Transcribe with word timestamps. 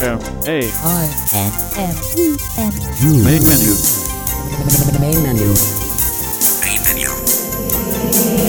M 0.00 0.20
A 0.46 0.62
I 0.84 1.10
N 1.34 1.52
M 1.74 1.96
E 2.16 2.36
N 2.56 2.72
U. 3.02 3.24
Main 3.24 3.42
menu. 3.42 3.74
main 5.00 5.18
menu. 5.24 5.50
Main 6.62 6.78
menu. 6.86 7.10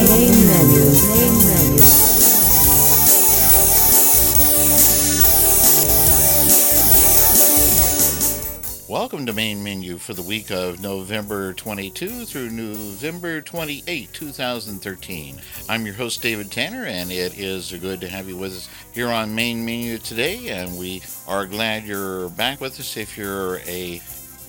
main 0.09 0.33
menu. 0.46 0.83
Main 1.09 1.33
menu 1.47 1.58
Welcome 9.00 9.25
to 9.27 9.34
Main 9.34 9.63
Menu 9.63 9.97
for 9.97 10.13
the 10.13 10.21
week 10.21 10.52
of 10.52 10.81
November 10.81 11.54
22 11.54 12.25
through 12.25 12.49
November 12.49 13.39
28, 13.39 14.11
2013. 14.11 15.41
I'm 15.70 15.86
your 15.86 15.95
host, 15.95 16.21
David 16.21 16.52
Tanner, 16.52 16.84
and 16.84 17.09
it 17.09 17.39
is 17.39 17.71
good 17.71 18.02
to 18.02 18.09
have 18.09 18.27
you 18.27 18.35
with 18.35 18.52
us 18.52 18.70
here 18.93 19.07
on 19.07 19.34
Main 19.34 19.63
Menu 19.63 19.99
today. 19.99 20.49
And 20.49 20.77
we 20.77 21.02
are 21.30 21.45
glad 21.45 21.85
you're 21.85 22.27
back 22.31 22.59
with 22.59 22.77
us. 22.77 22.98
If 22.98 23.17
you're 23.17 23.59
a 23.59 24.02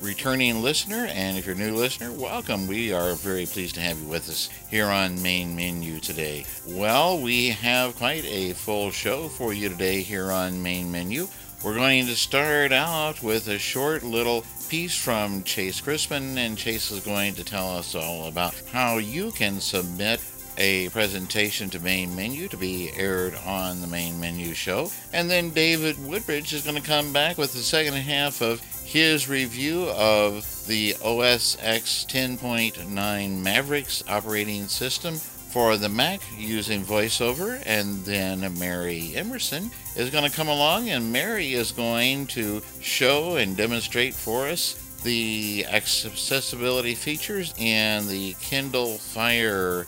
returning 0.02 0.62
listener, 0.62 1.06
and 1.12 1.38
if 1.38 1.46
you're 1.46 1.54
a 1.54 1.58
new 1.58 1.76
listener, 1.76 2.10
welcome. 2.10 2.66
We 2.66 2.92
are 2.92 3.14
very 3.14 3.46
pleased 3.46 3.76
to 3.76 3.80
have 3.82 4.00
you 4.00 4.08
with 4.08 4.28
us 4.28 4.50
here 4.68 4.88
on 4.88 5.22
Main 5.22 5.54
Menu 5.54 6.00
today. 6.00 6.44
Well, 6.66 7.20
we 7.20 7.50
have 7.50 7.94
quite 7.94 8.24
a 8.24 8.54
full 8.54 8.90
show 8.90 9.28
for 9.28 9.52
you 9.52 9.68
today 9.68 10.02
here 10.02 10.32
on 10.32 10.60
Main 10.60 10.90
Menu. 10.90 11.28
We're 11.62 11.74
going 11.74 12.06
to 12.06 12.16
start 12.16 12.72
out 12.72 13.22
with 13.22 13.48
a 13.48 13.58
short 13.58 14.02
little 14.02 14.46
piece 14.70 14.96
from 14.96 15.42
Chase 15.42 15.78
Crispin, 15.82 16.38
and 16.38 16.56
Chase 16.56 16.90
is 16.90 17.00
going 17.00 17.34
to 17.34 17.44
tell 17.44 17.76
us 17.76 17.94
all 17.94 18.28
about 18.28 18.54
how 18.72 18.96
you 18.96 19.30
can 19.32 19.60
submit 19.60 20.22
a 20.56 20.88
presentation 20.88 21.68
to 21.70 21.78
Main 21.78 22.16
Menu 22.16 22.48
to 22.48 22.56
be 22.56 22.90
aired 22.96 23.34
on 23.44 23.82
the 23.82 23.86
Main 23.86 24.18
Menu 24.18 24.54
show. 24.54 24.90
And 25.12 25.30
then 25.30 25.50
David 25.50 26.02
Woodbridge 26.02 26.54
is 26.54 26.62
going 26.62 26.80
to 26.80 26.88
come 26.88 27.12
back 27.12 27.36
with 27.36 27.52
the 27.52 27.58
second 27.58 27.92
half 27.92 28.40
of 28.40 28.62
his 28.82 29.28
review 29.28 29.84
of 29.90 30.66
the 30.66 30.96
OS 31.04 31.58
X 31.60 32.06
10.9 32.08 33.38
Mavericks 33.38 34.02
operating 34.08 34.66
system 34.66 35.20
for 35.50 35.76
the 35.76 35.88
Mac 35.88 36.20
using 36.36 36.82
VoiceOver, 36.82 37.62
and 37.66 38.04
then 38.04 38.58
Mary 38.58 39.12
Emerson 39.16 39.70
is 39.96 40.10
going 40.10 40.28
to 40.28 40.34
come 40.34 40.48
along, 40.48 40.90
and 40.90 41.12
Mary 41.12 41.54
is 41.54 41.72
going 41.72 42.26
to 42.28 42.62
show 42.80 43.36
and 43.36 43.56
demonstrate 43.56 44.14
for 44.14 44.46
us 44.46 44.74
the 45.02 45.66
accessibility 45.68 46.94
features 46.94 47.52
in 47.58 48.06
the 48.06 48.34
Kindle 48.40 48.96
Fire 48.98 49.86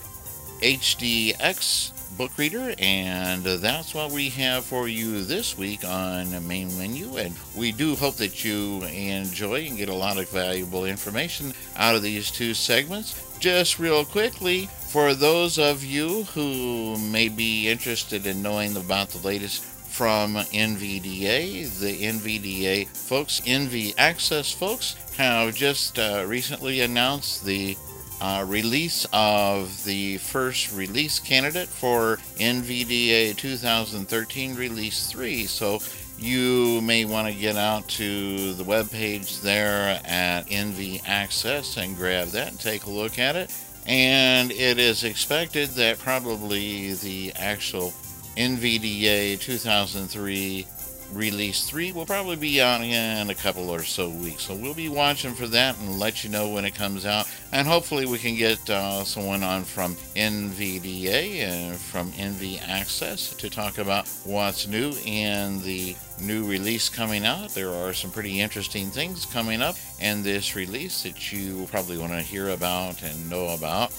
HDX 0.60 2.16
book 2.16 2.36
reader, 2.38 2.74
and 2.78 3.42
that's 3.44 3.94
what 3.94 4.10
we 4.10 4.28
have 4.30 4.64
for 4.64 4.88
you 4.88 5.24
this 5.24 5.56
week 5.56 5.84
on 5.84 6.30
the 6.30 6.40
main 6.40 6.76
menu. 6.76 7.16
And 7.16 7.34
we 7.56 7.72
do 7.72 7.94
hope 7.94 8.16
that 8.16 8.44
you 8.44 8.82
enjoy 8.84 9.66
and 9.66 9.76
get 9.76 9.88
a 9.88 9.94
lot 9.94 10.18
of 10.18 10.28
valuable 10.30 10.84
information 10.84 11.54
out 11.76 11.94
of 11.94 12.02
these 12.02 12.30
two 12.30 12.52
segments. 12.52 13.31
Just 13.42 13.80
real 13.80 14.04
quickly, 14.04 14.68
for 14.86 15.14
those 15.14 15.58
of 15.58 15.82
you 15.82 16.22
who 16.32 16.96
may 16.96 17.28
be 17.28 17.68
interested 17.68 18.24
in 18.24 18.40
knowing 18.40 18.76
about 18.76 19.08
the 19.08 19.26
latest 19.26 19.64
from 19.64 20.36
NVDA, 20.36 21.80
the 21.80 22.02
NVDA 22.04 22.86
folks, 22.86 23.40
NV 23.40 23.94
Access 23.98 24.52
folks, 24.52 24.94
have 25.16 25.56
just 25.56 25.98
uh, 25.98 26.24
recently 26.24 26.82
announced 26.82 27.44
the 27.44 27.76
uh, 28.20 28.44
release 28.46 29.08
of 29.12 29.82
the 29.82 30.18
first 30.18 30.72
release 30.72 31.18
candidate 31.18 31.68
for 31.68 32.20
NVDA 32.36 33.36
2013 33.36 34.54
Release 34.54 35.08
3. 35.08 35.46
So 35.46 35.80
you 36.22 36.80
may 36.82 37.04
want 37.04 37.28
to 37.28 37.34
get 37.34 37.56
out 37.56 37.88
to 37.88 38.54
the 38.54 38.64
webpage 38.64 39.40
there 39.42 40.00
at 40.04 40.46
NV 40.46 41.02
Access 41.06 41.76
and 41.76 41.96
grab 41.96 42.28
that 42.28 42.48
and 42.48 42.60
take 42.60 42.84
a 42.84 42.90
look 42.90 43.18
at 43.18 43.36
it. 43.36 43.54
And 43.86 44.52
it 44.52 44.78
is 44.78 45.04
expected 45.04 45.70
that 45.70 45.98
probably 45.98 46.94
the 46.94 47.32
actual 47.34 47.92
NVDA 48.36 49.40
2003 49.40 50.66
Release 51.12 51.68
3 51.68 51.92
will 51.92 52.06
probably 52.06 52.36
be 52.36 52.62
out 52.62 52.80
in 52.80 53.28
a 53.28 53.34
couple 53.34 53.68
or 53.68 53.82
so 53.82 54.08
weeks. 54.08 54.44
So 54.44 54.54
we'll 54.54 54.72
be 54.72 54.88
watching 54.88 55.34
for 55.34 55.46
that 55.48 55.78
and 55.78 55.98
let 55.98 56.24
you 56.24 56.30
know 56.30 56.48
when 56.48 56.64
it 56.64 56.74
comes 56.74 57.04
out. 57.04 57.28
And 57.52 57.68
hopefully 57.68 58.06
we 58.06 58.18
can 58.18 58.34
get 58.34 58.70
uh, 58.70 59.04
someone 59.04 59.42
on 59.42 59.64
from 59.64 59.94
NVDA 60.16 61.40
and 61.40 61.76
from 61.76 62.10
NV 62.12 62.66
Access 62.66 63.34
to 63.34 63.50
talk 63.50 63.76
about 63.76 64.08
what's 64.24 64.66
new 64.66 64.94
in 65.04 65.62
the 65.62 65.94
new 66.18 66.48
release 66.48 66.88
coming 66.88 67.26
out. 67.26 67.50
There 67.50 67.70
are 67.70 67.92
some 67.92 68.10
pretty 68.10 68.40
interesting 68.40 68.88
things 68.88 69.26
coming 69.26 69.60
up 69.60 69.76
in 70.00 70.22
this 70.22 70.56
release 70.56 71.02
that 71.02 71.30
you 71.30 71.66
probably 71.70 71.98
want 71.98 72.12
to 72.12 72.20
hear 72.20 72.50
about 72.50 73.02
and 73.02 73.28
know 73.28 73.48
about. 73.48 73.92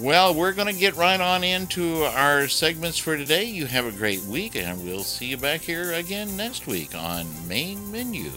Well, 0.00 0.34
we're 0.34 0.54
going 0.54 0.72
to 0.72 0.80
get 0.80 0.96
right 0.96 1.20
on 1.20 1.44
into 1.44 2.04
our 2.04 2.48
segments 2.48 2.96
for 2.96 3.16
today. 3.16 3.44
You 3.44 3.66
have 3.66 3.84
a 3.84 3.92
great 3.92 4.22
week, 4.22 4.56
and 4.56 4.82
we'll 4.82 5.04
see 5.04 5.26
you 5.26 5.36
back 5.36 5.60
here 5.60 5.92
again 5.92 6.34
next 6.34 6.66
week 6.66 6.94
on 6.94 7.26
Main 7.46 7.92
Menu. 7.92 8.30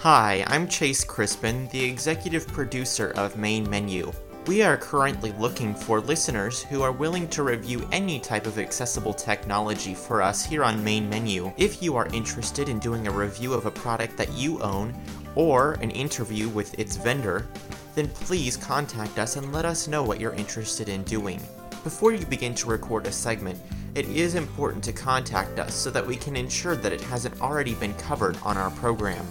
Hi, 0.00 0.44
I'm 0.48 0.66
Chase 0.66 1.04
Crispin, 1.04 1.68
the 1.70 1.84
executive 1.84 2.48
producer 2.48 3.12
of 3.16 3.36
Main 3.36 3.70
Menu. 3.70 4.12
We 4.46 4.62
are 4.62 4.76
currently 4.76 5.32
looking 5.40 5.74
for 5.74 6.00
listeners 6.00 6.62
who 6.62 6.82
are 6.82 6.92
willing 6.92 7.26
to 7.30 7.42
review 7.42 7.88
any 7.90 8.20
type 8.20 8.46
of 8.46 8.60
accessible 8.60 9.12
technology 9.12 9.92
for 9.92 10.22
us 10.22 10.46
here 10.46 10.62
on 10.62 10.84
Main 10.84 11.10
Menu. 11.10 11.52
If 11.56 11.82
you 11.82 11.96
are 11.96 12.06
interested 12.14 12.68
in 12.68 12.78
doing 12.78 13.08
a 13.08 13.10
review 13.10 13.52
of 13.54 13.66
a 13.66 13.72
product 13.72 14.16
that 14.18 14.32
you 14.34 14.62
own 14.62 14.94
or 15.34 15.72
an 15.82 15.90
interview 15.90 16.48
with 16.48 16.78
its 16.78 16.94
vendor, 16.94 17.48
then 17.96 18.06
please 18.06 18.56
contact 18.56 19.18
us 19.18 19.34
and 19.34 19.52
let 19.52 19.64
us 19.64 19.88
know 19.88 20.04
what 20.04 20.20
you're 20.20 20.34
interested 20.34 20.88
in 20.88 21.02
doing. 21.02 21.42
Before 21.82 22.12
you 22.12 22.24
begin 22.24 22.54
to 22.54 22.70
record 22.70 23.08
a 23.08 23.12
segment, 23.12 23.60
it 23.96 24.06
is 24.06 24.36
important 24.36 24.84
to 24.84 24.92
contact 24.92 25.58
us 25.58 25.74
so 25.74 25.90
that 25.90 26.06
we 26.06 26.14
can 26.14 26.36
ensure 26.36 26.76
that 26.76 26.92
it 26.92 27.00
hasn't 27.00 27.40
already 27.40 27.74
been 27.74 27.94
covered 27.94 28.38
on 28.44 28.56
our 28.56 28.70
program. 28.70 29.26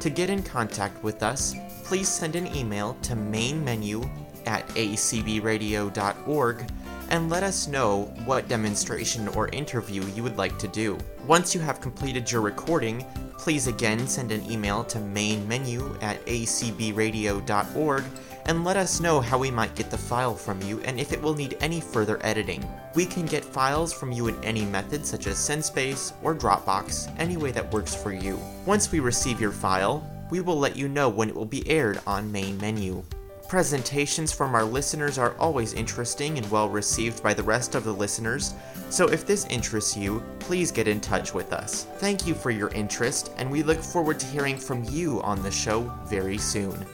To 0.00 0.10
get 0.10 0.30
in 0.30 0.42
contact 0.42 1.02
with 1.02 1.22
us, 1.22 1.54
please 1.84 2.08
send 2.08 2.36
an 2.36 2.54
email 2.54 2.96
to 3.02 3.14
mainmenu 3.14 4.08
at 4.46 4.66
acbradio.org 4.68 6.70
and 7.10 7.30
let 7.30 7.42
us 7.42 7.66
know 7.66 8.02
what 8.24 8.48
demonstration 8.48 9.28
or 9.28 9.48
interview 9.48 10.04
you 10.14 10.22
would 10.22 10.36
like 10.36 10.58
to 10.58 10.68
do. 10.68 10.98
Once 11.26 11.54
you 11.54 11.60
have 11.60 11.80
completed 11.80 12.30
your 12.30 12.42
recording, 12.42 13.04
please 13.38 13.66
again 13.66 14.06
send 14.06 14.30
an 14.30 14.48
email 14.50 14.84
to 14.84 14.98
mainmenu 14.98 16.00
at 16.02 16.24
acbradio.org 16.26 18.04
and 18.48 18.64
let 18.64 18.78
us 18.78 18.98
know 18.98 19.20
how 19.20 19.38
we 19.38 19.50
might 19.50 19.74
get 19.76 19.90
the 19.90 19.98
file 19.98 20.34
from 20.34 20.60
you 20.62 20.80
and 20.80 20.98
if 20.98 21.12
it 21.12 21.20
will 21.20 21.34
need 21.34 21.56
any 21.60 21.80
further 21.80 22.18
editing. 22.22 22.66
We 22.94 23.04
can 23.04 23.26
get 23.26 23.44
files 23.44 23.92
from 23.92 24.10
you 24.10 24.26
in 24.28 24.42
any 24.42 24.64
method 24.64 25.06
such 25.06 25.26
as 25.26 25.36
SendSpace 25.36 26.14
or 26.22 26.34
Dropbox, 26.34 27.14
any 27.18 27.36
way 27.36 27.52
that 27.52 27.72
works 27.72 27.94
for 27.94 28.12
you. 28.12 28.40
Once 28.64 28.90
we 28.90 29.00
receive 29.00 29.40
your 29.40 29.52
file, 29.52 30.02
we 30.30 30.40
will 30.40 30.58
let 30.58 30.76
you 30.76 30.88
know 30.88 31.10
when 31.10 31.28
it 31.28 31.36
will 31.36 31.44
be 31.44 31.68
aired 31.68 32.00
on 32.06 32.32
Main 32.32 32.58
Menu. 32.58 33.04
Presentations 33.48 34.32
from 34.32 34.54
our 34.54 34.64
listeners 34.64 35.16
are 35.16 35.34
always 35.38 35.72
interesting 35.72 36.36
and 36.36 36.50
well 36.50 36.68
received 36.68 37.22
by 37.22 37.32
the 37.32 37.42
rest 37.42 37.74
of 37.74 37.84
the 37.84 37.92
listeners, 37.92 38.52
so 38.90 39.08
if 39.08 39.26
this 39.26 39.46
interests 39.46 39.96
you, 39.96 40.22
please 40.38 40.70
get 40.70 40.86
in 40.86 41.00
touch 41.00 41.32
with 41.32 41.52
us. 41.54 41.86
Thank 41.96 42.26
you 42.26 42.34
for 42.34 42.50
your 42.50 42.68
interest, 42.70 43.32
and 43.38 43.50
we 43.50 43.62
look 43.62 43.78
forward 43.82 44.20
to 44.20 44.26
hearing 44.26 44.58
from 44.58 44.84
you 44.84 45.22
on 45.22 45.42
the 45.42 45.50
show 45.50 45.90
very 46.06 46.36
soon. 46.36 46.84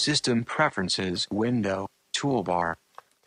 System 0.00 0.44
preferences 0.44 1.28
window. 1.30 1.86
Toolbar. 2.16 2.76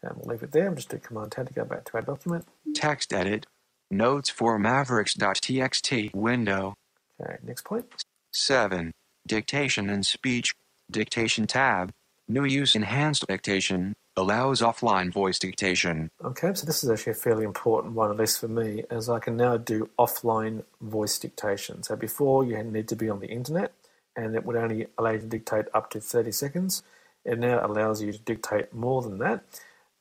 Okay, 0.04 0.12
we'll 0.18 0.34
leave 0.34 0.42
it 0.42 0.52
there. 0.54 0.68
I'm 0.68 0.75
just 0.75 0.90
do 0.90 0.98
Command 0.98 1.31
10 1.31 1.46
to 1.46 1.54
go 1.54 1.66
back 1.66 1.86
to 1.86 1.94
our 1.94 2.02
document. 2.02 2.48
Text 2.74 3.14
edit. 3.14 3.46
Notes 3.92 4.31
for 4.31 4.58
mavericks.txt 4.58 6.16
window. 6.16 6.74
Okay, 7.22 7.38
next 7.44 7.64
point. 7.64 7.86
7. 8.31 8.92
Dictation 9.28 9.88
and 9.88 10.04
speech. 10.04 10.56
Dictation 10.90 11.46
tab. 11.46 11.92
New 12.28 12.44
use 12.44 12.75
enhanced 12.75 13.28
dictation. 13.28 13.94
Allows 14.18 14.62
offline 14.62 15.14
voice 15.14 15.38
dictation. 15.38 16.10
Okay, 16.25 16.56
so 16.56 16.66
this 16.66 16.84
is 16.84 16.90
actually 16.90 17.12
a 17.12 17.16
fairly 17.16 17.44
important 17.44 17.94
one, 17.94 18.10
at 18.10 18.18
least 18.18 18.40
for 18.40 18.48
me, 18.48 18.84
as 18.90 19.10
I 19.10 19.20
can 19.20 19.38
now 19.38 19.58
do 19.58 19.92
offline 20.00 20.64
voice 20.81 21.20
dictation. 21.20 21.84
So 21.84 21.96
before 21.96 22.44
you 22.44 22.64
need 22.64 22.88
to 22.88 22.96
be 22.96 23.10
on 23.10 23.20
the 23.20 23.28
internet, 23.28 23.74
and 24.15 24.36
it 24.36 24.45
would 24.45 24.56
only 24.56 24.88
allow 24.98 25.12
you 25.12 25.19
to 25.19 25.25
dictate 25.25 25.65
up 25.74 25.89
to 25.92 26.00
30 26.00 26.31
seconds. 26.31 26.83
It 27.25 27.39
now 27.39 27.65
allows 27.65 28.01
you 28.01 28.12
to 28.12 28.19
dictate 28.19 28.74
more 28.74 29.01
than 29.01 29.18
that, 29.19 29.44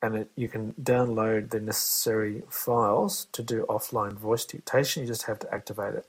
and 0.02 0.16
it, 0.16 0.30
you 0.36 0.48
can 0.48 0.74
download 0.74 1.50
the 1.50 1.60
necessary 1.60 2.42
files 2.50 3.26
to 3.32 3.42
do 3.42 3.64
offline 3.68 4.14
voice 4.14 4.44
dictation. 4.44 5.02
You 5.02 5.08
just 5.08 5.24
have 5.24 5.38
to 5.40 5.54
activate 5.54 5.94
it. 5.94 6.06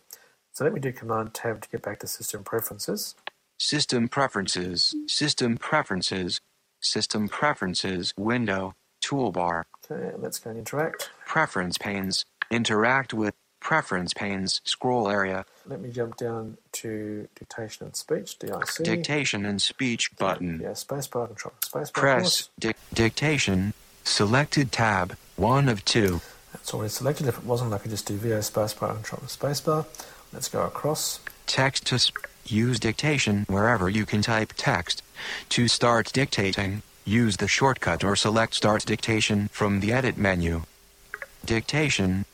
So 0.54 0.64
let 0.64 0.74
me 0.74 0.80
do 0.80 0.92
Command 0.92 1.34
Tab 1.34 1.62
to 1.62 1.70
get 1.70 1.82
back 1.82 2.00
to 2.00 2.08
System 2.08 2.44
Preferences. 2.44 3.16
System 3.60 4.08
Preferences, 4.08 4.96
System 5.08 5.58
Preferences, 5.58 6.42
System 6.82 7.28
Preferences 7.28 8.14
window, 8.18 8.74
toolbar, 9.04 9.64
Okay, 9.92 10.12
let's 10.18 10.40
go 10.40 10.50
and 10.50 10.60
interact. 10.60 11.10
Preference 11.26 11.78
panes, 11.78 12.26
interact 12.50 13.14
with, 13.14 13.36
Preference 13.64 14.14
panes, 14.14 14.60
scroll 14.66 15.08
area, 15.10 15.46
Let 15.66 15.80
me 15.80 15.90
jump 15.90 16.18
down 16.18 16.58
to 16.74 17.30
Dictation 17.40 17.86
and 17.86 17.96
Speech, 17.96 18.38
DIC. 18.38 18.84
Dictation 18.84 19.46
and 19.46 19.62
Speech 19.62 20.16
button. 20.18 20.60
Yeah, 20.62 20.72
spacebar, 20.72 21.28
control, 21.28 21.54
spacebar. 21.62 21.94
Press 21.94 22.50
dic- 22.60 22.76
Dictation, 22.94 23.74
selected 24.04 24.74
tab, 24.74 25.16
1 25.38 25.70
of 25.70 25.86
2. 25.86 26.20
That's 26.52 26.74
already 26.74 26.90
selected. 26.90 27.28
If 27.28 27.38
it 27.38 27.46
wasn't, 27.46 27.74
I 27.74 27.78
could 27.78 27.90
just 27.90 28.06
do 28.06 28.18
VO 28.18 28.40
spacebar, 28.40 28.96
control, 28.96 29.22
spacebar. 29.28 29.86
Let's 30.34 30.50
go 30.50 30.64
across. 30.64 31.22
Text 31.48 31.86
to 31.88 31.98
sp- 32.04 32.20
use 32.46 32.82
dictation 32.82 33.46
wherever 33.48 33.90
you 33.90 34.06
can 34.06 34.22
type 34.22 34.52
text. 34.58 35.02
To 35.50 35.70
start 35.70 36.12
dictating, 36.12 36.82
use 37.06 37.38
the 37.38 37.48
shortcut 37.48 38.04
or 38.04 38.18
select 38.18 38.56
Start 38.56 38.86
Dictation 38.86 39.48
from 39.48 39.80
the 39.80 39.94
Edit 39.94 40.18
menu. 40.18 40.64
Dictation 41.46 42.26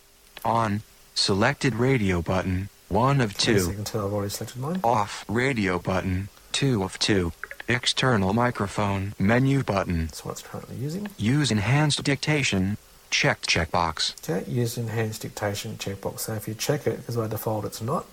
on 0.43 0.81
selected 1.19 1.75
radio 1.75 2.21
button 2.21 2.69
1 2.87 3.21
of 3.21 3.37
2. 3.37 3.73
can 3.73 3.83
tell, 3.83 4.07
I've 4.07 4.13
already 4.13 4.29
selected 4.29 4.59
mine. 4.59 4.79
Off 4.83 5.25
radio 5.27 5.77
button 5.77 6.29
2 6.53 6.81
of 6.81 6.97
2. 6.97 7.31
External 7.67 8.33
microphone 8.33 9.13
menu 9.19 9.61
button. 9.61 10.05
That's 10.05 10.25
what 10.25 10.31
it's 10.31 10.41
currently 10.41 10.77
using. 10.77 11.09
Use 11.17 11.51
enhanced 11.51 12.03
dictation. 12.03 12.77
Checked 13.11 13.47
checkbox. 13.47 14.13
Okay, 14.27 14.49
use 14.49 14.77
enhanced 14.77 15.21
dictation 15.21 15.75
checkbox. 15.75 16.21
So 16.21 16.33
if 16.33 16.47
you 16.47 16.53
check 16.53 16.87
it, 16.87 16.97
because 16.97 17.17
by 17.17 17.27
default 17.27 17.65
it's 17.65 17.81
not, 17.81 18.05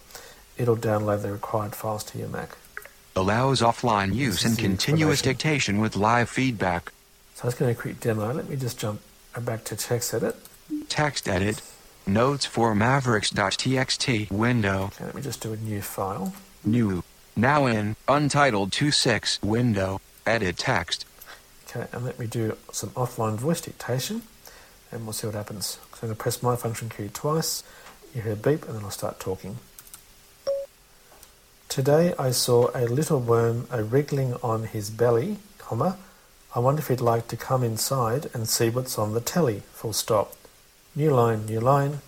it'll 0.59 0.77
download 0.77 1.23
the 1.23 1.33
required 1.33 1.75
files 1.75 2.03
to 2.05 2.19
your 2.19 2.29
Mac. 2.29 2.57
Allows 3.15 3.63
offline 3.63 4.15
use 4.15 4.45
and 4.45 4.59
continuous 4.59 5.23
dictation 5.23 5.81
with 5.81 5.97
live 5.97 6.29
feedback. 6.29 6.93
So 7.35 7.49
it's 7.49 7.57
going 7.57 7.75
to 7.75 7.81
create 7.81 8.01
demo. 8.01 8.33
Let 8.33 8.49
me 8.49 8.57
just 8.57 8.79
jump 8.79 9.01
back 9.41 9.65
to 9.65 9.77
text 9.77 10.13
edit. 10.13 10.37
Text 10.89 11.29
edit. 11.29 11.63
Notes 12.09 12.47
for 12.47 12.73
mavericks.txt 12.73 14.31
window. 14.31 14.85
Okay, 14.95 15.07
let 15.07 15.15
me 15.17 15.23
just 15.23 15.41
do 15.41 15.53
a 15.53 15.57
new 15.57 15.83
file. 15.83 16.33
New. 16.65 17.03
Now 17.35 17.67
in 17.67 17.97
Untitled 18.07 18.71
26 18.71 19.43
window. 19.43 20.01
Edit 20.25 20.57
text. 20.57 21.05
Okay, 21.69 21.89
and 21.93 22.05
let 22.05 22.17
me 22.21 22.29
do 22.29 22.57
some 22.71 22.91
offline 22.91 23.35
voice 23.35 23.61
dictation, 23.61 24.23
and 24.93 25.05
we'll 25.05 25.15
see 25.15 25.27
what 25.27 25.35
happens. 25.35 25.67
So 25.67 25.81
I'm 25.95 26.01
going 26.03 26.15
to 26.15 26.23
press 26.23 26.45
my 26.45 26.55
function 26.55 26.91
key 26.91 27.11
twice. 27.13 27.65
You 28.15 28.23
hear 28.23 28.35
a 28.35 28.37
beep, 28.37 28.65
and 28.67 28.77
then 28.77 28.85
I'll 28.85 28.91
start 28.93 29.19
talking. 29.19 29.57
Today 31.69 32.15
I 32.21 32.31
saw 32.31 32.71
a 32.73 32.87
little 32.87 33.19
worm 33.19 33.67
a 33.69 33.83
wriggling 33.83 34.35
on 34.45 34.63
his 34.63 34.91
belly, 34.91 35.39
comma. 35.59 35.99
I 36.55 36.61
wonder 36.61 36.81
if 36.81 36.87
he'd 36.87 37.01
like 37.01 37.27
to 37.29 37.37
come 37.37 37.65
inside 37.65 38.31
and 38.33 38.49
see 38.49 38.71
what's 38.71 38.97
on 38.97 39.13
the 39.13 39.21
telly. 39.21 39.65
Full 39.73 39.93
stop. 39.93 40.36
New 40.99 41.15
line, 41.15 41.45
new 41.45 41.61
line. 41.61 42.01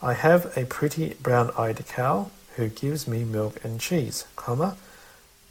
I 0.00 0.14
have 0.14 0.56
a 0.56 0.64
pretty 0.64 1.18
brown-eyed 1.22 1.84
cow 1.86 2.30
who 2.56 2.68
gives 2.68 3.06
me 3.06 3.24
milk 3.24 3.62
and 3.62 3.78
cheese, 3.78 4.24
comma. 4.36 4.78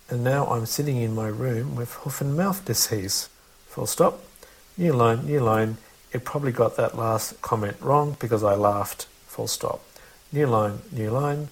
And 0.09 0.23
now 0.23 0.47
I'm 0.47 0.65
sitting 0.65 0.97
in 0.97 1.13
my 1.13 1.27
room 1.27 1.75
with 1.75 1.93
hoof 1.93 2.21
and 2.21 2.35
mouth 2.35 2.65
disease. 2.65 3.29
Full 3.67 3.85
stop. 3.85 4.23
New 4.79 4.93
line, 4.93 5.27
new 5.27 5.39
line. 5.41 5.77
It 6.11 6.25
probably 6.25 6.51
got 6.51 6.75
that 6.75 6.97
last 6.97 7.39
comment 7.43 7.77
wrong 7.81 8.17
because 8.19 8.43
I 8.43 8.55
laughed. 8.55 9.05
Full 9.27 9.47
stop. 9.47 9.83
New 10.31 10.47
line, 10.47 10.79
new 10.91 11.11
line. 11.11 11.49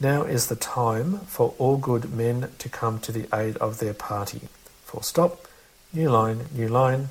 Now 0.00 0.22
is 0.22 0.46
the 0.46 0.56
time 0.56 1.18
for 1.26 1.54
all 1.58 1.76
good 1.76 2.10
men 2.10 2.48
to 2.56 2.70
come 2.70 3.00
to 3.00 3.12
the 3.12 3.28
aid 3.36 3.58
of 3.58 3.80
their 3.80 3.92
party. 3.92 4.48
Full 4.86 5.02
stop. 5.02 5.44
New 5.92 6.08
line, 6.08 6.46
new 6.54 6.68
line. 6.68 7.10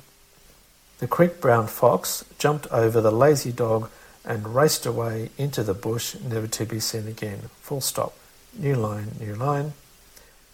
The 1.00 1.08
quick 1.08 1.40
brown 1.40 1.66
fox 1.66 2.26
jumped 2.38 2.66
over 2.66 3.00
the 3.00 3.10
lazy 3.10 3.52
dog 3.52 3.88
and 4.22 4.54
raced 4.54 4.84
away 4.84 5.30
into 5.38 5.62
the 5.62 5.72
bush, 5.72 6.14
never 6.14 6.46
to 6.46 6.66
be 6.66 6.78
seen 6.78 7.08
again. 7.08 7.48
Full 7.62 7.80
stop. 7.80 8.14
New 8.52 8.74
line, 8.74 9.12
new 9.18 9.34
line. 9.34 9.72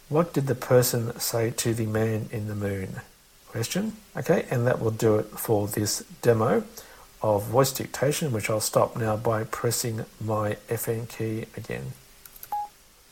What 0.09 0.33
did 0.33 0.47
the 0.47 0.55
person 0.55 1.19
say 1.19 1.51
to 1.51 1.75
the 1.75 1.87
man 1.87 2.29
in 2.31 2.47
the 2.47 2.55
moon? 2.55 3.01
Question. 3.49 3.95
Okay, 4.17 4.47
and 4.49 4.65
that 4.69 4.81
will 4.81 4.93
do 4.93 5.17
it 5.17 5.27
for 5.27 5.67
this 5.67 6.05
demo 6.23 6.63
of 7.23 7.43
voice 7.47 7.73
dictation, 7.73 8.31
which 8.31 8.49
I'll 8.49 8.61
stop 8.61 8.97
now 8.97 9.17
by 9.17 9.43
pressing 9.43 10.05
my 10.21 10.59
FN 10.69 11.09
key 11.09 11.47
again. 11.57 11.93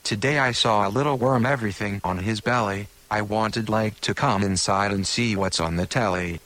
Today 0.04 0.38
I 0.38 0.52
saw 0.52 0.86
a 0.86 0.88
little 0.88 1.18
worm 1.18 1.46
everything 1.46 2.00
on 2.04 2.18
his 2.18 2.40
belly. 2.40 2.86
I 3.10 3.22
wanted 3.22 3.68
like 3.68 4.00
to 4.02 4.14
come 4.14 4.44
inside 4.44 4.92
and 4.92 5.04
see 5.04 5.34
what's 5.34 5.58
on 5.58 5.74
the 5.74 5.86
telly. 5.86 6.38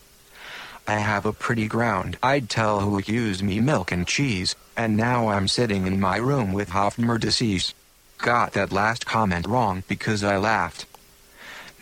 I 0.89 1.01
have 1.01 1.27
a 1.27 1.35
pretty 1.35 1.69
ground. 1.69 2.17
I'd 2.23 2.49
tell 2.49 2.81
who 2.81 2.99
used 3.03 3.43
me 3.43 3.61
milk 3.61 3.93
and 3.93 4.07
cheese, 4.07 4.57
and 4.75 4.97
now 4.97 5.29
I'm 5.29 5.47
sitting 5.47 5.87
in 5.87 6.01
my 6.01 6.17
room 6.17 6.55
with 6.55 6.71
Hoffmer 6.71 7.21
disease. 7.21 7.75
Got 8.17 8.55
that 8.55 8.73
last 8.73 9.05
comment 9.05 9.47
wrong 9.47 9.83
because 9.87 10.25
I 10.25 10.39
laughed. 10.39 10.87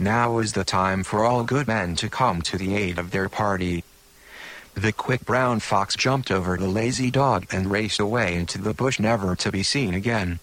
Now 0.01 0.39
is 0.39 0.55
the 0.55 0.65
time 0.65 1.05
for 1.05 1.25
all 1.25 1.45
good 1.45 1.69
men 1.69 1.95
to 1.97 2.09
come 2.09 2.43
to 2.43 2.59
the 2.59 2.75
aid 2.75 2.99
of 2.99 3.13
their 3.13 3.29
party. 3.29 3.85
The 4.75 4.93
quick 4.93 5.25
brown 5.25 5.61
fox 5.61 5.95
jumped 5.95 6.33
over 6.33 6.57
the 6.57 6.67
lazy 6.67 7.13
dog 7.13 7.47
and 7.53 7.71
raced 7.71 8.01
away 8.01 8.35
into 8.35 8.59
the 8.59 8.75
bush 8.75 8.99
never 8.99 9.37
to 9.37 9.53
be 9.53 9.63
seen 9.63 9.95
again. 9.95 10.41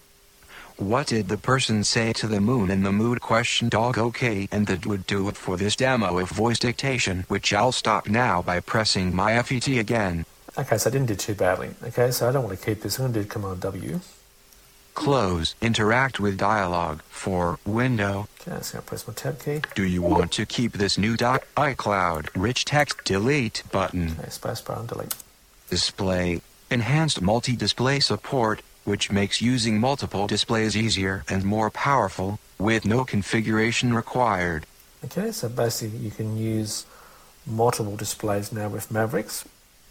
What 0.76 1.06
did 1.06 1.28
the 1.28 1.38
person 1.38 1.84
say 1.84 2.12
to 2.14 2.26
the 2.26 2.40
moon 2.40 2.68
in 2.68 2.82
the 2.82 2.90
mood 2.90 3.20
question 3.20 3.68
dog 3.68 3.96
okay 3.96 4.48
and 4.50 4.66
that 4.66 4.86
would 4.86 5.06
do 5.06 5.28
it 5.28 5.36
for 5.36 5.56
this 5.56 5.76
demo 5.76 6.18
of 6.18 6.28
voice 6.30 6.58
dictation 6.58 7.24
which 7.28 7.52
I'll 7.52 7.70
stop 7.70 8.08
now 8.08 8.42
by 8.42 8.58
pressing 8.58 9.14
my 9.14 9.40
FET 9.40 9.68
again. 9.68 10.26
Okay, 10.58 10.76
so 10.76 10.90
I 10.90 10.92
didn't 10.92 11.06
do 11.06 11.14
too 11.14 11.34
badly. 11.34 11.70
Okay, 11.84 12.10
so 12.10 12.28
I 12.28 12.32
don't 12.32 12.44
want 12.44 12.58
to 12.58 12.64
keep 12.64 12.82
this. 12.82 12.98
I'm 12.98 13.04
going 13.04 13.14
to 13.14 13.22
do 13.22 13.26
Command 13.26 13.60
W. 13.60 14.00
Close. 14.94 15.54
Interact 15.60 16.18
with 16.20 16.38
dialog 16.38 17.02
for 17.02 17.58
window. 17.64 18.28
Okay, 18.40 18.60
so 18.62 18.78
I'm 18.78 18.84
press 18.84 19.06
my 19.06 19.14
tab 19.14 19.40
key. 19.40 19.60
Do 19.74 19.84
you 19.84 20.02
want 20.02 20.32
to 20.32 20.46
keep 20.46 20.72
this 20.72 20.98
new 20.98 21.16
doc 21.16 21.46
iCloud 21.56 22.28
rich 22.36 22.64
text 22.64 23.04
delete 23.04 23.62
button? 23.72 24.16
Okay, 24.18 24.28
spacebar 24.28 24.80
and 24.80 24.88
delete. 24.88 25.14
Display. 25.70 26.40
Enhanced 26.70 27.20
multi-display 27.20 28.00
support, 28.00 28.62
which 28.84 29.10
makes 29.10 29.42
using 29.42 29.80
multiple 29.80 30.26
displays 30.26 30.76
easier 30.76 31.24
and 31.28 31.44
more 31.44 31.70
powerful, 31.70 32.38
with 32.58 32.84
no 32.84 33.04
configuration 33.04 33.94
required. 33.94 34.66
Okay, 35.04 35.32
so 35.32 35.48
basically 35.48 35.98
you 35.98 36.10
can 36.10 36.36
use 36.36 36.86
multiple 37.46 37.96
displays 37.96 38.52
now 38.52 38.68
with 38.68 38.90
Mavericks 38.90 39.44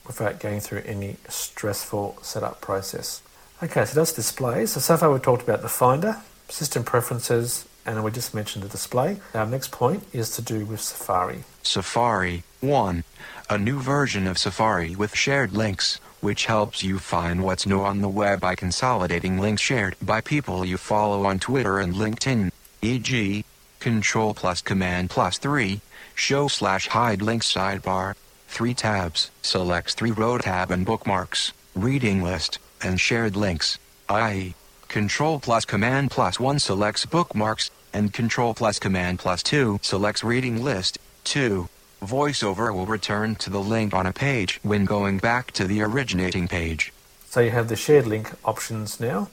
without 0.08 0.40
going 0.40 0.60
through 0.60 0.82
any 0.86 1.18
stressful 1.30 2.18
setup 2.22 2.62
process. 2.62 3.22
Okay, 3.62 3.86
so 3.86 3.96
that's 3.96 4.14
displays. 4.14 4.74
So 4.74 4.80
so 4.80 4.98
far 4.98 5.12
we've 5.12 5.22
talked 5.22 5.44
about 5.44 5.62
the 5.62 5.70
Finder, 5.70 6.18
system 6.50 6.84
preferences, 6.84 7.66
and 7.86 8.04
we 8.04 8.12
just 8.12 8.34
mentioned 8.34 8.64
the 8.64 8.70
display. 8.70 9.18
Our 9.34 9.46
next 9.46 9.72
point 9.72 10.04
is 10.14 10.32
to 10.32 10.42
do 10.42 10.66
with 10.66 10.82
Safari. 10.82 11.44
Safari 11.62 12.44
1. 12.62 13.04
A 13.50 13.58
new 13.58 13.80
version 13.80 14.26
of 14.26 14.38
Safari 14.38 14.96
with 14.96 15.16
shared 15.16 15.54
links, 15.54 16.00
which 16.24 16.46
helps 16.46 16.82
you 16.82 16.98
find 16.98 17.44
what's 17.44 17.66
new 17.66 17.82
on 17.82 18.00
the 18.00 18.08
web 18.08 18.40
by 18.40 18.56
consolidating 18.56 19.38
links 19.38 19.62
shared 19.62 19.94
by 20.02 20.22
people 20.22 20.64
you 20.64 20.78
follow 20.78 21.26
on 21.26 21.38
Twitter 21.38 21.80
and 21.80 21.96
LinkedIn, 21.96 22.50
e.g., 22.82 23.44
Control 23.82 24.34
plus 24.34 24.62
Command 24.62 25.10
plus 25.10 25.38
3, 25.38 25.82
Show 26.16 26.48
slash 26.48 26.88
Hide 26.88 27.22
links 27.22 27.52
sidebar, 27.52 28.16
3 28.48 28.74
tabs, 28.74 29.32
selects 29.42 29.96
3 29.96 30.12
row 30.12 30.38
tab 30.38 30.72
and 30.72 30.86
bookmarks, 30.86 31.52
reading 31.76 32.24
list, 32.24 32.58
and 32.82 33.02
shared 33.02 33.36
links, 33.36 33.78
i.e., 34.08 34.56
Control 34.88 35.42
plus 35.42 35.66
Command 35.66 36.10
plus 36.10 36.40
1 36.40 36.58
selects 36.60 37.06
bookmarks, 37.06 37.70
and 37.92 38.14
Control 38.14 38.54
plus 38.54 38.80
Command 38.80 39.20
plus 39.20 39.44
2 39.44 39.80
selects 39.82 40.24
reading 40.24 40.64
list. 40.64 40.98
2. 41.26 41.68
VoiceOver 42.04 42.74
will 42.74 42.86
return 42.86 43.36
to 43.36 43.50
the 43.50 43.62
link 43.62 43.94
on 43.94 44.06
a 44.06 44.14
page 44.14 44.60
when 44.62 44.86
going 44.86 45.18
back 45.20 45.52
to 45.54 45.66
the 45.66 45.82
originating 45.82 46.48
page. 46.48 46.92
So 47.28 47.40
you 47.40 47.52
have 47.52 47.70
the 47.70 47.76
shared 47.76 48.06
link 48.06 48.32
options 48.44 49.00
now. 49.00 49.30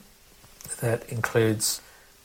That 0.79 1.07
includes 1.09 1.81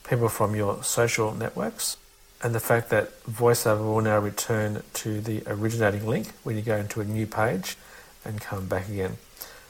people 0.07 0.29
from 0.29 0.55
your 0.55 0.83
social 0.83 1.33
networks 1.33 1.97
and 2.41 2.55
the 2.55 2.59
fact 2.59 2.89
that 2.89 3.23
VoiceOver 3.25 3.83
will 3.83 4.01
now 4.01 4.19
return 4.19 4.83
to 4.93 5.21
the 5.21 5.43
originating 5.47 6.07
link 6.07 6.29
when 6.43 6.55
you 6.55 6.61
go 6.61 6.77
into 6.77 7.01
a 7.01 7.05
new 7.05 7.27
page 7.27 7.75
and 8.23 8.39
come 8.39 8.67
back 8.67 8.87
again. 8.87 9.17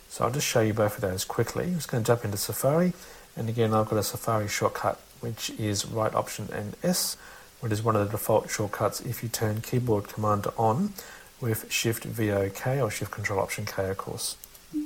So 0.09 0.25
I'll 0.25 0.31
just 0.31 0.47
show 0.47 0.61
you 0.61 0.73
both 0.73 0.95
of 0.95 1.01
those 1.01 1.25
quickly. 1.25 1.65
I'm 1.65 1.75
just 1.75 1.89
going 1.89 2.03
to 2.03 2.07
jump 2.07 2.23
into 2.23 2.37
Safari 2.37 2.93
and 3.35 3.49
again 3.49 3.73
I've 3.73 3.89
got 3.89 3.97
a 3.97 4.03
Safari 4.03 4.47
shortcut 4.47 4.99
which 5.21 5.49
is 5.51 5.85
right 5.85 6.13
option 6.13 6.49
and 6.53 6.75
S 6.83 7.17
which 7.59 7.71
is 7.71 7.83
one 7.83 7.95
of 7.95 8.05
the 8.05 8.11
default 8.11 8.49
shortcuts 8.49 9.01
if 9.01 9.23
you 9.23 9.29
turn 9.29 9.61
keyboard 9.61 10.07
command 10.07 10.47
on 10.57 10.93
with 11.41 11.71
Shift 11.71 12.03
VOK 12.05 12.65
or 12.81 12.89
Shift 12.89 13.11
Control 13.11 13.39
Option 13.39 13.65
K 13.65 13.89
of 13.89 13.97
course. 13.97 14.35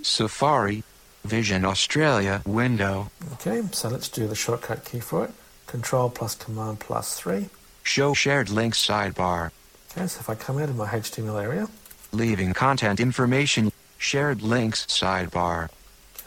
Safari 0.03 0.83
Vision 1.23 1.65
Australia 1.65 2.41
window. 2.45 3.11
Okay, 3.33 3.61
so 3.71 3.89
let's 3.89 4.09
do 4.09 4.27
the 4.27 4.35
shortcut 4.35 4.85
key 4.85 4.99
for 4.99 5.25
it. 5.25 5.31
Control 5.67 6.09
plus 6.09 6.35
Command 6.35 6.79
plus 6.79 7.19
3. 7.19 7.47
Show 7.83 8.13
shared 8.13 8.49
links 8.49 8.85
sidebar. 8.85 9.51
Okay, 9.91 10.07
so 10.07 10.19
if 10.19 10.29
I 10.29 10.35
come 10.35 10.57
out 10.57 10.69
of 10.69 10.75
my 10.75 10.87
HTML 10.87 11.41
area, 11.41 11.67
Leaving 12.13 12.53
content 12.53 12.99
information. 12.99 13.71
Shared 13.97 14.41
links 14.41 14.85
sidebar. 14.87 15.69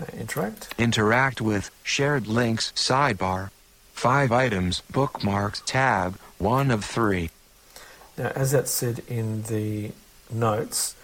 okay, 0.00 0.18
interact. 0.18 0.74
Interact 0.78 1.40
with 1.42 1.70
shared 1.82 2.26
links 2.26 2.72
sidebar. 2.74 3.50
Five 3.92 4.32
items 4.32 4.80
bookmarks 4.90 5.62
tab. 5.66 6.18
One 6.38 6.70
of 6.70 6.84
three. 6.84 7.30
Now, 8.18 8.28
as 8.34 8.52
that 8.52 8.68
said 8.68 9.02
in 9.08 9.42
the 9.44 9.92
notes, 10.30 10.94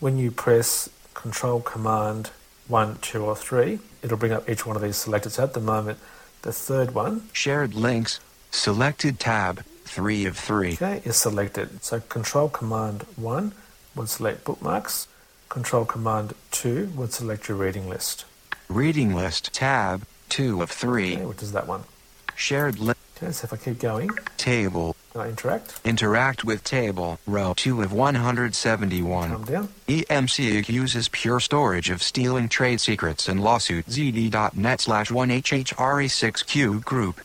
when 0.00 0.18
you 0.18 0.30
press 0.30 0.88
Control 1.14 1.60
Command 1.60 2.30
1, 2.68 2.98
2, 3.02 3.24
or 3.24 3.36
3, 3.36 3.78
it'll 4.02 4.16
bring 4.16 4.32
up 4.32 4.48
each 4.48 4.64
one 4.66 4.76
of 4.76 4.82
these 4.82 4.96
selected. 4.96 5.30
So 5.30 5.42
at 5.44 5.54
the 5.54 5.60
moment, 5.60 5.98
the 6.42 6.52
third 6.52 6.94
one, 6.94 7.28
Shared 7.32 7.74
links. 7.74 8.20
Selected 8.50 9.18
tab. 9.18 9.64
Three 9.84 10.24
of 10.26 10.36
three. 10.36 10.72
okay, 10.74 11.02
is 11.04 11.16
selected. 11.16 11.82
So 11.84 12.00
Control 12.00 12.48
Command 12.48 13.02
1 13.16 13.52
would 13.94 14.08
select 14.08 14.44
bookmarks. 14.44 15.06
Control 15.48 15.84
Command 15.84 16.34
2 16.52 16.92
would 16.96 17.12
select 17.12 17.48
your 17.48 17.56
reading 17.58 17.88
list, 17.88 18.24
Reading 18.68 19.14
list 19.14 19.52
tab. 19.52 20.04
Two 20.28 20.62
of 20.62 20.70
three. 20.70 21.14
okay, 21.16 21.24
which 21.26 21.42
is 21.42 21.52
that 21.52 21.68
one. 21.68 21.84
Shared 22.34 22.78
link. 22.78 22.96
If 23.24 23.52
I 23.52 23.56
keep 23.56 23.78
going 23.78 24.10
Table. 24.36 24.96
and 25.14 25.22
I 25.22 25.28
interact, 25.28 25.80
Interact 25.84 26.44
with 26.44 26.62
table. 26.62 27.18
Row 27.26 27.54
2 27.56 27.80
of 27.82 27.92
171. 27.92 29.30
come 29.30 29.44
down, 29.44 29.68
EMC 29.88 30.58
accuses 30.58 31.08
pure 31.08 31.40
storage 31.40 31.88
of 31.88 32.02
stealing 32.02 32.48
trade 32.48 32.80
secrets 32.80 33.28
in 33.28 33.38
lawsuit 33.38 33.86
zd.net 33.86 34.80
slash 34.80 35.10
1HHRE6Q 35.10 36.84
group. 36.84 37.20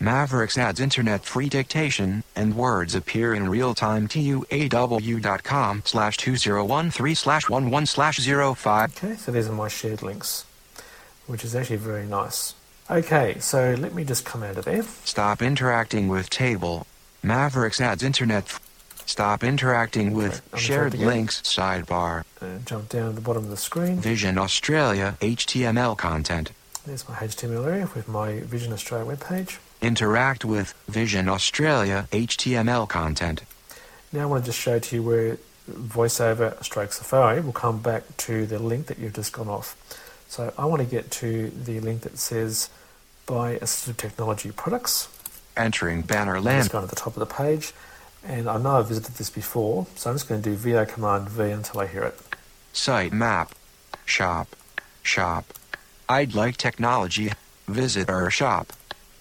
Mavericks 0.00 0.56
adds 0.58 0.80
internet 0.80 1.24
free 1.24 1.48
dictation, 1.48 2.22
and 2.36 2.56
words 2.56 2.94
appear 2.94 3.34
in 3.34 3.48
real 3.48 3.74
time 3.74 4.06
tuaw.com 4.06 5.82
slash 5.84 6.16
2013 6.16 7.14
slash 7.16 7.48
11 7.48 7.86
slash 7.86 8.18
05. 8.18 8.96
Okay, 9.04 9.16
so 9.16 9.32
these 9.32 9.48
are 9.48 9.52
my 9.52 9.68
shared 9.68 10.02
links, 10.02 10.44
which 11.26 11.44
is 11.44 11.54
actually 11.56 11.76
very 11.76 12.06
nice. 12.06 12.54
Okay, 12.90 13.38
so 13.40 13.74
let 13.78 13.94
me 13.94 14.04
just 14.04 14.24
come 14.24 14.42
out 14.42 14.58
of 14.58 14.66
there. 14.66 14.82
Stop 15.04 15.40
interacting 15.40 16.08
with 16.08 16.28
table. 16.28 16.86
Mavericks 17.22 17.80
adds 17.80 18.02
internet. 18.02 18.58
Stop 19.06 19.42
interacting 19.42 20.12
with 20.12 20.42
shared 20.56 20.94
links 20.94 21.40
sidebar. 21.42 22.24
Uh, 22.40 22.58
jump 22.64 22.90
down 22.90 23.10
to 23.10 23.14
the 23.14 23.20
bottom 23.20 23.44
of 23.44 23.50
the 23.50 23.56
screen. 23.56 23.96
Vision 23.96 24.36
Australia 24.36 25.16
HTML 25.20 25.96
content. 25.96 26.52
There's 26.86 27.08
my 27.08 27.14
HTML 27.14 27.66
area 27.66 27.88
with 27.94 28.06
my 28.08 28.40
Vision 28.40 28.72
Australia 28.72 29.16
webpage. 29.16 29.58
Interact 29.80 30.44
with 30.44 30.74
Vision 30.86 31.28
Australia 31.28 32.06
HTML 32.12 32.86
content. 32.88 33.42
Now 34.12 34.22
I 34.22 34.26
want 34.26 34.44
to 34.44 34.50
just 34.50 34.60
show 34.60 34.78
to 34.78 34.96
you 34.96 35.02
where 35.02 35.38
VoiceOver 35.70 36.62
stroke 36.62 36.92
Safari 36.92 37.40
We'll 37.40 37.52
come 37.52 37.80
back 37.80 38.16
to 38.18 38.44
the 38.44 38.58
link 38.58 38.86
that 38.86 38.98
you've 38.98 39.14
just 39.14 39.32
gone 39.32 39.48
off. 39.48 39.76
So 40.34 40.52
I 40.58 40.64
want 40.64 40.82
to 40.82 40.88
get 40.88 41.12
to 41.22 41.50
the 41.50 41.78
link 41.78 42.00
that 42.00 42.18
says 42.18 42.68
Buy 43.24 43.54
Assistive 43.58 43.96
Technology 43.96 44.50
Products. 44.50 45.06
Entering 45.56 46.02
banner 46.02 46.34
Just 46.34 46.44
land. 46.44 46.70
going 46.70 46.88
to 46.88 46.90
the 46.92 47.00
top 47.00 47.16
of 47.16 47.20
the 47.20 47.32
page. 47.32 47.72
And 48.24 48.48
I 48.48 48.58
know 48.58 48.78
I've 48.78 48.88
visited 48.88 49.14
this 49.14 49.30
before, 49.30 49.86
so 49.94 50.10
I'm 50.10 50.16
just 50.16 50.28
going 50.28 50.42
to 50.42 50.50
do 50.50 50.56
VO 50.56 50.86
Command 50.86 51.28
V 51.28 51.50
until 51.52 51.78
I 51.82 51.86
hear 51.86 52.02
it. 52.02 52.18
Site 52.72 53.12
map. 53.12 53.54
Shop. 54.04 54.48
Shop. 55.04 55.44
I'd 56.08 56.34
like 56.34 56.56
technology. 56.56 57.30
Visit 57.68 58.10
our 58.10 58.28
shop. 58.28 58.72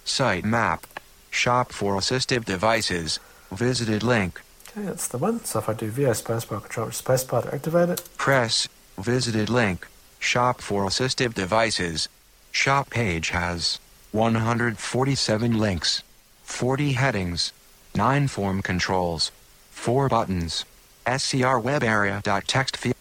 Site 0.03 0.43
map. 0.43 0.87
Shop 1.29 1.71
for 1.71 1.95
assistive 1.95 2.43
devices. 2.43 3.19
Visited 3.51 4.01
link. 4.01 4.41
Okay, 4.69 4.87
that's 4.87 5.09
the 5.09 5.19
one. 5.19 5.45
So 5.45 5.59
if 5.59 5.69
I 5.69 5.73
do 5.73 5.91
VO 5.91 6.09
spacebar 6.09 6.59
control 6.63 6.87
spacebar 6.87 7.43
to 7.43 7.53
activate 7.53 7.89
it, 7.89 8.09
Press. 8.17 8.67
Visited 8.97 9.51
link. 9.51 9.85
Shop 10.23 10.61
for 10.61 10.85
assistive 10.85 11.33
devices. 11.33 12.07
Shop 12.53 12.89
page 12.89 13.31
has 13.31 13.77
147 14.13 15.59
links, 15.59 16.01
40 16.43 16.93
headings, 16.93 17.51
9 17.93 18.29
form 18.29 18.61
controls, 18.61 19.31
4 19.71 20.07
buttons, 20.07 20.63
SCR 21.05 21.59
web 21.59 21.83
area. 21.83 22.21
Text 22.47 22.77
field. 22.77 22.95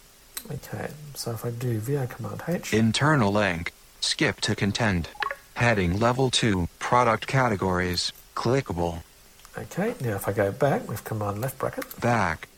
okay. 0.51 0.89
So 1.15 1.31
if 1.31 1.45
I 1.45 1.51
do 1.51 1.79
VO 1.79 2.07
Command 2.07 2.43
H, 2.45 2.73
Internal 2.73 3.31
link. 3.31 3.71
Skip 4.01 4.41
to 4.41 4.53
content. 4.53 5.07
Heading 5.55 5.97
level 5.97 6.29
2. 6.29 6.67
Product 6.79 7.25
categories. 7.25 8.11
Clickable. 8.35 9.01
okay. 9.57 9.95
Now 10.01 10.15
if 10.17 10.27
I 10.27 10.33
go 10.33 10.51
back 10.51 10.89
with 10.89 11.05
Command 11.05 11.39
left 11.39 11.57
bracket, 11.57 11.85
Back. 12.01 12.49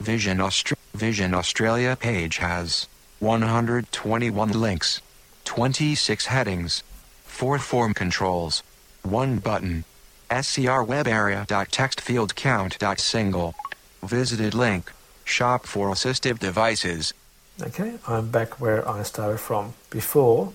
Vision, 0.00 0.38
Austra- 0.38 0.78
Vision 0.94 1.34
Australia 1.34 1.94
page 1.94 2.38
has 2.38 2.88
121 3.20 4.52
links, 4.52 5.00
26 5.44 6.26
headings, 6.26 6.82
4 7.24 7.58
form 7.58 7.94
controls, 7.94 8.62
1 9.02 9.38
button, 9.38 9.84
SCR 10.30 10.82
web 10.82 11.06
area. 11.06 11.46
Text 11.70 12.00
field 12.00 12.34
count. 12.34 12.78
Single. 12.96 13.54
Visited 14.02 14.54
link. 14.54 14.92
Shop 15.24 15.66
for 15.66 15.90
assistive 15.90 16.38
devices. 16.38 17.14
Okay, 17.62 17.98
I'm 18.08 18.30
back 18.30 18.60
where 18.60 18.86
I 18.88 19.02
started 19.04 19.38
from 19.38 19.74
before 19.90 20.52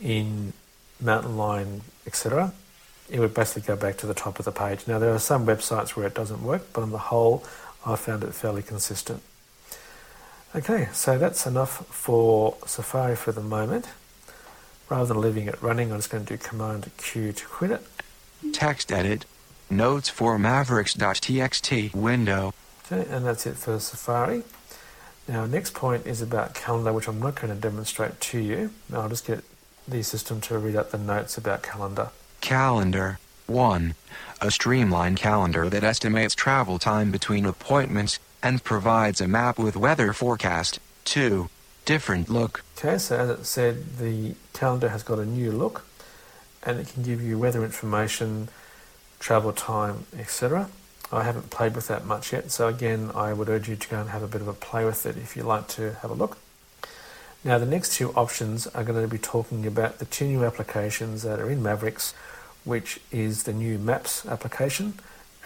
in 0.00 0.52
Mountain 1.00 1.36
Lion, 1.36 1.82
etc. 2.06 2.52
It 3.10 3.18
would 3.20 3.34
basically 3.34 3.62
go 3.62 3.76
back 3.76 3.96
to 3.98 4.06
the 4.06 4.14
top 4.14 4.38
of 4.38 4.44
the 4.44 4.52
page. 4.52 4.86
Now, 4.86 4.98
there 4.98 5.12
are 5.12 5.18
some 5.18 5.46
websites 5.46 5.90
where 5.90 6.06
it 6.06 6.14
doesn't 6.14 6.42
work, 6.42 6.72
but 6.72 6.82
on 6.82 6.90
the 6.90 6.98
whole, 6.98 7.42
I 7.84 7.96
found 7.96 8.22
it 8.22 8.32
fairly 8.32 8.62
consistent. 8.62 9.22
Okay, 10.56 10.88
so 10.94 11.18
that's 11.18 11.46
enough 11.46 11.86
for 11.88 12.56
Safari 12.64 13.14
for 13.14 13.30
the 13.30 13.42
moment. 13.42 13.88
Rather 14.88 15.12
than 15.12 15.20
leaving 15.20 15.48
it 15.48 15.60
running, 15.60 15.92
I'm 15.92 15.98
just 15.98 16.08
going 16.08 16.24
to 16.24 16.36
do 16.36 16.42
Command 16.42 16.90
Q 16.96 17.32
to 17.32 17.46
quit 17.46 17.72
it. 17.72 17.82
Text 18.54 18.90
edit. 18.90 19.26
Notes 19.68 20.08
for 20.08 20.38
mavericks.txt 20.38 21.94
window. 21.94 22.54
Okay, 22.90 23.06
and 23.10 23.26
that's 23.26 23.46
it 23.46 23.56
for 23.56 23.78
Safari. 23.78 24.44
Now, 25.28 25.44
next 25.44 25.74
point 25.74 26.06
is 26.06 26.22
about 26.22 26.54
calendar, 26.54 26.92
which 26.92 27.08
I'm 27.08 27.20
not 27.20 27.34
going 27.34 27.52
to 27.52 27.60
demonstrate 27.60 28.18
to 28.20 28.38
you. 28.38 28.70
I'll 28.90 29.10
just 29.10 29.26
get 29.26 29.44
the 29.86 30.02
system 30.02 30.40
to 30.42 30.56
read 30.56 30.76
out 30.76 30.90
the 30.90 30.98
notes 30.98 31.36
about 31.36 31.62
calendar. 31.62 32.10
Calendar. 32.40 33.18
1. 33.46 33.94
A 34.40 34.50
streamlined 34.50 35.18
calendar 35.18 35.68
that 35.68 35.84
estimates 35.84 36.34
travel 36.34 36.78
time 36.78 37.10
between 37.10 37.44
appointments 37.44 38.18
and 38.46 38.62
provides 38.62 39.20
a 39.20 39.26
map 39.26 39.58
with 39.58 39.74
weather 39.74 40.12
forecast. 40.12 40.78
2. 41.04 41.48
Different 41.84 42.30
look. 42.30 42.62
Okay, 42.78 42.96
so 42.96 43.18
as 43.18 43.30
it 43.30 43.44
said, 43.44 43.98
the 43.98 44.36
calendar 44.52 44.90
has 44.90 45.02
got 45.02 45.18
a 45.18 45.26
new 45.26 45.50
look 45.50 45.84
and 46.62 46.78
it 46.78 46.86
can 46.86 47.02
give 47.02 47.20
you 47.20 47.40
weather 47.40 47.64
information, 47.64 48.48
travel 49.18 49.52
time, 49.52 50.06
etc. 50.16 50.68
I 51.10 51.24
haven't 51.24 51.50
played 51.50 51.74
with 51.74 51.88
that 51.88 52.04
much 52.04 52.32
yet, 52.32 52.52
so 52.52 52.68
again, 52.68 53.10
I 53.16 53.32
would 53.32 53.48
urge 53.48 53.68
you 53.68 53.74
to 53.74 53.88
go 53.88 54.00
and 54.00 54.10
have 54.10 54.22
a 54.22 54.28
bit 54.28 54.42
of 54.42 54.46
a 54.46 54.52
play 54.52 54.84
with 54.84 55.06
it 55.06 55.16
if 55.16 55.36
you 55.36 55.42
like 55.42 55.66
to 55.78 55.94
have 56.02 56.12
a 56.12 56.14
look. 56.14 56.38
Now, 57.42 57.58
the 57.58 57.66
next 57.66 57.96
two 57.96 58.12
options 58.12 58.68
are 58.68 58.84
going 58.84 59.02
to 59.02 59.08
be 59.08 59.18
talking 59.18 59.66
about 59.66 59.98
the 59.98 60.04
two 60.04 60.26
new 60.28 60.44
applications 60.44 61.24
that 61.24 61.40
are 61.40 61.50
in 61.50 61.64
Mavericks, 61.64 62.14
which 62.62 63.00
is 63.10 63.42
the 63.42 63.52
new 63.52 63.76
Maps 63.76 64.24
application 64.24 64.94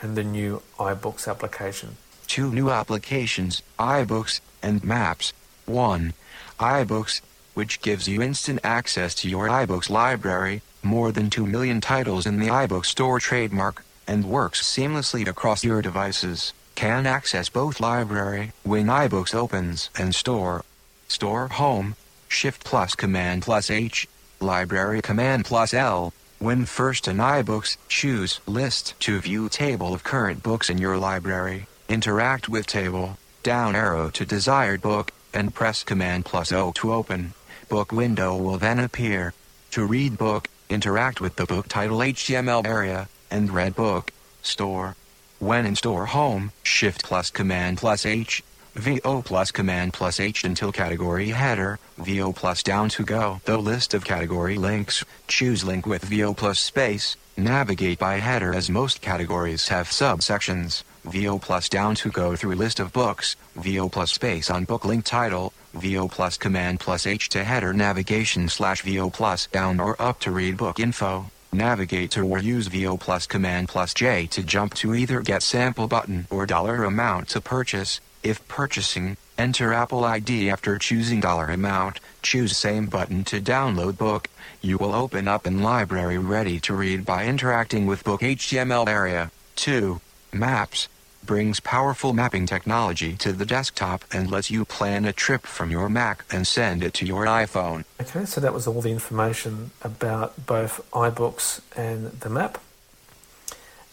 and 0.02 0.18
the 0.18 0.24
new 0.24 0.60
iBooks 0.78 1.26
application. 1.26 1.96
Two 2.30 2.52
new 2.52 2.70
applications, 2.70 3.60
iBooks 3.76 4.40
and 4.62 4.84
Maps. 4.84 5.32
1. 5.66 6.14
iBooks, 6.60 7.22
which 7.54 7.82
gives 7.82 8.06
you 8.06 8.22
instant 8.22 8.60
access 8.62 9.16
to 9.16 9.28
your 9.28 9.48
iBooks 9.48 9.90
library, 9.90 10.62
more 10.80 11.10
than 11.10 11.28
2 11.28 11.44
million 11.44 11.80
titles 11.80 12.26
in 12.26 12.38
the 12.38 12.46
iBook 12.46 12.86
Store 12.86 13.18
trademark, 13.18 13.84
and 14.06 14.24
works 14.24 14.62
seamlessly 14.62 15.26
across 15.26 15.64
your 15.64 15.82
devices. 15.82 16.52
Can 16.76 17.04
access 17.04 17.48
both 17.48 17.80
library 17.80 18.52
when 18.62 18.86
iBooks 18.86 19.34
opens 19.34 19.90
and 19.98 20.14
store. 20.14 20.64
Store 21.08 21.48
Home, 21.48 21.96
Shift 22.28 22.62
plus 22.62 22.94
Command 22.94 23.42
plus 23.42 23.72
H, 23.72 24.06
Library 24.38 25.02
Command 25.02 25.46
plus 25.46 25.74
L. 25.74 26.12
When 26.38 26.64
first 26.64 27.08
in 27.08 27.16
iBooks, 27.16 27.76
choose 27.88 28.38
List 28.46 28.94
to 29.00 29.18
view 29.18 29.48
table 29.48 29.92
of 29.92 30.04
current 30.04 30.44
books 30.44 30.70
in 30.70 30.78
your 30.78 30.96
library. 30.96 31.66
Interact 31.90 32.48
with 32.48 32.68
table, 32.68 33.18
down 33.42 33.74
arrow 33.74 34.10
to 34.10 34.24
desired 34.24 34.80
book, 34.80 35.10
and 35.34 35.52
press 35.52 35.82
Command 35.82 36.24
plus 36.24 36.52
O 36.52 36.70
to 36.76 36.92
open. 36.92 37.34
Book 37.68 37.90
window 37.90 38.36
will 38.36 38.58
then 38.58 38.78
appear. 38.78 39.34
To 39.72 39.84
read 39.84 40.16
book, 40.16 40.46
interact 40.68 41.20
with 41.20 41.34
the 41.34 41.46
book 41.46 41.66
title 41.66 41.98
HTML 41.98 42.64
area, 42.64 43.08
and 43.28 43.50
read 43.50 43.74
book, 43.74 44.12
store. 44.40 44.94
When 45.40 45.66
in 45.66 45.74
store 45.74 46.06
home, 46.06 46.52
Shift 46.62 47.02
plus 47.02 47.28
Command 47.28 47.78
plus 47.78 48.06
H, 48.06 48.44
VO 48.76 49.22
plus 49.22 49.50
command 49.50 49.92
plus 49.92 50.20
H 50.20 50.44
until 50.44 50.70
category 50.70 51.30
header, 51.30 51.80
VO 51.98 52.32
plus 52.32 52.62
down 52.62 52.88
to 52.90 53.04
go. 53.04 53.40
The 53.46 53.58
list 53.58 53.94
of 53.94 54.04
category 54.04 54.58
links, 54.58 55.04
choose 55.26 55.64
link 55.64 55.86
with 55.86 56.04
VO 56.04 56.34
plus 56.34 56.60
space, 56.60 57.16
navigate 57.36 57.98
by 57.98 58.20
header 58.20 58.54
as 58.54 58.70
most 58.70 59.00
categories 59.00 59.66
have 59.66 59.88
subsections. 59.88 60.84
VO 61.04 61.38
plus 61.38 61.68
down 61.68 61.94
to 61.96 62.10
go 62.10 62.36
through 62.36 62.54
list 62.54 62.78
of 62.78 62.92
books, 62.92 63.36
VO 63.56 63.88
plus 63.88 64.12
space 64.12 64.50
on 64.50 64.64
book 64.64 64.84
link 64.84 65.04
title, 65.04 65.52
VO 65.74 66.08
plus 66.08 66.36
command 66.36 66.78
plus 66.78 67.06
H 67.06 67.28
to 67.30 67.42
header 67.42 67.72
navigation 67.72 68.48
slash 68.48 68.82
VO 68.82 69.08
plus 69.08 69.46
down 69.46 69.80
or 69.80 70.00
up 70.00 70.20
to 70.20 70.30
read 70.30 70.56
book 70.56 70.78
info. 70.78 71.30
Navigate 71.52 72.10
to 72.12 72.22
or 72.22 72.38
use 72.38 72.68
VO 72.68 72.96
plus 72.96 73.26
command 73.26 73.68
plus 73.68 73.94
J 73.94 74.26
to 74.26 74.42
jump 74.42 74.74
to 74.74 74.94
either 74.94 75.20
get 75.20 75.42
sample 75.42 75.88
button 75.88 76.26
or 76.30 76.46
dollar 76.46 76.84
amount 76.84 77.28
to 77.30 77.40
purchase. 77.40 78.00
If 78.22 78.46
purchasing, 78.48 79.16
enter 79.38 79.72
Apple 79.72 80.04
ID 80.04 80.50
after 80.50 80.78
choosing 80.78 81.20
dollar 81.20 81.46
amount, 81.46 81.98
choose 82.22 82.56
same 82.56 82.86
button 82.86 83.24
to 83.24 83.40
download 83.40 83.96
book. 83.96 84.28
You 84.60 84.76
will 84.76 84.94
open 84.94 85.26
up 85.26 85.46
in 85.46 85.62
library 85.62 86.18
ready 86.18 86.60
to 86.60 86.74
read 86.74 87.06
by 87.06 87.24
interacting 87.24 87.86
with 87.86 88.04
book 88.04 88.20
HTML 88.20 88.86
area. 88.86 89.30
2. 89.56 90.00
Maps 90.32 90.88
brings 91.24 91.60
powerful 91.60 92.12
mapping 92.12 92.46
technology 92.46 93.14
to 93.14 93.32
the 93.32 93.46
desktop 93.46 94.04
and 94.12 94.30
lets 94.30 94.50
you 94.50 94.64
plan 94.64 95.04
a 95.04 95.12
trip 95.12 95.46
from 95.46 95.70
your 95.70 95.88
Mac 95.88 96.24
and 96.30 96.46
send 96.46 96.82
it 96.82 96.94
to 96.94 97.06
your 97.06 97.24
iPhone. 97.26 97.84
Okay, 98.00 98.24
so 98.24 98.40
that 98.40 98.54
was 98.54 98.66
all 98.66 98.80
the 98.80 98.90
information 98.90 99.70
about 99.82 100.46
both 100.46 100.80
iBooks 100.92 101.60
and 101.76 102.10
the 102.12 102.30
map. 102.30 102.58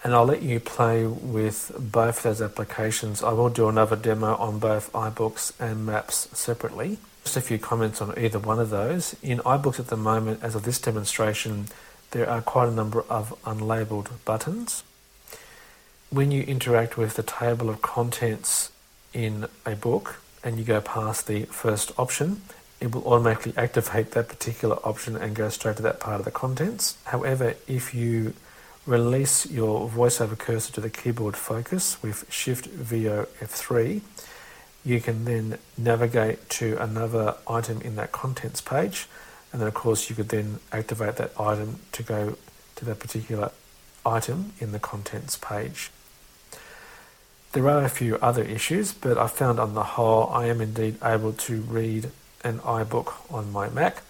And 0.04 0.14
I'll 0.14 0.26
let 0.26 0.42
you 0.42 0.60
play 0.60 1.06
with 1.06 1.72
both 1.78 2.24
those 2.24 2.42
applications. 2.42 3.24
I 3.24 3.34
will 3.34 3.50
do 3.50 3.68
another 3.68 3.96
demo 3.96 4.36
on 4.36 4.60
both 4.60 4.92
iBooks 4.94 5.52
and 5.60 5.86
Maps 5.86 6.30
separately. 6.38 6.98
Just 7.24 7.36
a 7.36 7.42
few 7.42 7.58
comments 7.58 8.02
on 8.02 8.18
either 8.18 8.40
one 8.40 8.60
of 8.60 8.70
those. 8.70 9.16
In 9.22 9.40
iBooks 9.40 9.80
at 9.80 9.88
the 9.88 9.98
moment, 9.98 10.42
as 10.44 10.56
of 10.56 10.64
this 10.64 10.80
demonstration, 10.80 11.66
there 12.12 12.30
are 12.30 12.42
quite 12.42 12.70
a 12.70 12.72
number 12.72 13.02
of 13.10 13.36
unlabeled 13.44 14.10
buttons. 14.24 14.84
When 16.10 16.32
you 16.32 16.44
interact 16.44 16.98
with 16.98 17.16
the 17.16 17.24
table 17.24 17.70
of 17.70 17.82
contents 17.82 18.72
in 19.14 19.46
a 19.66 19.76
book 19.76 20.22
and 20.42 20.58
you 20.58 20.64
go 20.64 20.80
past 20.80 21.28
the 21.28 21.44
first 21.46 21.92
option, 22.00 22.44
it 22.80 22.94
will 22.96 23.04
automatically 23.04 23.54
activate 23.58 24.12
that 24.12 24.30
particular 24.30 24.78
option 24.88 25.18
and 25.18 25.36
go 25.36 25.50
straight 25.50 25.76
to 25.78 25.84
that 25.84 26.00
part 26.00 26.20
of 26.20 26.26
the 26.26 26.32
contents. 26.32 26.98
However, 27.04 27.56
if 27.68 27.94
you 27.94 28.34
release 28.86 29.52
your 29.52 29.90
voiceover 29.90 30.38
cursor 30.38 30.72
to 30.74 30.82
the 30.82 30.90
keyboard 30.90 31.36
focus 31.36 32.02
with 32.02 32.24
Shift 32.32 32.68
VO 32.68 33.28
F3, 33.42 34.00
you 34.86 35.02
can 35.02 35.26
then 35.26 35.58
navigate 35.78 36.50
to 36.52 36.82
another 36.82 37.36
item 37.50 37.82
in 37.82 37.98
that 37.98 38.14
contents 38.14 38.62
page, 38.62 39.08
and 39.52 39.60
then 39.60 39.68
of 39.68 39.74
course 39.74 40.10
you 40.10 40.16
could 40.16 40.30
then 40.30 40.60
activate 40.72 41.18
that 41.18 41.38
item 41.38 41.80
to 41.92 42.02
go 42.02 42.38
to 42.78 42.86
that 42.86 43.00
particular 43.00 43.52
item 44.06 44.54
in 44.60 44.72
the 44.72 44.80
contents 44.80 45.36
page. 45.36 45.92
There 47.58 47.70
are 47.70 47.84
a 47.84 47.90
few 47.90 48.18
other 48.18 48.44
issues, 48.44 48.94
but 48.94 49.18
I 49.18 49.26
found 49.26 49.60
on 49.60 49.74
the 49.74 49.82
whole 49.82 50.30
I 50.30 50.46
am 50.46 50.62
indeed 50.62 50.98
able 51.04 51.34
to 51.34 51.62
read 51.62 52.12
an 52.44 52.60
iBook 52.60 53.16
on 53.34 53.52
my 53.52 53.68
Mac. 53.68 54.04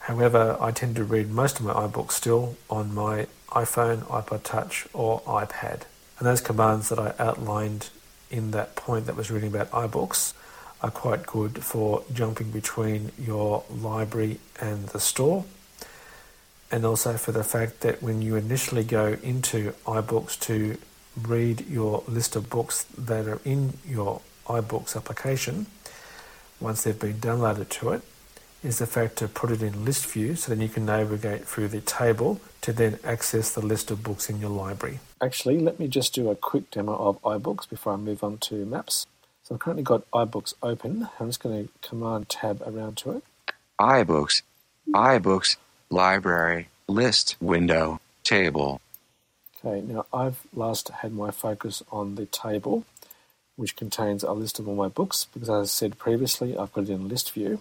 However, 0.00 0.58
I 0.60 0.70
tend 0.70 0.96
to 0.96 1.04
read 1.04 1.30
most 1.30 1.60
of 1.60 1.64
my 1.64 1.72
iBooks 1.72 2.10
still 2.10 2.58
on 2.68 2.94
my 2.94 3.26
iPhone, 3.52 4.00
iPod 4.02 4.42
Touch, 4.42 4.86
or 4.92 5.22
iPad. 5.22 5.84
And 6.18 6.28
those 6.28 6.42
commands 6.42 6.90
that 6.90 6.98
I 6.98 7.14
outlined 7.18 7.88
in 8.30 8.50
that 8.50 8.76
point 8.76 9.06
that 9.06 9.16
was 9.16 9.30
reading 9.30 9.48
about 9.48 9.70
iBooks 9.70 10.34
are 10.82 10.90
quite 10.90 11.24
good 11.24 11.64
for 11.64 12.04
jumping 12.12 12.50
between 12.50 13.12
your 13.18 13.64
library 13.70 14.40
and 14.60 14.88
the 14.88 15.00
store. 15.00 15.46
And 16.70 16.84
also 16.84 17.14
for 17.14 17.32
the 17.32 17.44
fact 17.44 17.80
that 17.80 18.02
when 18.02 18.20
you 18.20 18.36
initially 18.36 18.84
go 18.84 19.16
into 19.22 19.72
iBooks 19.86 20.38
to 20.40 20.76
read 21.20 21.66
your 21.68 22.02
list 22.08 22.36
of 22.36 22.48
books 22.48 22.84
that 22.96 23.26
are 23.26 23.40
in 23.44 23.74
your 23.86 24.20
iBooks 24.46 24.96
application, 24.96 25.66
once 26.60 26.82
they've 26.82 26.98
been 26.98 27.14
downloaded 27.14 27.68
to 27.68 27.90
it, 27.90 28.02
is 28.62 28.78
the 28.78 28.86
fact 28.86 29.16
to 29.16 29.26
put 29.26 29.50
it 29.50 29.62
in 29.62 29.84
list 29.84 30.06
view 30.06 30.36
so 30.36 30.52
then 30.52 30.60
you 30.60 30.68
can 30.68 30.86
navigate 30.86 31.44
through 31.46 31.68
the 31.68 31.80
table 31.80 32.40
to 32.60 32.72
then 32.72 32.98
access 33.02 33.50
the 33.50 33.60
list 33.60 33.90
of 33.90 34.02
books 34.02 34.30
in 34.30 34.38
your 34.40 34.50
library. 34.50 35.00
Actually, 35.20 35.58
let 35.58 35.80
me 35.80 35.88
just 35.88 36.14
do 36.14 36.30
a 36.30 36.36
quick 36.36 36.70
demo 36.70 36.94
of 36.94 37.20
iBooks 37.22 37.68
before 37.68 37.94
I 37.94 37.96
move 37.96 38.22
on 38.22 38.38
to 38.38 38.64
maps. 38.64 39.06
So 39.42 39.54
I've 39.54 39.60
currently 39.60 39.82
got 39.82 40.08
iBooks 40.12 40.54
open. 40.62 41.08
I'm 41.18 41.28
just 41.28 41.42
going 41.42 41.66
to 41.66 41.88
command 41.88 42.28
tab 42.28 42.62
around 42.64 42.96
to 42.98 43.16
it. 43.16 43.24
iBooks, 43.80 44.42
iBooks, 44.94 45.56
library, 45.90 46.68
list 46.86 47.36
window, 47.40 48.00
table. 48.22 48.80
Okay, 49.64 49.80
now 49.80 50.06
I've 50.12 50.40
last 50.54 50.88
had 50.88 51.12
my 51.12 51.30
focus 51.30 51.82
on 51.92 52.16
the 52.16 52.26
table, 52.26 52.84
which 53.56 53.76
contains 53.76 54.22
a 54.24 54.32
list 54.32 54.58
of 54.58 54.66
all 54.66 54.74
my 54.74 54.88
books, 54.88 55.26
because 55.32 55.48
as 55.48 55.68
I 55.68 55.70
said 55.70 55.98
previously, 55.98 56.56
I've 56.56 56.72
got 56.72 56.84
it 56.84 56.90
in 56.90 57.08
list 57.08 57.32
view. 57.32 57.60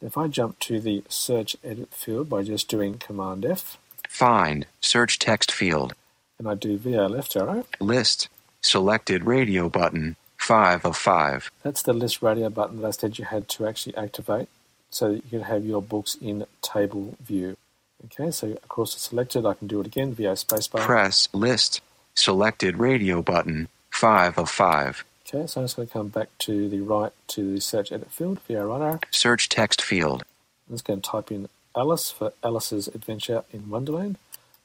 If 0.00 0.16
I 0.16 0.28
jump 0.28 0.58
to 0.60 0.80
the 0.80 1.04
search 1.08 1.56
edit 1.64 1.92
field 1.92 2.28
by 2.28 2.42
just 2.42 2.68
doing 2.68 2.98
Command 2.98 3.44
F, 3.44 3.78
Find, 4.08 4.66
search 4.80 5.18
text 5.18 5.50
field, 5.50 5.94
and 6.38 6.46
I 6.48 6.54
do 6.54 6.76
VO 6.76 7.06
left 7.06 7.34
arrow, 7.34 7.64
list, 7.80 8.28
selected 8.60 9.24
radio 9.24 9.68
button, 9.68 10.16
5 10.38 10.84
of 10.84 10.96
5. 10.96 11.50
that's 11.62 11.82
the 11.82 11.92
list 11.92 12.20
radio 12.20 12.50
button 12.50 12.80
that 12.82 12.88
I 12.88 12.90
said 12.90 13.18
you 13.18 13.24
had 13.24 13.48
to 13.50 13.66
actually 13.66 13.96
activate 13.96 14.48
so 14.90 15.12
that 15.12 15.24
you 15.24 15.30
can 15.30 15.42
have 15.42 15.64
your 15.64 15.80
books 15.80 16.16
in 16.20 16.44
table 16.60 17.16
view. 17.22 17.56
Okay, 18.06 18.30
so 18.30 18.48
of 18.48 18.68
course 18.68 18.94
it's 18.94 19.08
selected, 19.08 19.46
I 19.46 19.54
can 19.54 19.68
do 19.68 19.80
it 19.80 19.86
again, 19.86 20.12
VO 20.12 20.32
spacebar. 20.32 20.80
Press 20.80 21.28
list, 21.32 21.80
selected 22.14 22.78
radio 22.78 23.22
button, 23.22 23.68
5 23.90 24.38
of 24.38 24.50
5. 24.50 25.04
Okay, 25.26 25.46
so 25.46 25.60
I'm 25.60 25.64
just 25.64 25.76
going 25.76 25.88
to 25.88 25.92
come 25.92 26.08
back 26.08 26.28
to 26.40 26.68
the 26.68 26.80
right 26.80 27.12
to 27.28 27.54
the 27.54 27.60
search 27.60 27.92
edit 27.92 28.10
field, 28.10 28.40
VO 28.48 28.66
right 28.66 28.82
arrow. 28.82 29.00
Search 29.10 29.48
text 29.48 29.80
field, 29.80 30.24
I'm 30.68 30.74
just 30.74 30.84
going 30.84 31.00
to 31.00 31.08
type 31.08 31.30
in 31.30 31.48
Alice 31.76 32.10
for 32.10 32.32
Alice's 32.42 32.88
Adventure 32.88 33.44
in 33.52 33.70
Wonderland. 33.70 34.18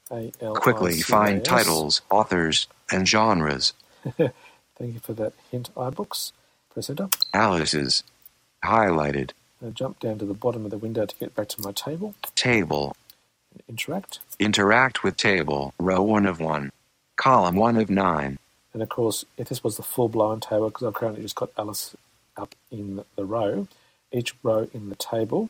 A 0.10 0.32
L 0.41 0.56
I 0.56 0.60
quickly 0.60 1.02
find 1.02 1.43
titles, 1.43 2.02
authors, 2.10 2.67
and 2.91 3.08
genres. 3.08 3.73
Thank 4.17 4.34
you 4.93 5.00
for 5.02 5.13
that 5.13 5.34
hint, 5.52 5.69
iBooks. 5.76 6.32
Press 6.71 6.89
enter. 6.89 7.10
Alice's. 7.34 8.04
Highlighted. 8.63 9.32
I'll 9.63 9.71
jump 9.71 10.00
down 10.00 10.17
to 10.19 10.26
the 10.26 10.34
bottom 10.34 10.65
of 10.65 10.71
the 10.71 10.78
window 10.78 11.06
to 11.06 11.15
get 11.17 11.36
back 11.36 11.50
to 11.50 11.62
my 11.62 11.71
table 11.71 12.15
Table. 12.36 12.95
Interact. 13.68 14.20
Interact 14.40 15.04
with 15.04 15.18
table. 15.18 15.74
Row 15.80 16.02
1 16.02 16.26
of 16.26 16.40
1. 16.40 16.72
Column 17.16 17.56
1 17.56 17.78
of 17.78 17.90
9. 17.90 18.40
And 18.74 18.84
of 18.84 18.90
course, 18.90 19.26
if 19.38 19.50
this 19.50 19.64
was 19.64 19.78
the 19.78 19.84
full 19.84 20.10
blown 20.10 20.40
table, 20.40 20.70
because 20.70 20.88
I've 20.88 20.94
currently 20.94 21.24
just 21.24 21.36
got 21.36 21.52
Alice 21.58 21.96
up 22.36 22.54
in 22.72 23.04
the 23.16 23.26
row, 23.26 23.68
each 24.12 24.36
row 24.44 24.70
in 24.74 24.90
the 24.90 24.96
table 24.96 25.50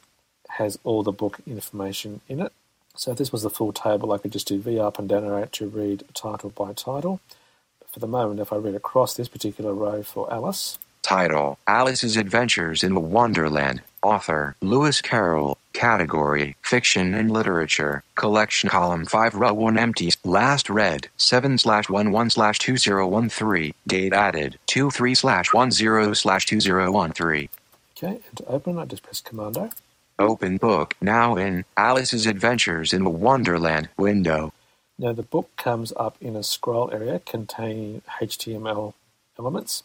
has 0.49 0.79
all 0.83 1.03
the 1.03 1.11
book 1.11 1.39
information 1.45 2.21
in 2.27 2.39
it. 2.39 2.53
So 2.95 3.11
if 3.11 3.17
this 3.17 3.31
was 3.31 3.43
the 3.43 3.49
full 3.49 3.73
table, 3.73 4.11
I 4.11 4.17
could 4.17 4.31
just 4.31 4.47
do 4.47 4.59
V 4.59 4.79
up 4.79 4.97
and 4.97 5.07
down 5.07 5.25
arrow 5.25 5.45
to 5.45 5.67
read 5.67 6.03
title 6.13 6.49
by 6.49 6.73
title. 6.73 7.19
But 7.79 7.89
for 7.89 7.99
the 7.99 8.07
moment, 8.07 8.39
if 8.39 8.51
I 8.51 8.55
read 8.55 8.75
across 8.75 9.13
this 9.13 9.27
particular 9.27 9.73
row 9.73 10.01
for 10.01 10.31
Alice, 10.33 10.79
Title 11.07 11.57
Alice's 11.67 12.17
Adventures 12.17 12.83
in 12.83 12.93
the 12.93 12.99
Wonderland. 12.99 13.81
Author 14.03 14.57
Lewis 14.59 14.99
Carroll. 14.99 15.57
Category 15.71 16.57
Fiction 16.61 17.13
and 17.13 17.31
Literature. 17.31 18.03
Collection 18.15 18.69
Column 18.69 19.05
5 19.05 19.35
Row 19.35 19.53
1 19.53 19.77
Empty. 19.77 20.11
Last 20.25 20.69
read 20.69 21.07
7 21.15 21.59
slash 21.59 21.87
1 21.87 22.11
1 22.11 22.29
slash 22.29 22.59
2013. 22.59 23.73
Date 23.87 24.11
added 24.11 24.59
2 24.65 24.91
3 24.91 25.15
slash 25.15 25.53
1 25.53 25.71
0 25.71 26.11
slash 26.11 26.45
2013. 26.45 27.47
okay, 27.97 28.07
and 28.07 28.35
to 28.35 28.45
open, 28.47 28.77
I 28.77 28.83
just 28.83 29.03
press 29.03 29.21
Command 29.21 29.57
O. 29.57 29.69
Open 30.19 30.57
book 30.57 30.95
now 30.99 31.37
in 31.37 31.63
Alice's 31.77 32.25
Adventures 32.25 32.91
in 32.91 33.05
the 33.05 33.09
Wonderland 33.09 33.87
window. 33.95 34.51
Now 34.99 35.13
the 35.13 35.23
book 35.23 35.55
comes 35.55 35.93
up 35.95 36.17
in 36.19 36.35
a 36.35 36.43
scroll 36.43 36.91
area 36.91 37.19
containing 37.19 38.01
HTML 38.19 38.93
elements. 39.39 39.83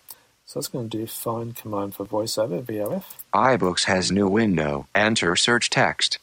So 0.52 0.58
it's 0.58 0.68
going 0.68 0.90
to 0.90 0.98
do 0.98 1.06
find 1.06 1.56
command 1.56 1.94
for 1.94 2.04
voiceover, 2.04 2.62
VOF, 2.62 3.04
iBooks 3.32 3.84
has 3.84 4.12
new 4.12 4.28
window. 4.28 4.86
Enter 4.94 5.34
search 5.34 5.70
text. 5.70 6.18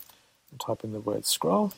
and 0.52 0.60
type 0.60 0.84
in 0.84 0.92
the 0.92 1.00
word 1.00 1.26
scroll. 1.26 1.74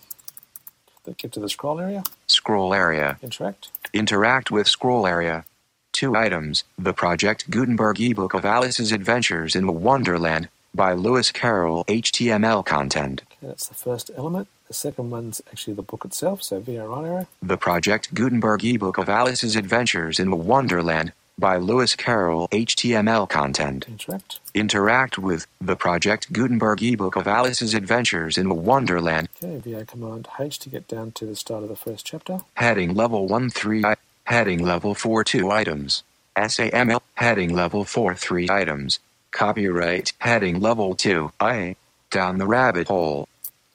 Then 1.06 1.16
get 1.18 1.32
to 1.32 1.40
the 1.40 1.48
scroll 1.48 1.80
area, 1.80 2.04
Scroll 2.28 2.74
area. 2.74 3.18
interact. 3.24 3.70
Interact 3.94 4.52
with 4.52 4.68
scroll 4.68 5.08
area. 5.08 5.46
Two 5.94 6.14
items 6.14 6.66
The 6.78 6.92
Project 6.92 7.50
Gutenberg 7.50 8.02
ebook 8.02 8.34
of 8.34 8.44
Alice's 8.44 8.92
Adventures 8.92 9.56
in 9.56 9.82
Wonderland 9.82 10.50
by 10.76 10.92
Lewis 10.92 11.32
Carroll. 11.32 11.86
HTML 11.86 12.66
content. 12.66 13.22
Okay, 13.32 13.48
that's 13.48 13.70
the 13.70 13.76
first 13.76 14.12
element. 14.18 14.50
The 14.68 14.74
second 14.74 15.10
one's 15.10 15.42
actually 15.48 15.76
the 15.76 15.84
book 15.84 16.04
itself, 16.04 16.44
so 16.44 16.60
VO 16.60 16.86
right 16.86 17.08
arrow. 17.08 17.28
The 17.42 17.56
Project 17.56 18.14
Gutenberg 18.14 18.66
ebook 18.66 18.98
of 18.98 19.08
Alice's 19.08 19.56
Adventures 19.56 20.20
in 20.20 20.46
Wonderland 20.46 21.14
by 21.42 21.58
Lewis 21.58 21.96
Carroll 21.96 22.48
HTML 22.50 23.28
content. 23.28 23.86
Interact. 23.90 24.40
Interact 24.54 25.18
with 25.18 25.48
the 25.60 25.76
Project 25.76 26.32
Gutenberg 26.32 26.82
ebook 26.84 27.18
of 27.18 27.28
Alice's 27.28 27.74
Adventures 27.74 28.38
in 28.38 28.64
Wonderland. 28.64 29.28
Okay, 29.44 29.58
VA 29.58 29.84
Command 29.84 30.30
H 30.40 30.60
to 30.60 30.70
get 30.70 30.88
down 30.88 31.12
to 31.14 31.26
the 31.26 31.36
start 31.36 31.64
of 31.64 31.70
the 31.70 31.76
first 31.76 32.06
chapter. 32.06 32.40
Heading 32.56 32.94
level 32.94 33.28
1 33.28 33.50
3. 33.50 33.84
I- 33.84 33.96
Heading 34.26 34.64
level 34.64 34.96
4 34.96 35.24
2 35.26 35.52
items. 35.52 36.04
SAML. 36.38 37.02
Heading 37.16 37.54
level 37.54 37.84
4 37.84 38.16
3 38.16 38.48
items. 38.50 39.00
Copyright. 39.32 40.14
Heading 40.20 40.60
level 40.62 40.96
2 40.96 41.32
I. 41.42 41.76
Down 42.12 42.38
the 42.38 42.48
rabbit 42.48 42.88
hole. 42.88 43.28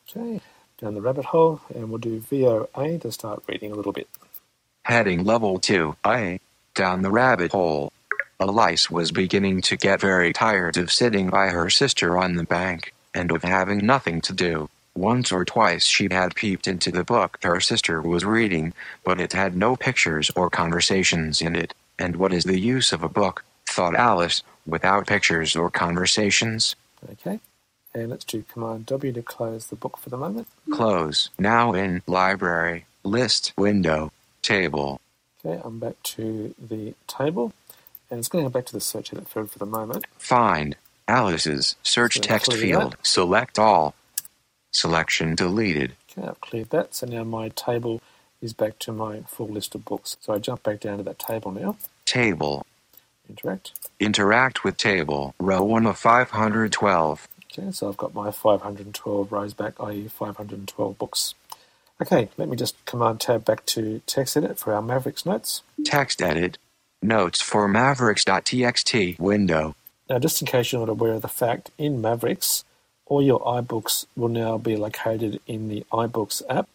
Okay, 0.09 0.41
down 0.81 0.95
the 0.95 1.01
rabbit 1.03 1.27
hole, 1.27 1.61
and 1.75 1.91
we'll 1.91 1.99
do 1.99 2.21
VOA 2.21 2.99
to 3.01 3.11
start 3.11 3.43
reading 3.49 3.73
a 3.73 3.75
little 3.75 3.93
bit. 3.93 4.09
Heading 4.85 5.25
level 5.25 5.59
2 5.59 5.97
I. 6.05 6.39
Down 6.77 7.01
the 7.01 7.11
rabbit 7.11 7.53
hole. 7.53 7.91
Alice 8.39 8.91
was 8.91 9.11
beginning 9.11 9.63
to 9.63 9.79
get 9.79 9.99
very 9.99 10.35
tired 10.35 10.77
of 10.77 10.93
sitting 10.93 11.31
by 11.31 11.49
her 11.49 11.71
sister 11.71 12.19
on 12.19 12.35
the 12.35 12.45
bank, 12.45 12.93
and 13.15 13.33
of 13.33 13.43
having 13.43 13.87
nothing 13.87 14.21
to 14.21 14.35
do. 14.35 14.69
Once 14.95 15.33
or 15.33 15.47
twice 15.47 15.87
she 15.87 16.07
had 16.11 16.35
peeped 16.35 16.69
into 16.69 16.91
the 16.91 17.03
book 17.03 17.39
her 17.43 17.61
sister 17.61 18.03
was 18.03 18.27
reading, 18.27 18.75
but 19.05 19.19
it 19.19 19.33
had 19.33 19.57
no 19.57 19.75
pictures 19.75 20.31
or 20.37 20.51
conversations 20.51 21.41
in 21.41 21.57
it. 21.57 21.73
And 21.99 22.17
what 22.17 22.35
is 22.35 22.45
the 22.45 22.61
use 22.61 22.93
of 22.93 23.03
a 23.03 23.09
book, 23.09 23.43
thought 23.65 23.95
Alice, 23.95 24.43
without 24.67 25.07
pictures 25.07 25.57
or 25.57 25.71
conversations? 25.71 26.77
Okay, 27.11 27.41
and 27.95 28.11
let's 28.11 28.27
do 28.27 28.45
Command 28.53 28.85
W 28.85 29.15
to 29.15 29.23
close 29.23 29.69
the 29.69 29.77
book 29.77 29.97
for 29.97 30.11
the 30.11 30.19
moment. 30.19 30.47
Close. 30.71 31.31
Now 31.39 31.73
in 31.73 32.03
Library, 32.07 32.85
List, 33.03 33.55
Window, 33.57 34.13
Table. 34.43 35.01
Okay, 35.47 35.61
I'm 35.65 35.79
back 35.79 36.03
to 36.03 36.55
the 36.59 36.95
table, 37.07 37.53
and 38.11 38.19
it's 38.19 38.29
going 38.29 38.45
to 38.45 38.51
go 38.51 38.53
back 38.53 38.67
to 38.67 38.73
the 38.73 38.81
search 38.81 39.13
edit 39.13 39.29
field 39.29 39.51
for 39.51 39.61
the 39.61 39.67
moment. 39.67 40.05
Find 40.19 40.77
Alice's 41.07 41.77
search 41.85 42.15
So 42.17 42.21
text 42.21 42.53
field. 42.53 42.93
that. 42.93 43.07
Select 43.07 43.59
all. 43.59 43.95
Selection 44.73 45.37
deleted. 45.37 45.93
Okay, 46.11 46.27
I've 46.27 46.41
cleared 46.41 46.71
that, 46.71 46.95
so 46.95 47.07
now 47.07 47.23
my 47.23 47.51
table 47.51 48.01
is 48.43 48.55
back 48.55 48.79
to 48.81 48.93
my 48.93 49.21
full 49.21 49.47
list 49.49 49.75
of 49.77 49.85
books. 49.85 50.17
So 50.21 50.35
I 50.35 50.39
jump 50.39 50.65
back 50.65 50.81
down 50.81 50.99
to 50.99 51.05
that 51.05 51.19
table 51.21 51.53
now. 51.53 51.77
Table. 52.05 52.67
Interact. 53.29 53.73
Interact 54.01 54.65
with 54.65 54.77
table. 54.77 55.35
Row 55.39 55.63
1 55.63 55.87
of 55.87 55.97
512. 55.97 57.29
Okay, 57.45 57.71
so 57.71 57.89
I've 57.89 57.97
got 57.97 58.15
my 58.15 58.31
512 58.33 59.33
rows 59.33 59.55
back, 59.55 59.75
i.e. 59.81 60.09
512 60.09 60.99
books. 60.99 61.35
Okay, 62.01 62.29
let 62.37 62.49
me 62.49 62.57
just 62.57 62.83
Command 62.85 63.21
Tab 63.21 63.45
back 63.45 63.65
to 63.67 64.03
Text 64.07 64.37
Edit 64.37 64.59
for 64.59 64.75
our 64.75 64.83
Mavericks 64.83 65.25
notes. 65.25 65.63
Text 65.85 66.21
edit. 66.21 66.59
Notes 67.01 67.41
for 67.41 67.69
mavericks.txt 67.69 69.19
window. 69.19 69.75
Now, 70.09 70.19
just 70.19 70.41
in 70.41 70.47
case 70.47 70.73
you're 70.73 70.81
not 70.81 70.91
aware 70.91 71.15
of 71.15 71.23
the 71.23 71.29
fact, 71.29 71.71
in 71.79 72.01
Mavericks, 72.01 72.65
all 73.07 73.23
your 73.23 73.41
iBooks 73.41 74.07
will 74.15 74.29
now 74.29 74.59
be 74.59 74.77
located 74.77 75.41
in 75.47 75.69
the 75.69 75.85
iBooks 75.93 76.43
app. 76.51 76.69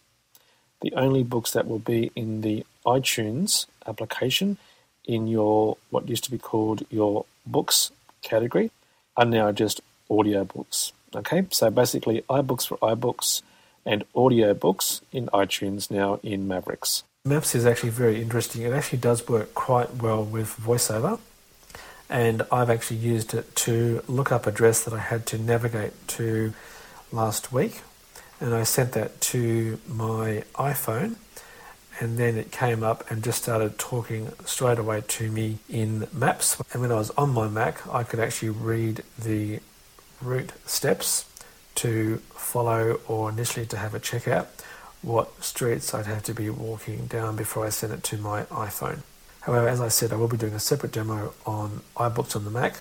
The 0.80 0.92
only 0.94 1.22
books 1.22 1.52
that 1.52 1.68
will 1.68 1.78
be 1.78 2.10
in 2.16 2.40
the 2.40 2.66
iTunes 2.84 3.66
application 3.86 4.58
in 5.04 5.28
your 5.28 5.76
what 5.90 6.08
used 6.08 6.24
to 6.24 6.30
be 6.30 6.38
called 6.38 6.84
your 6.90 7.24
books 7.46 7.92
category 8.22 8.70
are 9.16 9.24
now 9.24 9.52
just 9.52 9.80
audiobooks. 10.10 10.92
Okay, 11.14 11.46
so 11.50 11.70
basically 11.70 12.22
iBooks 12.28 12.66
for 12.66 12.76
iBooks 12.78 13.42
and 13.84 14.04
audiobooks 14.14 15.00
in 15.12 15.26
iTunes 15.28 15.90
now 15.90 16.20
in 16.22 16.46
Mavericks. 16.46 17.04
Maps 17.24 17.54
is 17.54 17.66
actually 17.66 17.90
very 17.90 18.20
interesting. 18.20 18.62
It 18.62 18.72
actually 18.72 18.98
does 18.98 19.28
work 19.28 19.54
quite 19.54 19.96
well 19.96 20.24
with 20.24 20.56
VoiceOver 20.56 21.20
and 22.12 22.42
I've 22.52 22.68
actually 22.68 22.98
used 22.98 23.32
it 23.32 23.56
to 23.56 24.02
look 24.06 24.30
up 24.30 24.46
a 24.46 24.50
address 24.50 24.84
that 24.84 24.92
I 24.92 24.98
had 24.98 25.24
to 25.28 25.38
navigate 25.38 25.94
to 26.08 26.52
last 27.10 27.52
week, 27.52 27.80
and 28.38 28.54
I 28.54 28.64
sent 28.64 28.92
that 28.92 29.18
to 29.32 29.80
my 29.88 30.44
iPhone, 30.54 31.16
and 32.00 32.18
then 32.18 32.36
it 32.36 32.52
came 32.52 32.82
up 32.82 33.10
and 33.10 33.24
just 33.24 33.42
started 33.42 33.78
talking 33.78 34.30
straight 34.44 34.78
away 34.78 35.02
to 35.08 35.30
me 35.30 35.58
in 35.70 36.06
Maps. 36.12 36.60
And 36.72 36.82
when 36.82 36.92
I 36.92 36.96
was 36.96 37.10
on 37.12 37.30
my 37.30 37.48
Mac, 37.48 37.86
I 37.88 38.02
could 38.02 38.20
actually 38.20 38.50
read 38.50 39.02
the 39.18 39.60
route 40.20 40.52
steps 40.66 41.24
to 41.76 42.18
follow 42.34 43.00
or 43.08 43.30
initially 43.30 43.66
to 43.66 43.76
have 43.76 43.94
a 43.94 44.00
check 44.00 44.28
out 44.28 44.48
what 45.02 45.42
streets 45.42 45.92
I'd 45.94 46.06
have 46.06 46.22
to 46.24 46.34
be 46.34 46.48
walking 46.48 47.06
down 47.06 47.36
before 47.36 47.66
I 47.66 47.70
sent 47.70 47.92
it 47.92 48.02
to 48.04 48.18
my 48.18 48.44
iPhone. 48.44 49.02
However, 49.40 49.68
as 49.68 49.80
I 49.80 49.88
said, 49.88 50.12
I 50.12 50.16
will 50.16 50.28
be 50.28 50.36
doing 50.36 50.54
a 50.54 50.60
separate 50.60 50.92
demo 50.92 51.34
on 51.44 51.82
iBooks 51.96 52.36
on 52.36 52.44
the 52.44 52.50
Mac 52.50 52.80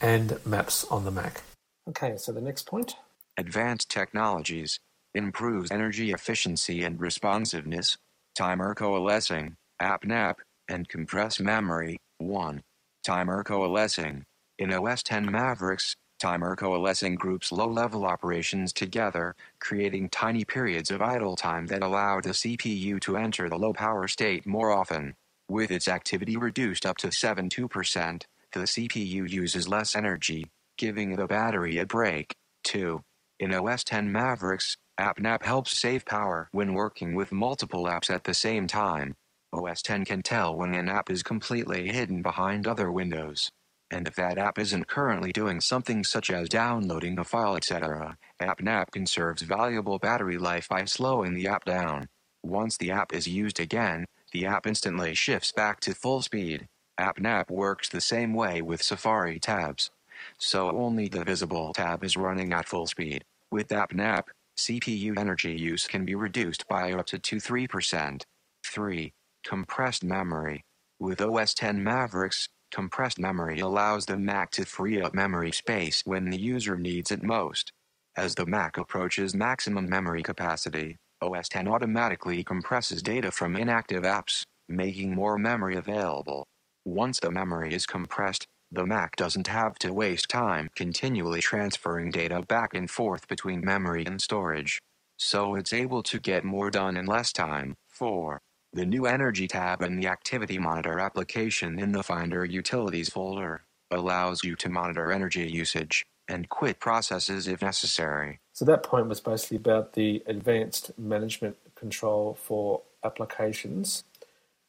and 0.00 0.44
Maps 0.44 0.84
on 0.90 1.04
the 1.04 1.10
Mac. 1.10 1.42
Okay, 1.88 2.16
so 2.16 2.32
the 2.32 2.40
next 2.40 2.66
point. 2.66 2.96
Advanced 3.36 3.88
technologies. 3.88 4.80
Improves 5.14 5.70
energy 5.70 6.12
efficiency 6.12 6.82
and 6.82 7.00
responsiveness. 7.00 7.96
Timer 8.34 8.74
coalescing. 8.74 9.56
AppNap. 9.80 10.36
And 10.68 10.88
compress 10.88 11.38
memory. 11.40 11.98
1. 12.18 12.62
Timer 13.04 13.44
coalescing. 13.44 14.24
In 14.58 14.72
OS 14.72 15.02
X 15.08 15.26
Mavericks, 15.26 15.96
timer 16.20 16.54
coalescing 16.54 17.16
groups 17.16 17.50
low 17.50 17.66
level 17.66 18.04
operations 18.04 18.72
together, 18.72 19.34
creating 19.58 20.10
tiny 20.10 20.44
periods 20.44 20.90
of 20.90 21.02
idle 21.02 21.34
time 21.34 21.66
that 21.66 21.82
allow 21.82 22.20
the 22.20 22.30
CPU 22.30 23.00
to 23.00 23.16
enter 23.16 23.48
the 23.48 23.58
low 23.58 23.72
power 23.72 24.06
state 24.06 24.46
more 24.46 24.70
often. 24.70 25.14
With 25.48 25.72
its 25.72 25.88
activity 25.88 26.36
reduced 26.36 26.86
up 26.86 26.98
to 26.98 27.08
72%, 27.08 28.22
the 28.52 28.60
CPU 28.60 29.28
uses 29.28 29.68
less 29.68 29.96
energy, 29.96 30.46
giving 30.78 31.16
the 31.16 31.26
battery 31.26 31.78
a 31.78 31.86
break. 31.86 32.32
2. 32.64 33.02
In 33.40 33.54
OS 33.54 33.84
X 33.90 34.04
Mavericks, 34.04 34.76
AppNap 35.00 35.42
helps 35.42 35.78
save 35.78 36.04
power 36.04 36.48
when 36.52 36.74
working 36.74 37.14
with 37.14 37.32
multiple 37.32 37.84
apps 37.84 38.10
at 38.10 38.24
the 38.24 38.34
same 38.34 38.66
time. 38.66 39.14
OS 39.52 39.82
X 39.88 40.08
can 40.08 40.22
tell 40.22 40.54
when 40.54 40.74
an 40.74 40.88
app 40.88 41.10
is 41.10 41.22
completely 41.22 41.88
hidden 41.88 42.22
behind 42.22 42.66
other 42.66 42.92
windows. 42.92 43.50
And 43.90 44.06
if 44.06 44.14
that 44.14 44.38
app 44.38 44.58
isn't 44.58 44.86
currently 44.86 45.32
doing 45.32 45.60
something 45.60 46.04
such 46.04 46.30
as 46.30 46.48
downloading 46.48 47.18
a 47.18 47.24
file, 47.24 47.56
etc., 47.56 48.16
AppNap 48.40 48.92
conserves 48.92 49.42
valuable 49.42 49.98
battery 49.98 50.38
life 50.38 50.68
by 50.68 50.84
slowing 50.84 51.34
the 51.34 51.48
app 51.48 51.64
down. 51.64 52.08
Once 52.42 52.76
the 52.76 52.92
app 52.92 53.12
is 53.12 53.26
used 53.26 53.58
again, 53.58 54.06
the 54.32 54.46
app 54.46 54.66
instantly 54.66 55.14
shifts 55.14 55.50
back 55.50 55.80
to 55.80 55.94
full 55.94 56.22
speed. 56.22 56.68
AppNap 56.98 57.50
works 57.50 57.88
the 57.88 58.00
same 58.00 58.32
way 58.32 58.62
with 58.62 58.82
Safari 58.82 59.40
tabs. 59.40 59.90
So 60.38 60.70
only 60.70 61.08
the 61.08 61.24
visible 61.24 61.72
tab 61.72 62.04
is 62.04 62.16
running 62.16 62.52
at 62.52 62.68
full 62.68 62.86
speed. 62.86 63.24
With 63.50 63.68
AppNap, 63.68 64.24
CPU 64.56 65.18
energy 65.18 65.52
use 65.52 65.86
can 65.86 66.04
be 66.04 66.14
reduced 66.14 66.68
by 66.68 66.92
up 66.92 67.06
to 67.06 67.18
2-3%. 67.18 68.22
3. 68.64 69.12
Compressed 69.44 70.04
memory. 70.04 70.64
With 70.98 71.20
OS 71.22 71.54
X 71.60 71.74
Mavericks, 71.74 72.48
compressed 72.70 73.18
memory 73.18 73.60
allows 73.60 74.06
the 74.06 74.16
Mac 74.16 74.50
to 74.52 74.64
free 74.64 75.00
up 75.02 75.14
memory 75.14 75.52
space 75.52 76.02
when 76.04 76.30
the 76.30 76.40
user 76.40 76.76
needs 76.76 77.10
it 77.10 77.22
most. 77.22 77.72
As 78.16 78.34
the 78.34 78.46
Mac 78.46 78.76
approaches 78.78 79.34
maximum 79.34 79.88
memory 79.88 80.22
capacity, 80.22 80.96
OS 81.22 81.48
X 81.52 81.68
automatically 81.68 82.42
compresses 82.44 83.02
data 83.02 83.30
from 83.30 83.56
inactive 83.56 84.04
apps, 84.04 84.42
making 84.68 85.14
more 85.14 85.38
memory 85.38 85.76
available. 85.76 86.46
Once 86.84 87.20
the 87.20 87.30
memory 87.30 87.74
is 87.74 87.86
compressed, 87.86 88.46
the 88.72 88.86
Mac 88.86 89.16
doesn't 89.16 89.48
have 89.48 89.74
to 89.80 89.92
waste 89.92 90.28
time 90.28 90.70
continually 90.74 91.40
transferring 91.40 92.10
data 92.10 92.42
back 92.42 92.74
and 92.74 92.90
forth 92.90 93.28
between 93.28 93.64
memory 93.64 94.04
and 94.06 94.20
storage. 94.20 94.80
So 95.18 95.56
it's 95.56 95.72
able 95.72 96.02
to 96.04 96.18
get 96.18 96.44
more 96.44 96.70
done 96.70 96.96
in 96.96 97.06
less 97.06 97.32
time. 97.32 97.74
4. 97.88 98.40
The 98.72 98.86
new 98.86 99.06
Energy 99.06 99.48
tab 99.48 99.82
in 99.82 99.96
the 99.98 100.06
Activity 100.06 100.56
Monitor 100.56 101.00
application 101.00 101.80
in 101.80 101.90
the 101.90 102.04
Finder 102.04 102.44
Utilities 102.44 103.08
folder 103.08 103.62
allows 103.90 104.44
you 104.44 104.54
to 104.54 104.68
monitor 104.68 105.10
energy 105.10 105.44
usage 105.50 106.06
and 106.28 106.48
quit 106.48 106.78
processes 106.78 107.48
if 107.48 107.62
necessary. 107.62 108.38
So 108.52 108.64
that 108.66 108.84
point 108.84 109.08
was 109.08 109.20
basically 109.20 109.56
about 109.56 109.94
the 109.94 110.22
advanced 110.24 110.96
management 110.96 111.56
control 111.74 112.38
for 112.40 112.82
applications 113.02 114.04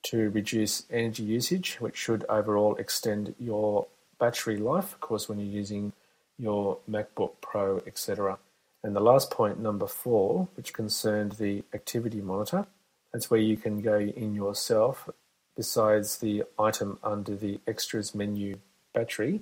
to 0.06 0.32
reduce 0.32 0.84
energy 0.90 1.22
usage, 1.22 1.76
which 1.76 1.96
should 1.96 2.26
overall 2.28 2.76
extend 2.78 3.36
your 3.38 3.86
battery 4.20 4.58
life, 4.58 4.94
of 4.94 5.00
course, 5.00 5.30
when 5.30 5.38
you're 5.38 5.48
using 5.48 5.94
your 6.40 6.80
MacBook 6.90 7.34
Pro, 7.40 7.84
etc. 7.86 8.40
And 8.84 8.96
the 8.96 9.00
last 9.00 9.30
point, 9.30 9.60
number 9.60 9.86
four, 9.86 10.48
which 10.56 10.74
concerned 10.74 11.34
the 11.34 11.64
activity 11.76 12.20
monitor, 12.20 12.66
that's 13.14 13.30
where 13.30 13.40
you 13.40 13.58
can 13.58 13.82
go 13.82 14.00
in 14.00 14.34
yourself, 14.34 15.10
besides 15.56 16.18
the 16.18 16.44
item 16.58 16.98
under 17.04 17.36
the 17.36 17.60
extras 17.68 18.16
menu 18.16 18.58
battery, 18.94 19.42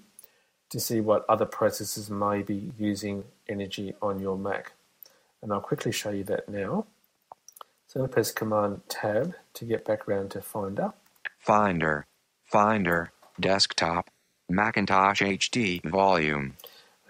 to 0.69 0.79
see 0.79 0.99
what 0.99 1.25
other 1.29 1.45
processes 1.45 2.10
may 2.10 2.41
be 2.41 2.71
using 2.77 3.23
energy 3.47 3.93
on 4.01 4.19
your 4.19 4.38
Mac. 4.38 4.73
And 5.41 5.51
I'll 5.51 5.62
quickly 5.62 5.91
show 5.91 6.12
you 6.12 6.23
that 6.25 6.49
now. 6.49 6.86
So 7.88 7.99
I'm 7.99 8.01
going 8.01 8.10
to 8.10 8.13
press 8.13 8.32
Command 8.32 8.82
Tab 8.88 9.34
to 9.55 9.65
get 9.65 9.86
back 9.86 10.08
around 10.08 10.32
to 10.32 10.41
Finder. 10.41 10.93
Finder. 11.39 12.05
Finder, 12.49 13.12
desktop, 13.39 14.10
Macintosh 14.49 15.21
HD 15.21 15.84
volume. 15.84 16.55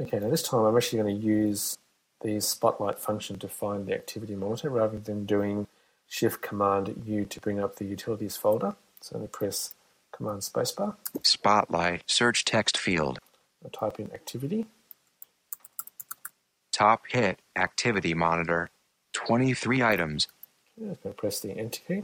Okay, 0.02 0.20
now 0.20 0.30
this 0.30 0.44
time 0.44 0.66
I'm 0.66 0.76
actually 0.76 1.02
going 1.02 1.20
to 1.20 1.26
use 1.26 1.78
the 2.22 2.42
spotlight 2.42 3.00
function 3.00 3.40
to 3.40 3.48
find 3.48 3.88
the 3.88 3.94
activity 3.94 4.36
monitor 4.36 4.70
rather 4.70 5.00
than 5.00 5.26
doing 5.26 5.68
Shift 6.10 6.42
Command 6.42 7.04
U 7.06 7.24
to 7.26 7.40
bring 7.40 7.60
up 7.60 7.76
the 7.78 7.86
utilities 7.86 8.36
folder. 8.36 8.76
So 9.02 9.16
I'm 9.16 9.20
going 9.22 9.28
to 9.28 9.32
press 9.32 9.76
Command 10.12 10.42
Spacebar. 10.42 10.96
Spotlight, 11.24 12.04
search 12.08 12.44
text 12.44 12.78
field. 12.78 13.20
I'll 13.64 13.70
type 13.70 14.00
in 14.00 14.12
activity. 14.12 14.66
Top 16.72 17.04
hit, 17.10 17.40
activity 17.56 18.14
monitor. 18.14 18.70
23 19.14 19.82
items, 19.84 20.28
Okay, 20.78 20.88
I'm 20.90 20.98
going 21.04 21.14
to 21.16 21.20
press 21.20 21.40
the 21.42 21.52
Enter 21.52 21.82
key 21.88 22.04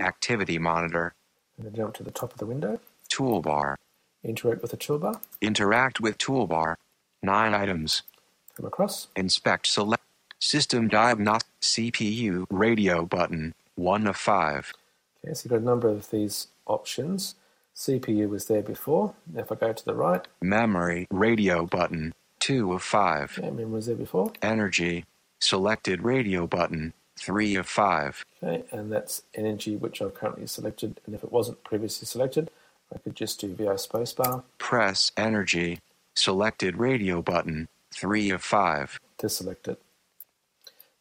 activity 0.00 0.58
monitor. 0.58 1.14
and 1.56 1.66
then 1.66 1.74
jump 1.74 1.94
to 1.94 2.02
the 2.02 2.10
top 2.10 2.32
of 2.32 2.38
the 2.38 2.46
window. 2.46 2.80
Toolbar, 3.10 3.76
Interact 4.24 4.62
with 4.62 4.70
the 4.72 4.76
toolbar. 4.76 5.20
interact 5.40 6.00
with 6.00 6.18
toolbar. 6.18 6.76
9 7.22 7.54
items, 7.54 8.02
Come 8.56 8.66
across. 8.66 9.08
inspect 9.16 9.66
select. 9.66 9.97
System 10.48 10.88
diagnostic, 10.88 11.52
CPU, 11.60 12.46
radio 12.48 13.04
button. 13.04 13.52
1 13.74 14.06
of 14.06 14.16
5. 14.16 14.72
Okay, 15.22 15.34
so 15.34 15.42
you've 15.44 15.50
got 15.50 15.60
a 15.60 15.62
number 15.62 15.90
of 15.90 16.10
these 16.10 16.46
options. 16.64 17.34
CPU 17.76 18.30
was 18.30 18.46
there 18.46 18.62
before. 18.62 19.12
If 19.36 19.52
I 19.52 19.56
go 19.56 19.74
to 19.74 19.84
the 19.84 19.92
right, 19.92 20.26
Memory, 20.40 21.06
radio 21.10 21.66
button. 21.66 22.14
2 22.40 22.72
of 22.72 22.82
5. 22.82 23.40
okay, 23.40 23.50
memory 23.50 23.66
was 23.66 23.86
there 23.88 23.94
before. 23.94 24.32
Energy, 24.40 25.04
selected 25.38 26.02
radio 26.02 26.46
button. 26.46 26.94
3 27.18 27.56
of 27.56 27.68
5. 27.68 28.24
Okay, 28.42 28.64
and 28.70 28.90
that's 28.90 29.24
energy 29.34 29.76
which 29.76 30.00
I've 30.00 30.14
currently 30.14 30.46
selected. 30.46 30.98
And 31.04 31.14
if 31.14 31.22
it 31.22 31.30
wasn't 31.30 31.62
previously 31.62 32.06
selected, 32.06 32.50
I 32.90 32.96
could 32.96 33.14
just 33.16 33.38
do 33.38 33.52
VO 33.54 33.74
spacebar 33.74 34.44
Press 34.56 35.12
energy, 35.14 35.80
selected 36.14 36.78
radio 36.78 37.20
button. 37.20 37.68
3 37.92 38.30
of 38.30 38.42
5. 38.42 38.98
to 39.18 39.28
select 39.28 39.68
it. 39.68 39.78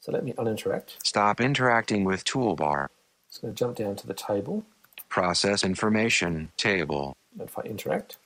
So 0.08 0.14
let 0.14 0.24
me 0.24 0.32
uninteract. 0.38 1.04
Stop 1.04 1.42
interacting 1.42 2.06
with 2.06 2.24
toolbar. 2.24 2.88
It's 3.28 3.40
going 3.40 3.54
to 3.54 3.60
jump 3.60 3.76
down 3.76 3.98
to 3.98 4.08
the 4.08 4.14
table. 4.14 4.64
Process 5.10 5.66
information 5.66 6.50
table. 6.56 7.18
And 7.34 7.50
if 7.50 7.60
I 7.60 7.64
interact, 7.64 8.18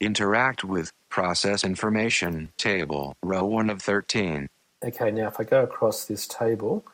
Interact 0.00 0.62
with 0.62 0.92
process 1.08 1.64
information 1.64 2.52
table. 2.56 3.16
Row 3.20 3.44
1 3.44 3.68
of 3.68 3.82
13. 3.82 4.46
okay, 4.84 5.10
now 5.10 5.26
if 5.26 5.40
I 5.40 5.42
go 5.42 5.64
across 5.64 6.04
this 6.04 6.28
table, 6.28 6.84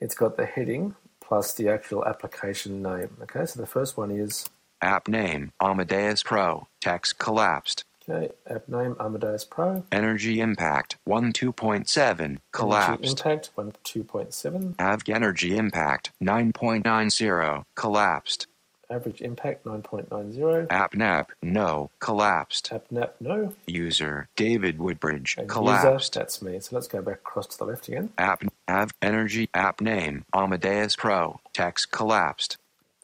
it's 0.00 0.14
got 0.14 0.36
the 0.36 0.46
heading 0.46 0.94
plus 1.20 1.52
the 1.52 1.68
actual 1.68 2.04
application 2.04 2.82
name. 2.82 3.16
Okay, 3.22 3.46
so 3.46 3.58
the 3.58 3.66
first 3.66 3.96
one 3.96 4.12
is 4.12 4.48
App 4.80 5.08
name 5.08 5.50
Amadeus 5.60 6.22
Pro. 6.22 6.68
Text 6.80 7.18
collapsed. 7.18 7.84
Okay, 8.08 8.32
app 8.48 8.68
name 8.68 8.96
Amadeus 9.00 9.44
Pro. 9.44 9.84
Energy 9.92 10.40
impact 10.40 10.96
1 11.04 11.32
2.7 11.32 12.20
Energy 12.20 12.40
collapsed. 12.52 13.10
impact 13.20 13.50
one 13.54 13.72
two 13.84 14.04
point 14.04 14.32
seven. 14.34 14.74
Avg 14.78 15.14
energy 15.14 15.56
impact 15.56 16.10
9.90 16.22 17.64
collapsed. 17.74 18.46
Average 18.90 19.22
impact 19.22 19.64
nine 19.64 19.80
point 19.80 20.10
nine 20.10 20.32
zero. 20.32 20.66
App 20.68 20.92
AppNap 20.92 21.28
no 21.42 21.90
collapsed. 21.98 22.70
App 22.72 22.84
nap 22.90 23.14
no. 23.20 23.54
User 23.66 24.28
David 24.36 24.78
Woodbridge 24.78 25.36
And 25.38 25.48
collapsed. 25.48 26.14
user, 26.14 26.20
that's 26.20 26.42
me. 26.42 26.60
So 26.60 26.76
let's 26.76 26.88
go 26.88 27.00
back 27.00 27.14
across 27.16 27.46
to 27.46 27.58
the 27.58 27.64
left 27.64 27.88
again. 27.88 28.10
App 28.18 28.42
Av 28.68 28.90
energy 29.00 29.48
app 29.54 29.80
name 29.80 30.24
Amadeus 30.34 30.94
Pro. 30.96 31.40
Text 31.54 31.90
collapsed. 31.90 32.58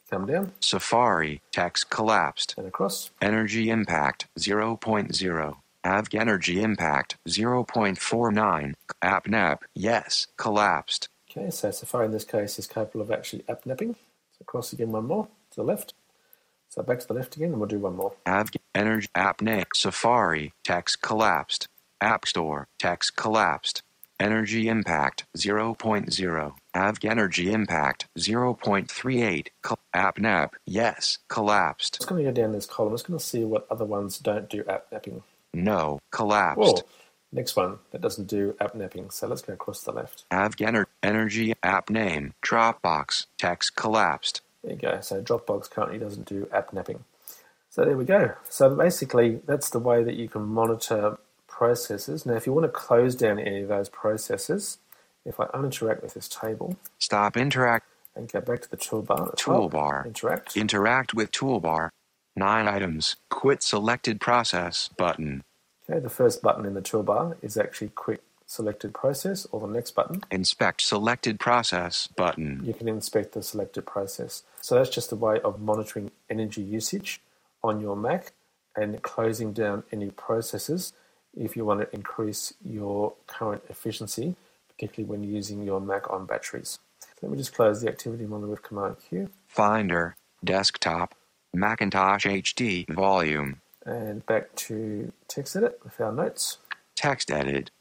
Come 0.09 0.25
down 0.25 0.51
Safari 0.59 1.41
text 1.51 1.89
collapsed. 1.89 2.55
and 2.57 2.67
across. 2.67 3.11
Energy 3.21 3.69
impact 3.69 4.27
0.0. 4.39 5.55
Avg 5.85 6.19
energy 6.19 6.61
impact 6.61 7.17
0.49. 7.27 8.73
AppNap 9.03 9.59
yes 9.75 10.27
collapsed. 10.37 11.09
Okay, 11.29 11.51
so 11.51 11.69
Safari 11.71 12.05
in 12.07 12.11
this 12.11 12.23
case 12.23 12.57
is 12.57 12.65
capable 12.65 13.01
of 13.01 13.11
actually 13.11 13.43
app 13.47 13.65
napping. 13.65 13.93
So 14.31 14.37
across 14.41 14.73
again 14.73 14.91
one 14.91 15.05
more 15.05 15.27
to 15.51 15.55
the 15.57 15.63
left. 15.63 15.93
So 16.69 16.81
back 16.83 16.99
to 16.99 17.07
the 17.07 17.13
left 17.13 17.35
again 17.35 17.49
and 17.51 17.59
we'll 17.59 17.67
do 17.69 17.79
one 17.79 17.95
more. 17.95 18.13
Avg 18.25 18.55
energy 18.73 19.07
app 19.15 19.41
name 19.41 19.65
Safari 19.73 20.53
text 20.63 21.01
collapsed. 21.01 21.67
App 22.01 22.25
Store 22.25 22.67
text 22.79 23.15
collapsed. 23.15 23.83
Energy 24.19 24.67
impact 24.67 25.25
0.0. 25.37 26.53
Avg 26.75 27.09
energy 27.09 27.51
impact 27.53 28.07
0.38. 28.17 29.47
Col- 29.61 29.79
AppNap 29.95 30.51
yes 30.65 31.19
collapsed. 31.29 31.95
It's 31.95 32.05
going 32.05 32.23
to 32.25 32.29
go 32.31 32.33
down 32.41 32.51
this 32.51 32.65
column. 32.65 32.93
It's 32.93 33.03
going 33.03 33.17
to 33.17 33.23
see 33.23 33.45
what 33.45 33.65
other 33.71 33.85
ones 33.85 34.19
don't 34.19 34.49
do 34.49 34.65
app 34.67 34.87
napping. 34.91 35.23
No 35.53 35.99
collapsed. 36.11 36.59
Whoa, 36.59 36.81
next 37.31 37.55
one 37.55 37.79
that 37.91 38.01
doesn't 38.01 38.27
do 38.27 38.55
app 38.59 38.75
napping. 38.75 39.09
So 39.09 39.25
let's 39.27 39.41
go 39.41 39.53
across 39.53 39.83
the 39.83 39.93
left. 39.93 40.25
Avg 40.31 40.55
ener- 40.57 40.85
energy 41.01 41.53
app 41.63 41.89
name 41.89 42.33
Dropbox 42.43 43.25
text 43.37 43.75
collapsed. 43.77 44.41
There 44.63 44.73
you 44.73 44.77
go. 44.79 44.99
So 45.01 45.21
Dropbox 45.21 45.69
currently 45.71 45.97
doesn't 45.97 46.27
do 46.27 46.47
app 46.51 46.73
napping. 46.73 47.05
So 47.69 47.85
there 47.85 47.95
we 47.95 48.03
go. 48.03 48.33
So 48.49 48.75
basically, 48.75 49.39
that's 49.45 49.69
the 49.69 49.79
way 49.79 50.03
that 50.03 50.15
you 50.15 50.27
can 50.27 50.41
monitor 50.41 51.17
processes. 51.59 52.25
Now, 52.25 52.35
if 52.35 52.45
you 52.47 52.53
want 52.53 52.63
to 52.63 52.69
close 52.71 53.15
down 53.15 53.37
any 53.37 53.61
of 53.63 53.67
those 53.67 53.89
processes, 53.89 54.77
if 55.25 55.41
I 55.41 55.45
uninteract 55.47 56.01
with 56.01 56.13
this 56.13 56.29
table 56.29 56.77
Stop 56.99 57.35
interact 57.35 57.85
and 58.15 58.31
go 58.31 58.39
back 58.39 58.61
to 58.61 58.71
the 58.71 58.77
toolbar, 58.77 59.25
at 59.25 59.31
the 59.31 59.37
top, 59.37 59.71
Toolbar. 59.71 60.05
interact. 60.05 60.55
interact 60.55 61.13
with 61.13 61.31
toolbar. 61.33 61.89
9 62.37 62.67
items. 62.69 63.17
Quit 63.29 63.61
selected 63.61 64.21
process 64.21 64.89
button. 64.97 65.43
Okay, 65.89 65.99
the 65.99 66.09
first 66.09 66.41
button 66.41 66.65
in 66.65 66.75
the 66.75 66.81
toolbar 66.81 67.35
is 67.41 67.57
actually 67.57 67.89
quit 67.89 68.23
selected 68.45 68.93
process, 68.93 69.45
or 69.51 69.59
the 69.59 69.67
next 69.67 69.91
button, 69.91 70.23
Inspect 70.31 70.81
selected 70.81 71.39
process 71.41 72.07
button. 72.07 72.61
you 72.63 72.73
can 72.73 72.87
inspect 72.87 73.33
the 73.33 73.43
selected 73.43 73.85
process. 73.85 74.43
So 74.61 74.75
that's 74.75 74.89
just 74.89 75.11
a 75.11 75.15
way 75.17 75.41
of 75.41 75.59
monitoring 75.59 76.09
energy 76.29 76.61
usage 76.61 77.19
on 77.61 77.81
your 77.81 77.97
Mac 77.97 78.31
and 78.77 79.01
closing 79.01 79.51
down 79.51 79.83
any 79.91 80.09
processes 80.09 80.93
if 81.35 81.55
you 81.55 81.65
want 81.65 81.81
to 81.81 81.93
increase 81.95 82.53
your 82.63 83.13
current 83.27 83.63
efficiency, 83.69 84.35
particularly 84.69 85.09
when 85.09 85.23
using 85.23 85.63
your 85.63 85.79
Mac 85.81 86.09
on 86.09 86.25
batteries. 86.25 86.79
So 87.01 87.07
let 87.21 87.31
me 87.31 87.37
just 87.37 87.53
close 87.53 87.81
the 87.81 87.89
activity 87.89 88.25
monitor 88.25 88.49
with 88.51 88.63
Command 88.63 88.97
Q 89.07 89.29
Finder. 89.47 90.15
Desktop. 90.43 91.15
Macintosh 91.53 92.25
HD 92.25 92.87
volume. 92.93 93.61
and 93.85 94.25
back 94.25 94.53
to 94.55 95.11
TextEdit 95.27 95.83
with 95.83 95.99
our 95.99 96.11
notes. 96.11 96.57
Text 96.95 97.31
edit. 97.31 97.71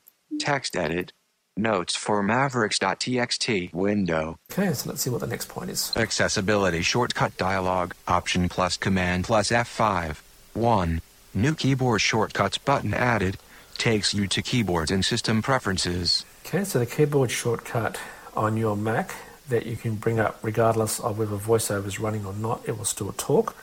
Text 0.41 0.75
edit. 0.77 1.13
Notes 1.57 1.95
for 1.97 2.23
mavericks.txt 2.23 3.73
window. 3.75 4.39
Okay, 4.53 4.73
so 4.73 4.89
let's 4.89 5.03
see 5.03 5.11
what 5.11 5.21
the 5.21 5.27
next 5.27 5.49
point 5.49 5.71
is. 5.71 5.93
Accessibility 5.97 6.83
shortcut 6.83 7.37
dialog. 7.37 7.93
Option 8.07 8.49
plus 8.49 8.77
command 8.77 9.25
plus 9.25 9.51
F5. 9.51 10.19
1. 10.55 11.01
New 11.39 11.55
keyboard 11.55 12.01
shortcuts 12.01 12.59
button 12.59 12.93
added. 12.93 13.37
Takes 13.77 14.13
you 14.13 14.27
to 14.27 14.43
keyboards 14.43 14.91
and 14.91 15.05
system 15.05 15.41
preferences. 15.41 16.25
Okay, 16.45 16.65
so 16.65 16.81
the 16.81 16.87
keyboard 16.87 17.31
shortcut 17.31 18.01
on 18.35 18.57
your 18.57 18.77
Mac 18.77 19.15
that 19.49 19.65
you 19.65 19.77
can 19.77 19.95
bring 19.95 20.19
up 20.19 20.41
regardless 20.43 20.99
of 20.99 21.17
whether 21.17 21.37
VoiceOver 21.37 21.87
is 21.87 22.01
running 22.01 22.27
or 22.27 22.33
not, 22.33 22.69
it 22.69 22.77
will 22.77 22.85
still 22.85 23.13
talk. 23.13 23.55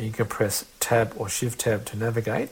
You 0.00 0.10
can 0.10 0.26
press 0.26 0.64
Tab 0.80 1.14
or 1.16 1.28
Shift 1.28 1.60
Tab 1.60 1.84
to 1.86 1.96
navigate. 1.96 2.48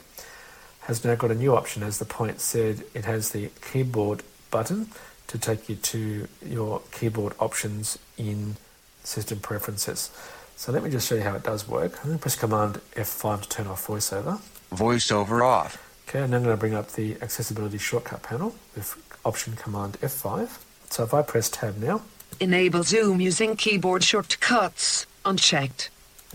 Has 0.83 1.05
now 1.05 1.17
got 1.17 1.33
a 1.33 1.35
new 1.35 1.57
option, 1.57 1.83
as 1.83 1.99
the 1.99 2.05
point 2.05 2.39
said, 2.39 2.85
it 2.95 3.07
has 3.07 3.31
the 3.31 3.51
keyboard 3.73 4.23
button 4.53 4.87
to 5.27 5.37
take 5.37 5.69
you 5.69 5.75
to 5.75 6.29
your 6.47 6.81
keyboard 6.93 7.33
options 7.41 7.99
in 8.17 8.55
system 9.03 9.41
preferences. 9.41 10.13
So 10.55 10.71
let 10.71 10.85
me 10.85 10.91
just 10.91 11.09
show 11.09 11.17
you 11.17 11.23
how 11.23 11.35
it 11.35 11.43
does 11.43 11.67
work. 11.67 11.99
I'm 11.99 12.11
going 12.11 12.19
to 12.19 12.23
press 12.23 12.37
Command 12.37 12.81
F5 12.95 13.43
to 13.43 13.49
turn 13.49 13.67
off 13.67 13.89
VoiceOver. 13.89 14.41
Voiceover 14.71 15.45
off. 15.45 15.87
Okay, 16.09 16.23
and 16.23 16.33
then 16.33 16.41
I'm 16.41 16.45
going 16.45 16.57
to 16.57 16.61
bring 16.61 16.75
up 16.75 16.93
the 16.93 17.17
accessibility 17.23 17.79
shortcut 17.79 18.23
panel 18.23 18.55
with 18.75 18.97
Option 19.25 19.55
Command 19.57 19.99
F5. 20.01 20.59
So 20.91 21.05
if 21.05 21.15
I 21.15 21.23
press 21.23 21.49
Tab 21.49 21.77
now, 21.79 22.03
Enable 22.39 22.83
zoom 22.85 23.21
using 23.21 23.55
keyboard 23.57 24.03
shortcuts. 24.03 25.07
Unchecked. 25.25 25.91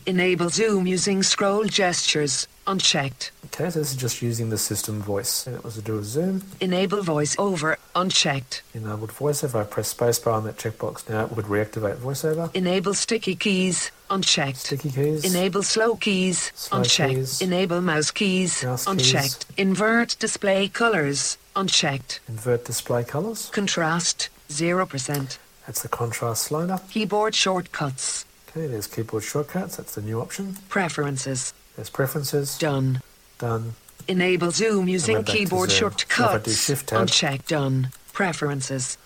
Enable 0.05 0.49
zoom 0.49 0.85
using 0.85 1.23
scroll 1.23 1.63
gestures. 1.63 2.47
Unchecked. 2.67 3.32
okay, 3.45 3.69
so 3.69 3.80
this 3.80 3.91
is 3.91 3.95
just 3.95 4.21
using 4.21 4.49
the 4.49 4.58
system 4.58 5.01
voice. 5.01 5.45
And 5.45 5.56
it 5.56 5.63
was 5.63 5.75
to 5.75 5.82
do 5.82 5.99
a 5.99 6.04
zoom, 6.04 6.43
Enable 6.60 7.01
voice 7.04 7.36
over. 7.38 7.78
Unchecked. 7.95 8.63
enabled 8.73 9.12
voiceover. 9.12 9.62
I 9.62 9.63
press 9.65 9.93
spacebar 9.93 10.34
on 10.34 10.43
that 10.45 10.58
checkbox 10.58 11.08
now, 11.10 11.25
it 11.25 11.32
would 11.32 11.45
reactivate 11.45 11.97
voiceover. 11.97 12.54
Enable 12.56 12.93
sticky 12.93 13.36
keys. 13.36 13.91
Unchecked. 14.10 14.58
Sticky 14.58 14.89
keys. 14.91 15.23
Enable 15.25 15.63
slow 15.63 15.95
keys. 15.95 16.51
Slow 16.56 16.80
unchecked. 16.80 17.13
keys. 17.13 17.41
Enable 17.41 17.82
mouse 17.82 18.12
keys. 18.12 18.63
Mouse 18.63 18.86
keys. 18.86 18.91
unchecked. 18.91 19.45
Invert 19.58 20.15
display 20.19 20.67
colors. 20.67 21.38
Unchecked. 21.56 22.19
Invert 22.28 22.65
display 22.65 23.04
colors. 23.04 23.49
Contrast. 23.49 24.30
0%. 24.49 25.38
That's 25.65 25.82
the 25.82 25.88
contrast 25.89 26.43
slider. 26.43 26.80
Keyboard 26.91 27.34
shortcuts. 27.34 28.25
Okay, 28.49 28.67
there's 28.67 28.88
keyboard 28.88 29.23
shortcuts. 29.23 29.78
That's 29.78 29.95
the 29.95 30.01
new 30.01 30.19
option. 30.21 30.58
Preferences. 30.69 31.54
There's 31.75 31.89
preferences. 31.89 32.57
Done. 32.57 33.01
Done. 33.38 33.73
Enable 34.07 34.51
zoom 34.51 34.88
using 34.88 35.23
keyboard 35.23 35.71
Zoom. 35.71 35.79
So 35.79 35.88
if 35.88 35.93
I 35.93 36.38
do 36.38 36.51
shortcuts. 36.51 36.69
Uncheck 36.91 37.47
done. 37.47 37.89
Preferences. 38.13 38.97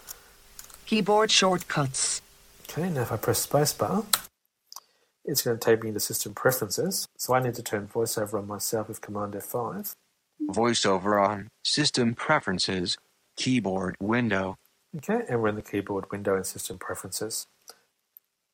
Keyboard 0.85 1.31
shortcuts. 1.31 2.21
Okay, 2.69 2.89
now 2.89 3.01
if 3.01 3.11
I 3.11 3.17
press 3.17 3.45
spacebar, 3.45 4.05
it's 5.25 5.41
going 5.41 5.57
to 5.57 5.63
take 5.63 5.83
me 5.83 5.89
into 5.89 5.99
system 5.99 6.33
preferences. 6.33 7.07
So 7.17 7.33
I 7.33 7.39
need 7.41 7.55
to 7.55 7.63
turn 7.63 7.87
voiceover 7.87 8.35
on 8.39 8.47
myself 8.47 8.87
with 8.87 9.01
Command 9.01 9.33
F5. 9.33 9.95
Voiceover 10.49 11.27
on. 11.27 11.49
System 11.63 12.13
preferences. 12.13 12.97
Keyboard 13.35 13.95
window. 13.99 14.57
Okay, 14.97 15.21
and 15.29 15.41
we're 15.41 15.49
in 15.49 15.55
the 15.55 15.61
keyboard 15.61 16.11
window 16.11 16.35
in 16.35 16.43
system 16.43 16.77
preferences. 16.77 17.47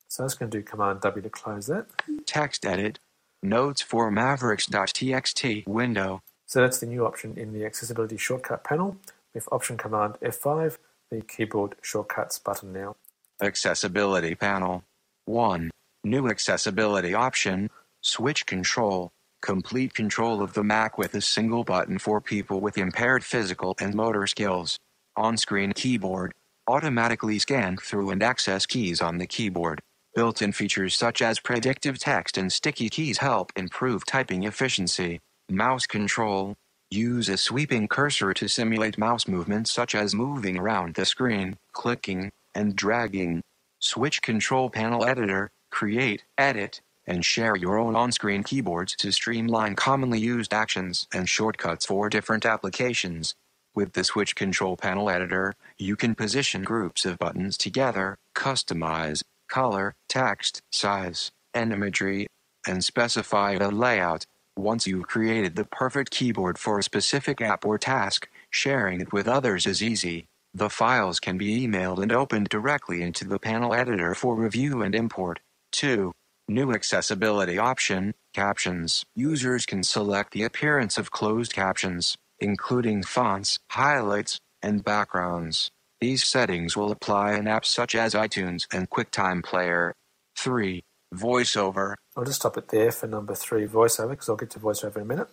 So 0.08 0.22
I'm 0.22 0.28
just 0.28 0.38
going 0.38 0.50
to 0.50 0.58
do 0.58 0.62
Command 0.62 1.00
W 1.00 1.22
to 1.22 1.30
close 1.30 1.66
that. 1.66 1.86
Text 2.26 2.64
edit. 2.64 2.98
Notes 3.42 3.82
for 3.82 4.10
mavericks.txt 4.10 5.66
window. 5.66 6.22
So 6.46 6.60
that's 6.60 6.78
the 6.78 6.86
new 6.86 7.04
option 7.04 7.36
in 7.36 7.52
the 7.52 7.64
accessibility 7.64 8.16
shortcut 8.16 8.64
panel 8.64 8.96
with 9.34 9.48
Option 9.52 9.76
Command 9.76 10.14
F5, 10.22 10.78
the 11.10 11.20
keyboard 11.20 11.74
shortcuts 11.82 12.38
button 12.38 12.72
now. 12.72 12.96
Accessibility 13.40 14.34
panel. 14.34 14.82
1. 15.26 15.70
New 16.04 16.28
accessibility 16.28 17.14
option. 17.14 17.68
Switch 18.00 18.46
control. 18.46 19.12
Complete 19.42 19.92
control 19.92 20.42
of 20.42 20.54
the 20.54 20.64
Mac 20.64 20.96
with 20.96 21.14
a 21.14 21.20
single 21.20 21.64
button 21.64 21.98
for 21.98 22.20
people 22.20 22.60
with 22.60 22.78
impaired 22.78 23.22
physical 23.22 23.76
and 23.80 23.94
motor 23.94 24.26
skills. 24.26 24.78
On 25.16 25.36
screen 25.36 25.72
keyboard. 25.72 26.32
Automatically 26.66 27.38
scan 27.38 27.76
through 27.76 28.10
and 28.10 28.22
access 28.22 28.66
keys 28.66 29.00
on 29.02 29.18
the 29.18 29.26
keyboard. 29.26 29.82
Built 30.16 30.40
in 30.40 30.52
features 30.52 30.96
such 30.96 31.20
as 31.20 31.40
predictive 31.40 31.98
text 31.98 32.38
and 32.38 32.50
sticky 32.50 32.88
keys 32.88 33.18
help 33.18 33.52
improve 33.54 34.06
typing 34.06 34.44
efficiency. 34.44 35.20
Mouse 35.50 35.86
control. 35.86 36.56
Use 36.90 37.28
a 37.28 37.36
sweeping 37.36 37.86
cursor 37.86 38.32
to 38.32 38.48
simulate 38.48 38.96
mouse 38.96 39.28
movements 39.28 39.70
such 39.70 39.94
as 39.94 40.14
moving 40.14 40.56
around 40.56 40.94
the 40.94 41.04
screen, 41.04 41.58
clicking, 41.72 42.32
and 42.54 42.74
dragging. 42.74 43.42
Switch 43.78 44.22
control 44.22 44.70
panel 44.70 45.04
editor, 45.04 45.50
create, 45.70 46.24
edit, 46.38 46.80
and 47.06 47.22
share 47.22 47.54
your 47.54 47.76
own 47.76 47.94
on 47.94 48.10
screen 48.10 48.42
keyboards 48.42 48.96
to 48.96 49.12
streamline 49.12 49.76
commonly 49.76 50.18
used 50.18 50.54
actions 50.54 51.06
and 51.12 51.28
shortcuts 51.28 51.84
for 51.84 52.08
different 52.08 52.46
applications. 52.46 53.34
With 53.74 53.92
the 53.92 54.04
Switch 54.04 54.34
Control 54.34 54.78
Panel 54.78 55.10
Editor, 55.10 55.52
you 55.76 55.94
can 55.94 56.14
position 56.14 56.62
groups 56.62 57.04
of 57.04 57.18
buttons 57.18 57.58
together, 57.58 58.16
customize 58.34 59.22
color, 59.48 59.94
text, 60.08 60.60
size, 60.72 61.30
and 61.54 61.72
imagery, 61.72 62.26
and 62.66 62.84
specify 62.84 63.52
a 63.52 63.68
layout. 63.70 64.26
Once 64.56 64.86
you've 64.86 65.08
created 65.08 65.56
the 65.56 65.64
perfect 65.66 66.10
keyboard 66.10 66.58
for 66.58 66.78
a 66.78 66.82
specific 66.82 67.40
app 67.40 67.64
or 67.66 67.78
task, 67.78 68.28
sharing 68.50 69.00
it 69.00 69.12
with 69.12 69.28
others 69.28 69.66
is 69.66 69.82
easy. 69.82 70.26
The 70.54 70.70
files 70.70 71.20
can 71.20 71.38
be 71.38 71.66
emailed 71.66 72.02
and 72.02 72.12
opened 72.12 72.48
directly 72.48 73.02
into 73.02 73.26
the 73.26 73.38
panel 73.38 73.74
editor 73.74 74.14
for 74.14 74.34
review 74.36 74.82
and 74.82 74.94
import. 74.94 75.40
2. 75.72 76.12
New 76.48 76.72
accessibility 76.72 77.58
option 77.58 78.14
Captions. 78.34 79.04
Users 79.14 79.66
can 79.66 79.82
select 79.82 80.32
the 80.32 80.44
appearance 80.44 80.98
of 80.98 81.10
closed 81.10 81.54
captions, 81.54 82.16
including 82.38 83.02
fonts, 83.02 83.58
highlights, 83.70 84.40
and 84.62 84.84
backgrounds. 84.84 85.70
These 86.00 86.24
settings 86.24 86.76
will 86.76 86.92
apply 86.92 87.34
in 87.34 87.44
apps 87.44 87.66
such 87.66 87.94
as 87.94 88.12
iTunes 88.14 88.66
and 88.72 88.90
QuickTime 88.90 89.42
Player. 89.42 89.94
3. 90.36 90.84
VoiceOver. 91.14 91.94
I'll 92.16 92.24
just 92.24 92.40
stop 92.40 92.58
it 92.58 92.68
there 92.68 92.92
for 92.92 93.06
number 93.06 93.34
three, 93.34 93.66
voiceover, 93.66 94.10
because 94.10 94.28
I'll 94.28 94.36
get 94.36 94.50
to 94.50 94.58
voiceover 94.58 94.96
in 94.96 95.02
a 95.02 95.06
minute. 95.06 95.28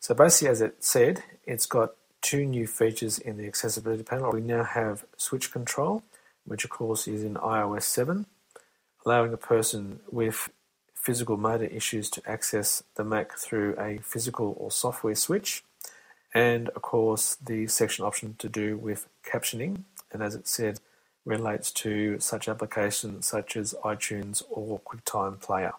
So 0.00 0.14
basically, 0.14 0.48
as 0.48 0.60
it 0.62 0.82
said, 0.82 1.22
it's 1.44 1.66
got 1.66 1.94
two 2.22 2.46
new 2.46 2.66
features 2.66 3.18
in 3.18 3.36
the 3.36 3.46
accessibility 3.46 4.02
panel. 4.02 4.32
We 4.32 4.40
now 4.40 4.64
have 4.64 5.04
switch 5.16 5.52
control, 5.52 6.02
which 6.44 6.64
of 6.64 6.70
course 6.70 7.06
is 7.06 7.22
in 7.22 7.34
iOS 7.34 7.82
7, 7.82 8.26
allowing 9.04 9.32
a 9.32 9.38
person 9.38 10.00
with 10.10 10.48
physical 10.94 11.36
motor 11.36 11.66
issues 11.66 12.08
to 12.10 12.22
access 12.28 12.82
the 12.94 13.04
Mac 13.04 13.36
through 13.36 13.76
a 13.78 13.98
physical 13.98 14.56
or 14.58 14.70
software 14.70 15.14
switch. 15.14 15.62
And 16.34 16.68
of 16.70 16.82
course, 16.82 17.36
the 17.36 17.66
section 17.66 18.04
option 18.04 18.36
to 18.38 18.48
do 18.48 18.76
with 18.76 19.08
captioning, 19.24 19.84
and 20.16 20.22
as 20.22 20.34
it 20.34 20.48
said, 20.48 20.80
relates 21.26 21.70
to 21.70 22.18
such 22.18 22.48
applications 22.48 23.26
such 23.26 23.54
as 23.54 23.74
iTunes 23.84 24.42
or 24.48 24.80
QuickTime 24.80 25.38
Player. 25.38 25.74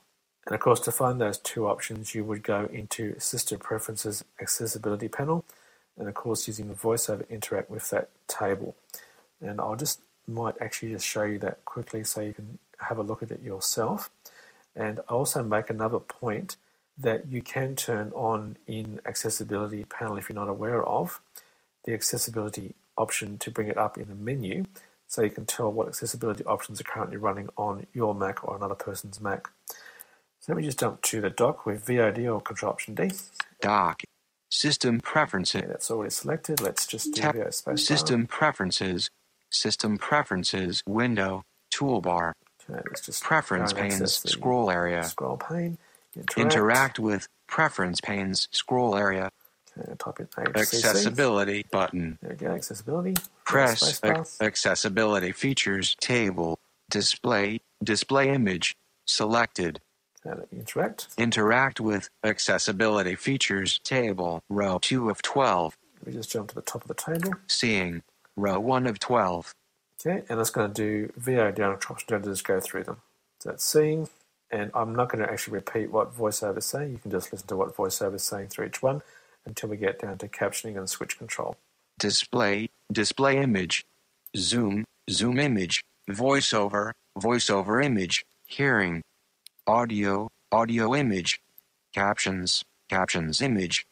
And 0.46 0.54
of 0.54 0.62
course, 0.62 0.80
to 0.82 0.92
find 0.92 1.20
those 1.20 1.40
two 1.40 1.68
options, 1.68 2.14
you 2.14 2.24
would 2.24 2.44
go 2.44 2.70
into 2.72 3.20
System 3.20 3.58
Preferences 3.58 4.24
Accessibility 4.40 5.08
Panel, 5.08 5.44
and 5.98 6.08
of 6.08 6.14
course, 6.14 6.48
using 6.48 6.68
the 6.68 6.76
VoiceOver, 6.76 7.28
interact 7.30 7.72
with 7.72 7.90
that 7.90 8.10
table. 8.28 8.76
And 9.42 9.60
I'll 9.60 9.76
just 9.76 10.02
might 10.28 10.54
actually 10.62 10.92
just 10.92 11.08
show 11.08 11.24
you 11.24 11.40
that 11.40 11.66
quickly 11.66 12.04
so 12.04 12.22
you 12.22 12.34
can 12.34 12.60
have 12.78 13.00
a 13.00 13.04
look 13.04 13.24
at 13.24 13.32
it 13.32 13.42
yourself. 13.42 14.12
And 14.76 15.00
I 15.10 15.14
also 15.14 15.42
make 15.42 15.72
another 15.72 16.00
point 16.00 16.58
that 16.96 17.28
you 17.28 17.42
can 17.42 17.76
turn 17.76 18.12
on 18.14 18.58
in 18.68 19.02
accessibility 19.04 19.86
panel 19.86 20.18
if 20.18 20.30
you're 20.30 20.36
not 20.36 20.48
aware 20.48 20.84
of 20.84 21.20
the 21.86 21.94
accessibility 21.94 22.76
option 22.98 23.38
to 23.40 23.52
bring 23.52 23.68
it 23.68 23.78
up 23.78 23.98
in 23.98 24.08
the 24.08 24.16
menu 24.16 24.66
so 25.08 25.22
you 25.22 25.30
can 25.30 25.46
tell 25.46 25.72
what 25.72 25.88
accessibility 25.88 26.44
options 26.44 26.82
are 26.82 26.84
currently 26.84 27.18
running 27.18 27.50
on 27.58 27.88
your 27.94 28.14
Mac 28.14 28.44
or 28.44 28.56
another 28.56 28.76
person's 28.76 29.22
Mac. 29.22 29.48
So 30.40 30.54
let 30.54 30.58
me 30.58 30.64
just 30.64 30.80
jump 30.80 31.02
to 31.04 31.22
the 31.22 31.30
dock 31.30 31.66
with 31.66 31.86
VOD 31.86 32.34
or 32.34 32.42
Control 32.42 32.72
Option 32.72 32.96
D. 32.96 33.12
Dock. 33.62 34.04
System 34.50 35.00
preferences. 35.00 35.62
Okay, 35.62 35.68
that's 35.68 35.92
already 35.92 36.12
selected. 36.12 36.62
Let's 36.62 36.86
just 36.86 37.14
do 37.14 37.22
Tap 37.22 37.36
VO 37.36 37.46
spacebar. 37.46 37.80
System 37.80 38.28
preferences. 38.28 39.10
System 39.50 39.98
preferences 39.98 40.84
window. 40.88 41.44
Toolbar. 41.74 42.34
Okay, 42.70 42.82
let's 42.88 43.06
just 43.06 43.24
Preference 43.24 43.74
panes. 43.74 44.14
Scroll 44.30 44.70
area. 44.70 45.04
Scroll 45.04 45.38
pane. 45.38 45.78
Interact. 46.16 46.38
Interact 46.38 47.00
with 47.00 47.28
preference 47.48 48.02
panes. 48.02 48.48
Scroll 48.52 48.96
area. 48.96 49.30
Uh, 49.80 49.92
In 49.92 49.98
HCC. 50.54 50.58
Accessibility 50.58 51.66
button. 51.72 52.18
There 52.22 52.32
we 52.32 52.38
go. 52.38 52.48
Accessibility. 52.54 53.16
Press 53.46 54.04
ac- 54.04 54.38
accessibility 54.42 55.32
features 55.32 55.96
table. 56.00 56.60
Display. 56.90 57.62
Display 57.84 58.30
image. 58.30 58.76
Selected. 59.06 59.82
Uh, 60.26 60.36
let 60.38 60.48
interact. 60.52 61.08
Interact 61.18 61.80
with 61.80 62.10
accessibility 62.24 63.16
features 63.16 63.80
table. 63.84 64.42
Row 64.50 64.80
2 64.82 65.10
of 65.10 65.22
12. 65.22 65.78
We 66.06 66.14
just 66.14 66.32
jump 66.32 66.50
to 66.50 66.56
the 66.56 66.62
top 66.62 66.82
of 66.84 66.88
the 66.88 66.94
table. 66.94 67.34
Seeing. 67.48 68.04
Row 68.36 68.60
1 68.60 68.88
of 68.88 69.00
12. 69.00 69.54
Okay, 70.00 70.24
and 70.30 70.40
it's 70.40 70.52
going 70.52 70.72
to 70.72 70.74
do 70.74 71.12
VO 71.18 71.52
down 71.52 71.74
option 71.74 72.08
down 72.08 72.22
to 72.24 72.30
just 72.30 72.44
go 72.46 72.60
through 72.60 72.84
them. 72.84 72.98
So 73.40 73.52
it's 73.52 73.64
seeing, 73.66 74.10
and 74.52 74.72
I'm 74.76 74.96
not 74.96 75.10
going 75.10 75.26
to 75.26 75.32
actually 75.32 75.56
repeat 75.56 75.92
what 75.92 76.16
VoiceOver 76.16 76.60
is 76.60 76.66
saying. 76.66 76.92
You 76.92 76.98
can 77.00 77.12
just 77.12 77.32
listen 77.32 77.48
to 77.48 77.56
what 77.56 77.76
VoiceOver 77.76 78.16
is 78.16 78.24
saying 78.24 78.50
through 78.50 78.68
each 78.68 78.84
one 78.84 79.02
until 79.48 79.70
we 79.70 79.78
get 79.78 80.00
down 80.00 80.18
to 80.20 80.28
captioning 80.28 80.78
and 80.78 80.90
switch 80.90 81.18
control. 81.18 81.56
display, 82.00 82.70
display 82.92 83.38
image, 83.38 83.84
zoom, 84.36 84.86
zoom 85.10 85.40
image, 85.40 85.84
voiceover, 86.10 86.92
voiceover 87.18 87.84
image, 87.84 88.24
hearing, 88.46 89.02
audio, 89.66 90.30
audio 90.52 90.94
image, 90.94 91.40
captions, 91.94 92.64
captions 92.90 93.42
image, 93.42 93.86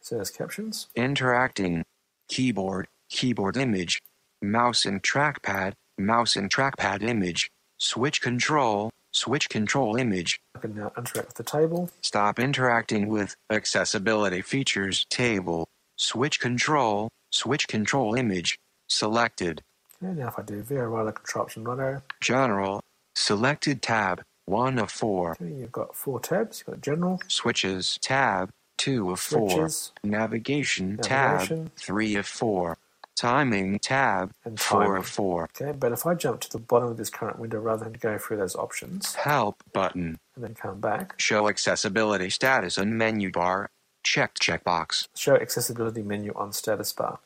So 0.00 0.16
there's 0.16 0.30
captions. 0.30 0.88
interacting, 0.96 1.84
keyboard, 2.28 2.88
keyboard 3.08 3.56
image, 3.56 4.02
mouse 4.42 4.84
and 4.84 5.02
trackpad, 5.02 5.74
mouse 5.96 6.34
and 6.36 6.50
trackpad 6.50 7.02
image, 7.02 7.50
switch 7.78 8.20
control, 8.20 8.90
switch 9.14 9.48
control 9.48 9.96
image, 9.96 10.40
I 10.54 10.58
can 10.58 10.74
now 10.74 10.92
interact 10.98 11.28
with 11.28 11.34
the 11.36 11.42
table. 11.44 11.88
Stop 12.02 12.38
interacting 12.38 13.08
with 13.08 13.34
accessibility 13.50 14.42
features 14.42 15.06
table. 15.08 15.66
Switch 15.96 16.40
control, 16.40 17.08
switch 17.30 17.68
control 17.68 18.14
image. 18.14 18.58
Selected. 18.88 19.62
Okay, 20.02 20.12
now 20.12 20.28
if 20.28 20.38
I 20.38 20.42
do 20.42 20.62
VO 20.62 20.82
right 20.84 21.00
arrow 21.02 21.12
control 21.12 21.44
option 21.44 21.64
right 21.64 21.78
arrow, 21.78 22.02
General. 22.20 22.80
Selected 23.14 23.80
tab. 23.80 24.20
1 24.46 24.78
of 24.78 24.90
4. 24.90 25.30
okay, 25.40 25.46
you've 25.54 25.72
got 25.72 25.96
four 25.96 26.20
tabs. 26.20 26.58
You've 26.66 26.74
got 26.74 26.82
general, 26.82 27.18
Switches 27.28 27.98
tab. 28.02 28.50
2 28.76 29.12
of 29.12 29.20
4. 29.20 29.50
switches, 29.50 29.92
Navigation, 30.02 30.96
Navigation. 30.96 31.64
tab. 31.70 31.76
3 31.76 32.16
of 32.16 32.26
4. 32.26 32.76
Timing 33.16 33.78
tab. 33.78 34.32
And 34.44 34.58
4 34.58 34.82
timing. 34.82 34.96
of 34.98 35.06
4. 35.06 35.48
Okay, 35.60 35.72
but 35.78 35.92
if 35.92 36.04
I 36.06 36.14
jump 36.14 36.40
to 36.40 36.50
the 36.50 36.58
bottom 36.58 36.88
of 36.88 36.96
this 36.96 37.10
current 37.10 37.38
window 37.38 37.58
rather 37.58 37.84
than 37.84 37.94
go 37.94 38.18
through 38.18 38.38
those 38.38 38.56
options 38.56 39.14
Help 39.14 39.62
button. 39.72 40.18
and 40.34 40.44
then 40.44 40.54
come 40.54 40.80
back, 40.80 41.14
Show 41.20 41.48
accessibility 41.48 42.30
status 42.30 42.78
on 42.78 42.96
menu 42.98 43.30
bar. 43.30 43.70
Checked 44.02 44.40
checkbox. 44.42 45.08
show 45.14 45.34
accessibility 45.36 46.02
menu 46.02 46.32
on 46.36 46.52
status 46.52 46.92
bar. 46.92 47.20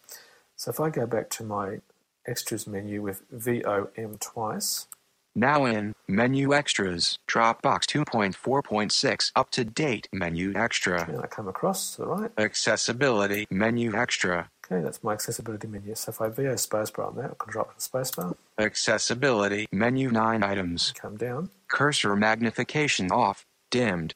So 0.54 0.70
if 0.70 0.78
I 0.78 0.90
go 0.90 1.06
back 1.06 1.28
to 1.30 1.44
my 1.44 1.80
extras 2.26 2.66
menu 2.68 3.02
with 3.02 3.22
VOM 3.32 4.18
twice, 4.20 4.86
Now 5.34 5.64
in 5.64 5.94
Menu 6.08 6.52
Extras, 6.54 7.18
Dropbox 7.28 7.84
2.4.6 7.86 9.32
Up 9.36 9.50
to 9.50 9.64
date 9.64 10.08
Menu 10.12 10.52
Extra. 10.54 11.04
And 11.08 11.20
I 11.20 11.26
come 11.26 11.48
across 11.48 11.94
to 11.96 12.02
the 12.02 12.06
right. 12.08 12.30
Accessibility 12.38 13.46
Menu 13.50 13.94
Extra. 13.94 14.50
Okay, 14.70 14.82
that's 14.82 15.02
my 15.02 15.14
accessibility 15.14 15.66
menu. 15.66 15.94
So 15.94 16.10
if 16.10 16.20
I 16.20 16.28
VO 16.28 16.54
spacebar 16.54 17.08
on 17.08 17.16
that, 17.16 17.30
I 17.30 17.34
can 17.42 17.50
drop 17.50 17.74
the 17.74 17.80
spacebar, 17.80 18.36
Accessibility 18.58 19.66
Menu 19.72 20.10
9 20.10 20.42
items. 20.42 20.92
come 20.92 21.16
down. 21.16 21.50
Cursor 21.68 22.14
magnification 22.16 23.10
off, 23.10 23.46
dimmed. 23.70 24.14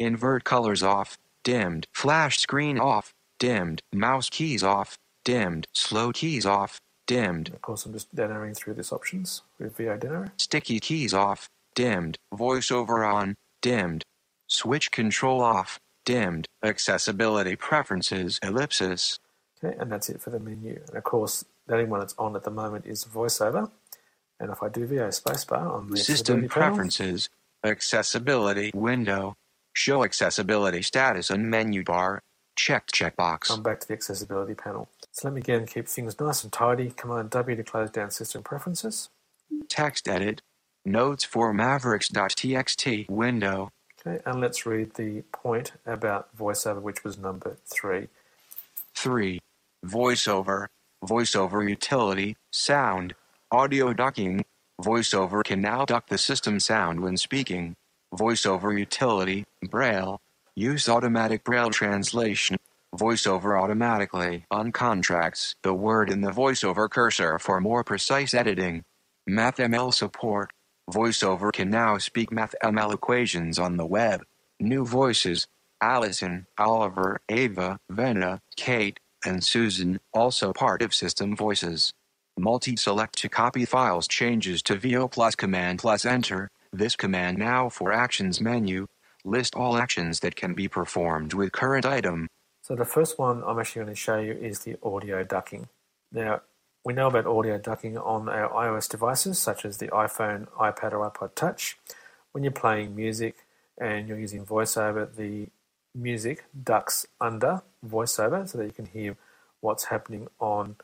Invert 0.00 0.44
colors 0.44 0.82
off, 0.82 1.18
dimmed. 1.44 1.86
Flash 1.94 2.38
screen 2.38 2.78
off, 2.80 3.12
dimmed. 3.38 3.80
Mouse 3.92 4.28
keys 4.28 4.64
off, 4.64 4.96
dimmed. 5.24 5.66
Slow 5.72 6.10
keys 6.12 6.44
off, 6.44 6.80
dimmed. 7.06 7.50
Of 7.50 7.62
course, 7.62 7.86
I'm 7.86 7.92
just 7.92 8.14
denoing 8.14 8.56
through 8.56 8.74
these 8.74 8.90
options 8.92 9.42
with 9.58 9.76
VO 9.76 9.96
deno. 9.98 10.30
Sticky 10.38 10.80
keys 10.80 11.14
off, 11.14 11.48
dimmed. 11.76 12.16
Voiceover 12.34 13.06
on, 13.08 13.36
dimmed. 13.62 14.02
Switch 14.48 14.90
control 14.90 15.40
off, 15.40 15.78
dimmed. 16.04 16.46
Accessibility 16.64 17.54
preferences 17.54 18.40
ellipsis. 18.42 19.18
Okay, 19.62 19.76
and 19.78 19.90
that's 19.90 20.08
it 20.08 20.20
for 20.20 20.30
the 20.30 20.40
menu. 20.40 20.80
And 20.88 20.96
of 20.96 21.04
course, 21.04 21.44
the 21.66 21.74
only 21.74 21.86
one 21.86 22.00
that's 22.00 22.14
on 22.18 22.36
at 22.36 22.44
the 22.44 22.50
moment 22.50 22.86
is 22.86 23.04
VoiceOver. 23.04 23.70
And 24.38 24.50
if 24.50 24.62
I 24.62 24.68
do 24.68 24.86
VO 24.86 25.08
spacebar 25.08 25.72
on 25.72 25.90
the 25.90 25.96
System 25.96 26.44
accessibility 26.44 26.48
panel, 26.48 26.68
preferences. 26.68 27.28
Accessibility 27.64 28.70
window. 28.74 29.34
Show 29.72 30.04
accessibility 30.04 30.82
status 30.82 31.30
on 31.30 31.48
menu 31.48 31.82
bar. 31.82 32.22
Checked 32.54 32.92
checkbox. 32.94 33.50
I'm 33.50 33.62
back 33.62 33.80
to 33.80 33.88
the 33.88 33.94
accessibility 33.94 34.54
panel. 34.54 34.88
So 35.12 35.28
let 35.28 35.34
me 35.34 35.40
again 35.40 35.66
keep 35.66 35.88
things 35.88 36.18
nice 36.20 36.42
and 36.44 36.52
tidy. 36.52 36.90
Command 36.90 37.30
W 37.30 37.56
to 37.56 37.64
close 37.64 37.90
down 37.90 38.10
system 38.10 38.42
preferences. 38.42 39.08
Text 39.68 40.08
edit. 40.08 40.42
Notes 40.84 41.24
for 41.24 41.52
mavericks.txt 41.52 43.10
window. 43.10 43.70
Okay, 44.06 44.22
and 44.24 44.40
let's 44.40 44.64
read 44.66 44.94
the 44.94 45.22
point 45.32 45.72
about 45.84 46.34
VoiceOver, 46.36 46.80
which 46.80 47.02
was 47.02 47.18
number 47.18 47.56
three. 47.66 48.08
3. 48.94 49.40
Voiceover. 49.84 50.66
Voiceover 51.04 51.68
utility. 51.68 52.36
Sound. 52.52 53.14
Audio 53.50 53.92
ducking. 53.92 54.44
Voiceover 54.80 55.44
can 55.44 55.60
now 55.60 55.84
duck 55.84 56.08
the 56.08 56.18
system 56.18 56.60
sound 56.60 57.00
when 57.00 57.16
speaking. 57.16 57.74
Voiceover 58.14 58.78
utility. 58.78 59.44
Braille. 59.68 60.20
Use 60.54 60.88
automatic 60.88 61.44
Braille 61.44 61.70
translation. 61.70 62.56
Voiceover 62.94 63.60
automatically 63.60 64.44
on 64.50 64.72
contracts 64.72 65.54
the 65.62 65.74
word 65.74 66.10
in 66.10 66.22
the 66.22 66.30
voiceover 66.30 66.88
cursor 66.88 67.38
for 67.38 67.60
more 67.60 67.84
precise 67.84 68.34
editing. 68.34 68.82
MathML 69.28 69.92
support. 69.92 70.50
VoiceOver 70.90 71.52
can 71.52 71.70
now 71.70 71.98
speak 71.98 72.30
MathML 72.30 72.94
equations 72.94 73.58
on 73.58 73.76
the 73.76 73.86
web. 73.86 74.22
New 74.60 74.84
voices. 74.84 75.46
Allison, 75.80 76.46
Oliver, 76.58 77.20
Ava, 77.28 77.78
Veena, 77.92 78.40
Kate, 78.56 78.98
and 79.24 79.42
Susan, 79.42 80.00
also 80.12 80.52
part 80.52 80.82
of 80.82 80.94
System 80.94 81.36
Voices. 81.36 81.92
Multi-select 82.38 83.16
to 83.18 83.28
copy 83.28 83.64
files 83.64 84.06
changes 84.06 84.62
to 84.62 84.76
VO 84.76 85.08
plus 85.08 85.34
Command 85.34 85.78
plus 85.78 86.04
Enter. 86.04 86.48
This 86.72 86.94
command 86.94 87.38
now 87.38 87.68
for 87.68 87.92
Actions 87.92 88.40
menu. 88.40 88.86
List 89.24 89.54
all 89.54 89.76
actions 89.76 90.20
that 90.20 90.36
can 90.36 90.54
be 90.54 90.68
performed 90.68 91.32
with 91.32 91.52
current 91.52 91.86
item. 91.86 92.28
So 92.62 92.74
the 92.74 92.84
first 92.84 93.18
one 93.18 93.42
I'm 93.46 93.58
actually 93.58 93.84
going 93.84 93.94
to 93.94 94.00
show 94.00 94.18
you 94.18 94.32
is 94.32 94.60
the 94.60 94.76
audio 94.82 95.24
ducking. 95.24 95.68
Now, 96.12 96.42
we 96.84 96.92
know 96.92 97.08
about 97.08 97.26
audio 97.26 97.58
ducking 97.58 97.98
on 97.98 98.28
our 98.28 98.48
iOS 98.50 98.88
devices, 98.88 99.38
such 99.38 99.64
as 99.64 99.78
the 99.78 99.88
iPhone, 99.88 100.46
iPad, 100.58 100.92
or 100.92 101.10
iPod 101.10 101.34
Touch. 101.34 101.78
When 102.32 102.44
you're 102.44 102.52
playing 102.52 102.94
music 102.94 103.36
and 103.78 104.06
you're 104.06 104.18
using 104.18 104.44
VoiceOver, 104.44 105.16
the 105.16 105.48
music 105.96 106.44
ducks 106.62 107.06
under 107.20 107.62
VoiceOver 107.84 108.48
so 108.48 108.58
that 108.58 108.64
you 108.64 108.72
can 108.72 108.86
hear 108.86 109.16
what's 109.60 109.84
happening 109.84 110.28
on 110.38 110.76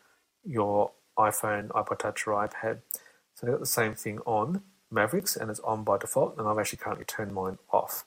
your 0.44 0.92
iPhone, 1.18 1.68
iPod 1.68 1.98
Touch, 1.98 2.26
or 2.26 2.48
iPad. 2.48 2.78
So 3.34 3.46
they've 3.46 3.52
got 3.52 3.60
the 3.60 3.66
same 3.66 3.94
thing 3.94 4.18
on 4.20 4.62
Mavericks, 4.90 5.36
and 5.36 5.50
it's 5.50 5.60
on 5.60 5.84
by 5.84 5.98
default, 5.98 6.36
and 6.38 6.48
I've 6.48 6.58
actually 6.58 6.78
currently 6.78 7.04
turned 7.04 7.32
mine 7.32 7.58
off. 7.70 8.04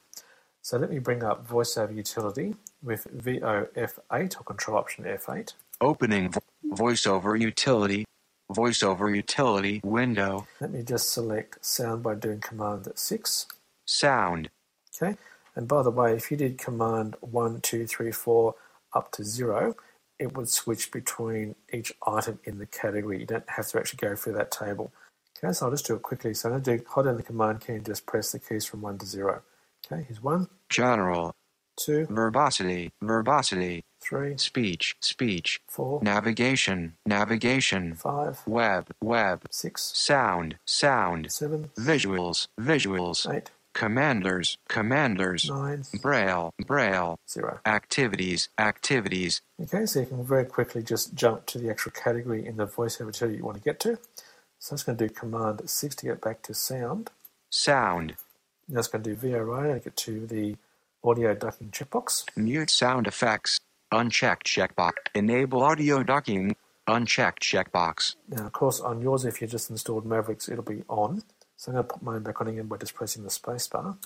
So 0.62 0.78
let 0.78 0.90
me 0.90 1.00
bring 1.00 1.24
up 1.24 1.48
VoiceOver 1.48 1.96
Utility 1.96 2.56
with 2.82 3.08
VOF8 3.16 4.40
or 4.40 4.44
Control 4.44 4.78
Option 4.78 5.06
F8. 5.06 5.54
Opening 5.80 6.34
VoiceOver 6.66 7.40
utility. 7.40 8.06
VoiceOver 8.52 9.16
utility 9.16 9.82
window. 9.84 10.48
Let 10.62 10.72
me 10.72 10.84
just 10.84 11.12
select 11.12 11.64
Sound 11.66 12.04
by 12.04 12.16
doing 12.16 12.40
Command 12.40 12.88
6. 12.94 13.48
Sound. 13.86 14.50
Okay, 14.96 15.18
and 15.56 15.68
by 15.68 15.84
the 15.84 15.92
way, 15.92 16.14
if 16.14 16.32
you 16.32 16.38
did 16.38 16.58
Command 16.58 17.16
1, 17.22 17.62
2, 17.62 17.88
3, 17.88 18.12
4 18.12 18.56
up 18.94 19.12
to 19.14 19.24
0, 19.24 19.76
it 20.20 20.36
would 20.36 20.50
switch 20.50 20.92
between 20.92 21.56
each 21.72 21.94
item 22.06 22.40
in 22.44 22.58
the 22.58 22.66
category. 22.66 23.20
You 23.20 23.26
don't 23.26 23.50
have 23.50 23.68
to 23.70 23.80
actually 23.80 23.98
go 23.98 24.16
through 24.16 24.34
that 24.34 24.52
table. 24.52 24.92
Okay, 25.38 25.52
so 25.54 25.66
I'll 25.66 25.72
just 25.72 25.86
do 25.86 25.96
it 25.96 26.02
quickly. 26.02 26.34
So 26.34 26.50
I'm 26.50 26.54
going 26.54 26.64
to 26.64 26.78
do, 26.78 26.84
hold 26.90 27.06
down 27.06 27.18
the 27.18 27.24
Command 27.24 27.62
key 27.62 27.74
and 27.74 27.86
just 27.86 28.06
press 28.06 28.32
the 28.32 28.40
keys 28.40 28.66
from 28.66 28.82
1 28.82 28.98
to 29.00 29.06
0. 29.06 29.42
Okay, 29.92 30.06
here's 30.08 30.24
1, 30.24 30.48
General. 30.70 31.34
2, 31.78 32.08
Verbosity. 32.10 32.92
Verbosity. 33.02 33.84
3, 34.02 34.38
Speech. 34.38 34.96
Speech. 35.02 35.60
4, 35.68 36.02
Navigation. 36.02 36.94
Navigation. 37.06 37.96
5, 37.96 38.44
Web. 38.48 38.88
Web. 39.02 39.44
6, 39.52 39.92
Sound. 39.94 40.58
Sound. 40.66 41.32
7, 41.32 41.70
Visuals. 41.78 42.48
Visuals. 42.60 43.30
8, 43.34 43.52
Commanders. 43.76 44.58
Commanders. 44.70 45.50
9, 45.50 45.84
Braille. 46.02 46.54
Braille. 46.66 47.20
0. 47.30 47.60
Activities. 47.66 48.48
Activities. 48.58 49.42
Okay, 49.62 49.86
so 49.86 50.00
you 50.00 50.06
can 50.06 50.24
very 50.24 50.46
quickly 50.46 50.82
just 50.82 51.14
jump 51.14 51.46
to 51.48 51.60
the 51.60 51.70
actual 51.70 51.92
category 51.92 52.46
in 52.46 52.56
the 52.56 52.66
voiceover 52.66 53.08
utility 53.08 53.38
you 53.38 53.44
want 53.44 53.58
to 53.58 53.64
get 53.64 53.82
to. 53.82 54.00
So 54.60 54.72
I'm 54.72 54.78
just 54.78 54.86
going 54.86 54.98
to 54.98 55.08
do 55.08 55.14
Command 55.14 55.70
6 55.70 55.96
to 55.96 56.06
get 56.06 56.22
back 56.22 56.42
to 56.44 56.54
sound. 56.54 57.12
Sound. 57.50 58.16
Now 58.70 58.80
it's 58.80 58.88
going 58.88 59.04
to 59.04 59.14
do 59.14 59.28
radio 59.28 59.74
to 59.74 59.80
get 59.80 59.98
to 59.98 60.26
the 60.26 60.56
audio 61.04 61.36
ducking 61.36 61.72
checkbox. 61.72 62.26
Mute 62.38 62.70
sound 62.70 63.08
effects. 63.08 63.60
Unchecked 63.92 64.48
checkbox. 64.48 64.94
Enable 65.14 65.62
audio 65.62 66.02
ducking. 66.02 66.56
Unchecked 66.88 67.44
checkbox. 67.44 68.16
Now, 68.30 68.46
of 68.46 68.54
course, 68.54 68.80
on 68.80 69.02
yours, 69.02 69.26
if 69.26 69.42
you 69.42 69.48
just 69.48 69.70
installed 69.70 70.06
Mavericks, 70.06 70.48
it'll 70.48 70.64
be 70.64 70.84
on. 70.88 71.24
So 71.58 71.72
I'm 71.72 71.76
going 71.76 71.88
to 71.88 71.94
put 71.94 72.04
mine 72.04 72.24
back 72.24 72.42
on 72.42 72.48
again 72.48 72.68
by 72.68 72.78
just 72.78 72.94
pressing 72.94 73.24
the 73.24 73.30
spacebar. 73.30 73.98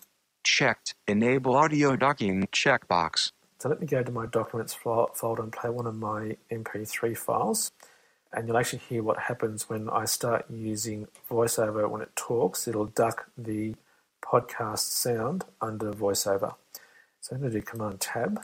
Checked. 0.43 0.93
Enable 1.08 1.56
audio 1.56 1.95
ducking 1.95 2.47
checkbox. 2.52 3.32
So 3.60 3.70
let 3.70 3.82
me 3.82 3.88
go 3.88 4.02
to 4.04 4.12
my 4.12 4.26
documents 4.26 4.74
folder 4.74 5.43
and 5.43 5.52
play 5.52 5.70
one 5.70 5.86
of 5.86 5.95
my 5.95 6.38
MP3 6.52 7.18
files. 7.18 7.72
And 8.32 8.47
you'll 8.47 8.58
actually 8.58 8.84
hear 8.88 9.04
what 9.04 9.20
happens 9.22 9.68
when 9.68 9.89
I 9.89 10.06
start 10.06 10.45
using 10.50 11.08
VoiceOver 11.30 11.89
when 11.89 12.02
it 12.02 12.16
talks. 12.16 12.68
It'll 12.68 12.86
duck 12.86 13.28
the 13.38 13.76
podcast 14.24 14.80
sound 14.80 15.45
under 15.60 15.91
VoiceOver. 15.91 16.54
So 17.22 17.36
I'm 17.36 17.41
going 17.41 17.52
to 17.52 17.60
do 17.60 17.66
Command 17.66 18.00
Tab. 18.00 18.43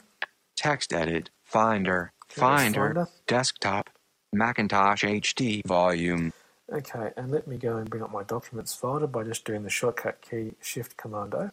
Text 0.56 0.92
edit. 0.92 1.30
Finder. 1.44 2.12
Finder. 2.28 2.94
Finder. 2.94 3.08
Desktop. 3.26 3.90
Macintosh 4.32 5.04
HD 5.04 5.64
volume. 5.64 6.32
Okay, 6.72 7.10
and 7.16 7.30
let 7.30 7.46
me 7.46 7.56
go 7.56 7.76
and 7.76 7.88
bring 7.88 8.02
up 8.02 8.12
my 8.12 8.24
documents 8.24 8.74
folder 8.74 9.06
by 9.06 9.22
just 9.22 9.44
doing 9.44 9.62
the 9.62 9.70
shortcut 9.70 10.20
key 10.20 10.52
Shift 10.60 10.96
Command 10.96 11.34
O. 11.34 11.50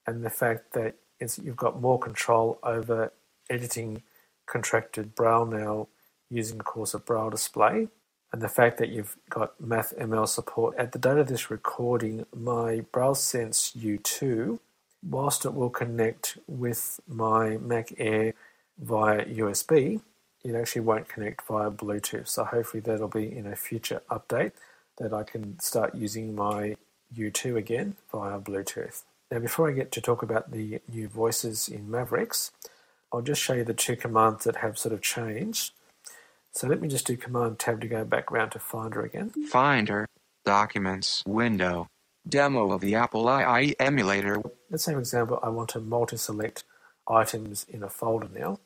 and 0.07 0.25
the 0.25 0.31
fact 0.31 0.73
that 0.73 0.97
you've 1.21 1.57
got 1.57 1.81
more 1.81 1.99
control 1.99 2.59
over 2.63 3.13
editing 3.49 4.03
contracted 4.47 5.15
Braille 5.15 5.47
now 5.47 5.89
using, 6.29 6.59
of 6.59 6.67
course, 6.67 6.95
a 6.95 6.99
Braille 6.99 7.31
display, 7.31 7.89
and 8.33 8.43
the 8.43 8.49
fact 8.49 8.79
that 8.79 8.89
you've 8.89 9.17
got 9.31 9.63
MathML 9.63 10.27
support. 10.27 10.77
At 10.77 10.91
the 10.93 10.99
date 10.99 11.19
of 11.19 11.29
this 11.29 11.51
recording, 11.51 12.27
my 12.35 12.81
Braille 12.91 13.15
Sense 13.15 13.73
U2, 13.79 14.59
whilst 15.09 15.45
it 15.45 15.55
will 15.55 15.71
connect 15.71 16.39
with 16.49 16.99
my 17.07 17.57
Mac 17.59 17.93
Air 17.97 18.35
via 18.79 19.25
USB, 19.27 20.01
it 20.45 20.55
actually 20.55 20.83
won't 20.83 21.09
connect 21.09 21.47
via 21.47 21.71
Bluetooth. 21.71 22.29
So 22.29 22.45
hopefully 22.45 22.81
that'll 22.81 23.09
be 23.09 23.35
in 23.35 23.47
a 23.47 23.57
future 23.57 24.03
update 24.11 24.53
that 24.99 25.13
I 25.13 25.23
can 25.23 25.59
start 25.59 25.95
using 25.95 26.35
my 26.35 26.77
U2 27.17 27.57
again 27.57 27.97
via 28.13 28.39
Bluetooth. 28.39 29.03
Now 29.31 29.39
before 29.39 29.69
I 29.69 29.73
get 29.73 29.91
to 29.93 30.01
talk 30.01 30.23
about 30.23 30.53
the 30.53 30.81
new 30.93 31.09
voices 31.09 31.69
in 31.69 31.91
Mavericks, 31.91 32.53
I'll 33.13 33.23
just 33.23 33.41
show 33.41 33.55
you 33.55 33.65
the 33.65 33.75
two 33.75 33.97
commands 33.97 34.45
that 34.45 34.57
have 34.57 34.79
sort 34.79 34.93
of 34.93 35.01
changed. 35.01 35.73
So 36.53 36.69
let 36.69 36.81
me 36.81 36.89
just 36.89 37.07
do 37.07 37.17
Command 37.17 37.59
Tab 37.59 37.81
to 37.81 37.89
go 37.89 38.05
back 38.05 38.31
round 38.31 38.53
to 38.53 38.61
Finder 38.61 39.03
again. 39.03 39.31
Finder. 39.49 40.07
Documents 40.45 41.23
window. 41.27 41.89
Demo 42.29 42.71
of 42.71 42.81
the 42.81 42.95
Apple 42.95 43.29
II 43.29 43.75
emulator. 43.81 44.41
Let's 44.71 44.85
say, 44.85 44.93
for 44.93 44.99
example, 44.99 45.41
I 45.43 45.49
want 45.49 45.71
to 45.71 45.81
multi-select 45.81 46.65
items 47.09 47.67
in 47.69 47.83
a 47.83 47.89
folder 47.89 48.29
now. 48.33 48.61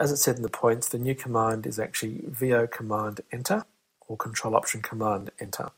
As 0.00 0.12
it 0.12 0.16
said 0.16 0.36
in 0.36 0.42
the 0.42 0.48
points, 0.48 0.88
the 0.88 0.98
new 0.98 1.14
command 1.14 1.66
is 1.66 1.78
actually 1.78 2.22
VO 2.26 2.66
Command 2.66 3.20
Enter 3.32 3.64
or 4.06 4.16
Control 4.16 4.56
Option 4.56 4.82
Command 4.82 5.30
Enter. 5.40 5.70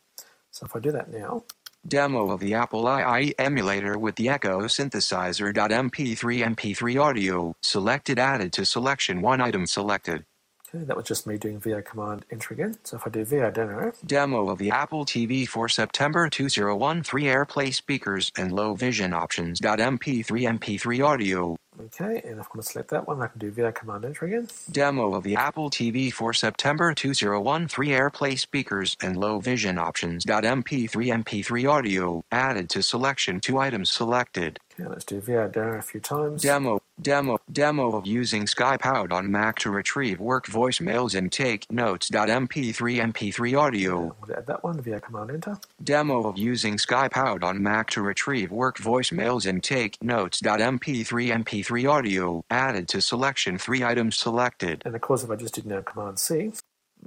So 0.51 0.67
if 0.67 0.75
I 0.75 0.81
do 0.81 0.93
that 0.93 1.11
now, 1.11 1.45
Demo 1.87 2.31
of 2.31 2.41
the 2.41 2.55
Apple 2.55 2.89
II 2.89 3.35
emulator 3.39 3.99
with 3.99 4.17
the 4.17 4.29
Echo 4.29 4.63
Synthesizer.mp3 4.63 6.57
MP3 6.57 7.01
audio. 7.01 7.55
Selected 7.63 8.19
added 8.19 8.53
to 8.55 8.65
selection 8.65 9.23
one 9.23 9.41
item 9.41 9.67
selected. 9.67 10.25
okay, 10.69 10.85
that 10.85 10.97
was 10.97 11.07
just 11.07 11.27
me 11.27 11.39
doing 11.39 11.61
VO 11.61 11.83
Command 11.83 12.25
Enter 12.31 12.55
again. 12.55 12.79
So 12.83 12.97
if 12.97 13.07
I 13.07 13.11
do 13.11 13.25
VO 13.25 13.51
Demo, 13.53 13.93
Demo 14.05 14.49
of 14.49 14.59
the 14.59 14.71
Apple 14.71 15.05
TV 15.05 15.47
for 15.47 15.69
September 15.69 16.29
2013 16.29 17.05
AirPlay 17.25 17.73
speakers 17.73 18.33
and 18.37 18.51
low 18.53 18.75
vision 18.75 19.13
options. 19.13 19.61
MP3 19.61 20.59
MP3 20.59 21.07
audio. 21.07 21.57
Okay, 21.81 22.21
and 22.25 22.41
if 22.41 22.47
I 22.47 22.49
want 22.55 22.63
to 22.63 22.63
select 22.63 22.91
that 22.91 23.07
one, 23.07 23.23
I 23.23 23.29
can 23.29 23.39
do 23.39 23.51
VO 23.51 23.73
Command 23.73 24.05
Enter 24.05 24.27
again. 24.27 24.49
Demo 24.71 25.15
of 25.15 25.25
the 25.25 25.37
Apple 25.37 25.71
TV 25.71 26.13
for 26.13 26.33
September 26.33 26.95
2013 26.95 27.93
AirPlay 27.93 28.39
speakers 28.39 28.97
and 29.03 29.17
low 29.17 29.41
vision 29.41 29.79
options. 29.79 30.25
MP3 30.25 31.25
MP3 31.25 31.71
audio. 31.71 32.25
Added 32.33 32.71
to 32.71 32.83
selection 32.83 33.41
two 33.41 33.59
items 33.59 33.91
selected. 33.91 34.59
Okay, 34.79 34.89
let's 34.91 35.07
do 35.07 35.23
Demo 35.23 35.79
a 35.79 35.81
few 35.81 36.01
times. 36.01 36.43
Demo, 36.43 36.81
demo, 37.01 37.39
demo 37.51 37.97
of 37.97 38.07
using 38.07 38.45
SkyPound 38.45 39.11
on 39.11 39.31
Mac 39.31 39.59
to 39.61 39.71
retrieve 39.71 40.21
work 40.21 40.47
voicemails 40.47 41.15
and 41.15 41.33
take 41.33 41.71
notes. 41.73 42.11
MP3 42.11 43.13
MP3 43.13 43.59
audio. 43.59 44.15
We'll 44.21 44.37
add 44.37 44.47
that 44.47 44.63
one, 44.63 44.79
VO 44.83 45.01
Command 45.01 45.31
Enter. 45.31 45.59
Demo 45.83 46.29
of 46.29 46.37
using 46.37 46.77
SkyPound 46.77 47.43
on 47.43 47.63
Mac 47.63 47.89
to 47.91 48.03
retrieve 48.03 48.51
work 48.51 48.77
voicemails 48.77 49.47
and 49.47 49.65
take 49.65 49.97
notes. 50.03 50.43
MP3 50.43 51.45
MP3 51.45 51.91
audio. 51.91 52.45
Added 52.51 52.87
to 52.89 53.01
selection 53.01 53.57
three 53.57 53.83
items 53.83 54.17
selected. 54.17 54.83
And 54.85 54.95
of 54.95 55.01
course, 55.01 55.25
if 55.25 55.31
I 55.31 55.37
just 55.37 55.55
did 55.55 55.65
now 55.65 55.81
Command 55.81 56.19
C, 56.19 56.53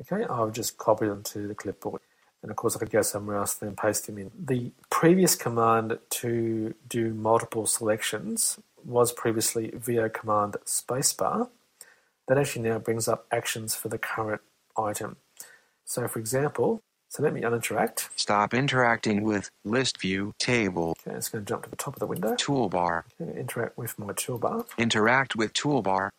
okay, 0.01 0.25
I'll 0.27 0.49
just 0.49 0.79
copy 0.79 1.05
them 1.05 1.21
to 1.21 1.47
the 1.47 1.53
clipboard. 1.53 2.01
And 2.41 2.51
of 2.51 2.57
course, 2.57 2.75
I 2.75 2.79
could 2.79 2.89
go 2.89 3.01
somewhere 3.01 3.37
else 3.37 3.59
and 3.59 3.69
then 3.69 3.75
paste 3.75 4.07
them 4.07 4.17
in. 4.17 4.31
The 4.37 4.71
previous 4.89 5.35
command 5.35 5.99
to 6.09 6.73
do 6.87 7.13
multiple 7.13 7.65
selections 7.65 8.59
was 8.85 9.11
previously 9.11 9.71
VO 9.73 10.09
command 10.09 10.55
spacebar. 10.65 11.49
That 12.27 12.37
actually 12.37 12.69
now 12.69 12.79
brings 12.79 13.07
up 13.07 13.25
actions 13.31 13.75
for 13.75 13.89
the 13.89 13.97
current 13.97 14.41
item. 14.77 15.17
So, 15.83 16.07
for 16.07 16.19
example, 16.19 16.79
so 17.09 17.23
let 17.23 17.33
me 17.33 17.41
uninteract. 17.41 18.09
Stop 18.15 18.53
interacting 18.53 19.23
with 19.23 19.49
list 19.65 19.99
view 19.99 20.33
table 20.37 20.95
Okay, 21.05 21.17
it's 21.17 21.29
going 21.29 21.43
to 21.43 21.49
jump 21.49 21.63
to 21.63 21.69
the 21.69 21.75
top 21.75 21.95
of 21.95 21.99
the 21.99 22.05
window. 22.05 22.35
toolbar. 22.35 23.03
Okay, 23.19 23.39
interact 23.39 23.77
with 23.77 23.97
my 23.97 24.13
toolbar. 24.13 24.65
Interact 24.77 25.35
with 25.35 25.53
toolbar. 25.53 26.09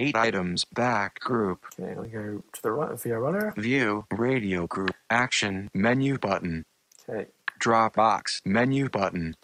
Eight 0.00 0.16
items 0.16 0.64
back 0.64 1.20
group. 1.20 1.64
Okay, 1.78 1.90
I'll 1.92 2.04
go 2.04 2.42
to 2.52 2.62
the 2.62 2.72
right, 2.72 2.90
right 2.90 3.06
arrow. 3.34 3.52
View 3.56 4.06
radio 4.10 4.66
group. 4.66 4.94
Action 5.10 5.70
menu 5.74 6.16
button. 6.18 6.64
Okay, 7.08 7.26
Dropbox 7.60 8.40
menu 8.46 8.88
button. 8.88 9.36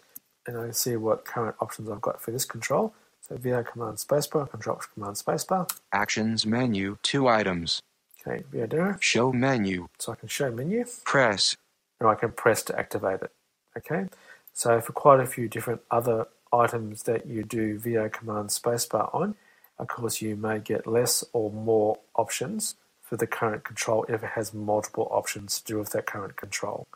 and 0.47 0.57
I 0.57 0.63
can 0.63 0.73
see 0.73 0.95
what 0.95 1.25
current 1.25 1.55
options 1.59 1.89
I've 1.89 2.01
got 2.01 2.21
for 2.21 2.31
this 2.31 2.45
control. 2.45 2.93
So 3.21 3.35
VO 3.37 3.63
command 3.63 3.97
spacebar, 3.97 4.49
control 4.49 4.79
command 4.93 5.17
spacebar. 5.17 5.69
Actions 5.91 6.45
menu. 6.45 6.97
Two 7.03 7.27
items. 7.27 7.81
Okay, 8.25 8.43
VO 8.51 8.65
demo. 8.65 8.97
Show 8.99 9.31
menu. 9.33 9.87
So 9.99 10.13
I 10.13 10.15
can 10.15 10.27
show 10.29 10.49
menu, 10.51 10.85
Press. 11.03 11.55
and 11.99 12.09
I 12.09 12.15
can 12.15 12.31
press 12.31 12.63
to 12.63 12.79
activate 12.79 13.21
it. 13.21 13.31
Okay, 13.77 14.05
so 14.53 14.81
for 14.81 14.93
quite 14.93 15.19
a 15.19 15.25
few 15.27 15.47
different 15.47 15.81
other 15.91 16.27
items 16.51 17.03
that 17.03 17.27
you 17.27 17.43
do 17.43 17.77
VO 17.77 18.09
command 18.09 18.49
spacebar 18.49 19.13
on, 19.13 19.35
of 19.79 19.87
course 19.87 20.21
you 20.21 20.35
may 20.35 20.59
get 20.59 20.87
less 20.87 21.23
or 21.33 21.51
more 21.51 21.99
options 22.15 22.75
for 23.01 23.15
the 23.15 23.27
current 23.27 23.63
control 23.63 24.05
if 24.09 24.23
it 24.23 24.31
has 24.31 24.53
multiple 24.53 25.07
options 25.11 25.59
to 25.61 25.65
do 25.73 25.79
with 25.79 25.91
that 25.91 26.05
current 26.05 26.35
control. 26.35 26.87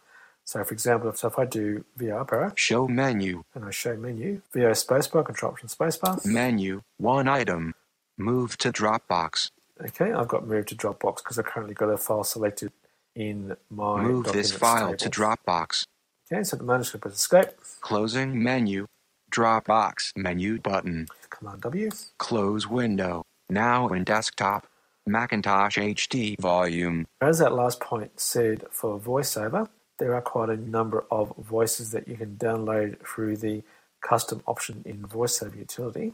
So 0.44 0.64
for 0.64 0.74
example, 0.74 1.14
so 1.14 1.28
if 1.28 1.40
I 1.40 1.46
do 1.46 1.86
VR 1.98 2.30
arrow 2.32 2.52
Show 2.56 2.88
menu. 2.88 3.44
and 3.54 3.64
I 3.64 3.72
show 3.72 3.96
menu, 3.96 4.42
VO 4.54 4.72
spacebar, 4.72 5.26
control 5.26 5.54
option 5.54 5.70
spacebar, 5.70 6.26
Menu. 6.26 6.82
One 6.98 7.28
item. 7.28 7.74
Move 8.18 8.58
to 8.58 8.72
Dropbox. 8.72 9.52
Okay, 9.84 10.12
I've 10.12 10.28
got 10.28 10.46
moved 10.46 10.70
to 10.70 10.76
Dropbox 10.76 11.18
because 11.18 11.40
I've 11.40 11.46
currently 11.46 11.74
got 11.74 11.90
a 11.90 11.98
file 11.98 12.24
selected 12.24 12.72
in 13.16 13.56
my 13.70 14.02
Move 14.02 14.32
this 14.32 14.52
file 14.52 14.92
to 14.96 15.10
table. 15.10 15.12
Dropbox. 15.38 15.86
Okay, 16.32 16.44
so 16.44 16.56
the 16.58 16.64
moment, 16.64 16.78
I'm 16.78 16.84
just 16.84 16.92
going 16.94 17.02
to 17.02 17.16
escape, 17.16 17.50
Closing 17.82 18.42
menu. 18.42 18.88
Dropbox 19.32 20.16
menu 20.16 20.60
button. 20.60 21.08
Command 21.30 21.62
W. 21.62 21.90
Close 22.18 22.68
window. 22.68 23.24
Now 23.50 23.88
in 23.88 24.04
desktop. 24.04 24.68
Macintosh 25.08 25.78
HD 25.78 26.40
volume. 26.40 27.08
As 27.22 27.40
that 27.40 27.54
last 27.54 27.80
point 27.80 28.20
said 28.20 28.66
for 28.70 29.00
VoiceOver, 29.00 29.68
there 29.98 30.14
are 30.14 30.22
quite 30.22 30.50
a 30.50 30.58
number 30.58 31.06
of 31.10 31.36
voices 31.38 31.92
that 31.92 32.08
you 32.08 32.16
can 32.16 32.36
download 32.38 33.00
through 33.06 33.38
the 33.38 33.64
custom 34.02 34.44
option 34.46 34.84
in 34.86 35.04
VoiceOver 35.04 35.58
utility. 35.58 36.14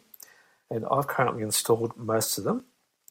And 0.69 0.85
I've 0.91 1.07
currently 1.07 1.43
installed 1.43 1.97
most 1.97 2.37
of 2.37 2.43
them, 2.43 2.65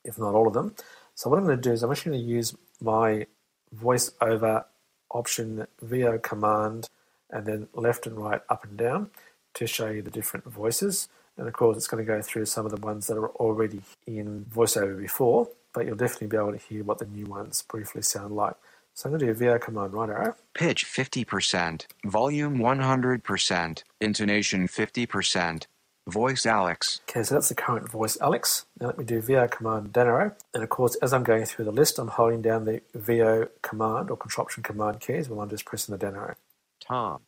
if 0.05 0.19
not 0.19 0.35
all 0.35 0.47
of 0.47 0.55
them. 0.55 0.75
So 1.15 1.31
what 1.31 1.39
I'm 1.39 1.45
going 1.45 1.57
to 1.57 1.63
do 1.63 1.73
is 1.73 1.83
I'm 1.83 1.91
actually 1.91 2.13
going 2.13 2.25
to 2.25 2.31
use 2.31 2.57
my 2.81 3.27
VoiceOver 3.75 4.65
option 5.11 5.67
VO 5.81 6.19
command 6.19 6.89
and 7.31 7.47
then 7.47 7.69
left 7.75 8.07
and 8.07 8.17
right, 8.19 8.41
up 8.49 8.65
and 8.65 8.77
down 8.77 9.11
to 9.57 9.67
show 9.67 9.89
you 9.89 10.03
the 10.03 10.11
different 10.11 10.47
voices. 10.47 11.09
And 11.37 11.47
of 11.47 11.53
course, 11.53 11.77
it's 11.77 11.89
going 11.89 12.05
to 12.05 12.11
go 12.11 12.23
through 12.23 12.47
some 12.47 12.65
of 12.65 12.73
the 12.73 12.81
ones 12.81 13.07
that 13.09 13.19
are 13.19 13.29
already 13.31 13.83
in 14.07 14.47
VoiceOver 14.55 14.99
before, 14.99 15.49
but 15.75 15.85
you'll 15.85 15.97
definitely 15.97 16.29
be 16.29 16.37
able 16.37 16.53
to 16.53 16.59
hear 16.59 16.83
what 16.83 16.99
the 16.99 17.07
new 17.07 17.27
ones 17.27 17.63
briefly 17.63 18.03
sound 18.03 18.35
like. 18.35 18.55
So 18.95 19.09
I'm 19.09 19.13
going 19.13 19.21
to 19.21 19.27
do 19.27 19.33
a 19.33 19.35
VO 19.35 19.59
command 19.59 19.93
right 19.93 20.09
arrow. 20.09 20.37
Pitch 20.55 20.87
50%. 20.87 21.87
Volume 22.07 22.57
100%. 22.57 23.83
Intonation 24.01 24.67
50%. 24.67 25.67
Voice 26.09 26.47
Alex. 26.47 27.01
Okay, 27.11 27.23
so 27.25 27.35
that's 27.35 27.49
the 27.49 27.55
current 27.55 27.91
voice 27.91 28.17
Alex. 28.21 28.65
Now 28.81 28.87
let 28.87 28.99
me 28.99 29.05
do 29.05 29.21
VO 29.21 29.49
command 29.49 29.93
down 29.93 30.07
arrow. 30.07 30.37
And 30.55 30.63
of 30.63 30.71
course, 30.71 30.95
as 31.03 31.13
I'm 31.13 31.25
going 31.25 31.45
through 31.45 31.67
the 31.67 31.73
list, 31.73 31.99
I'm 31.99 32.09
holding 32.09 32.41
down 32.41 32.65
the 32.65 32.81
VO 32.95 33.49
command 33.61 34.11
or 34.11 34.17
contraption 34.17 34.63
command 34.63 35.01
keys 35.01 35.29
while 35.29 35.41
I'm 35.41 35.51
just 35.51 35.67
pressing 35.67 35.93
the 35.93 35.99
down 35.99 36.15
arrow. 36.15 36.37
Tom. 36.81 37.23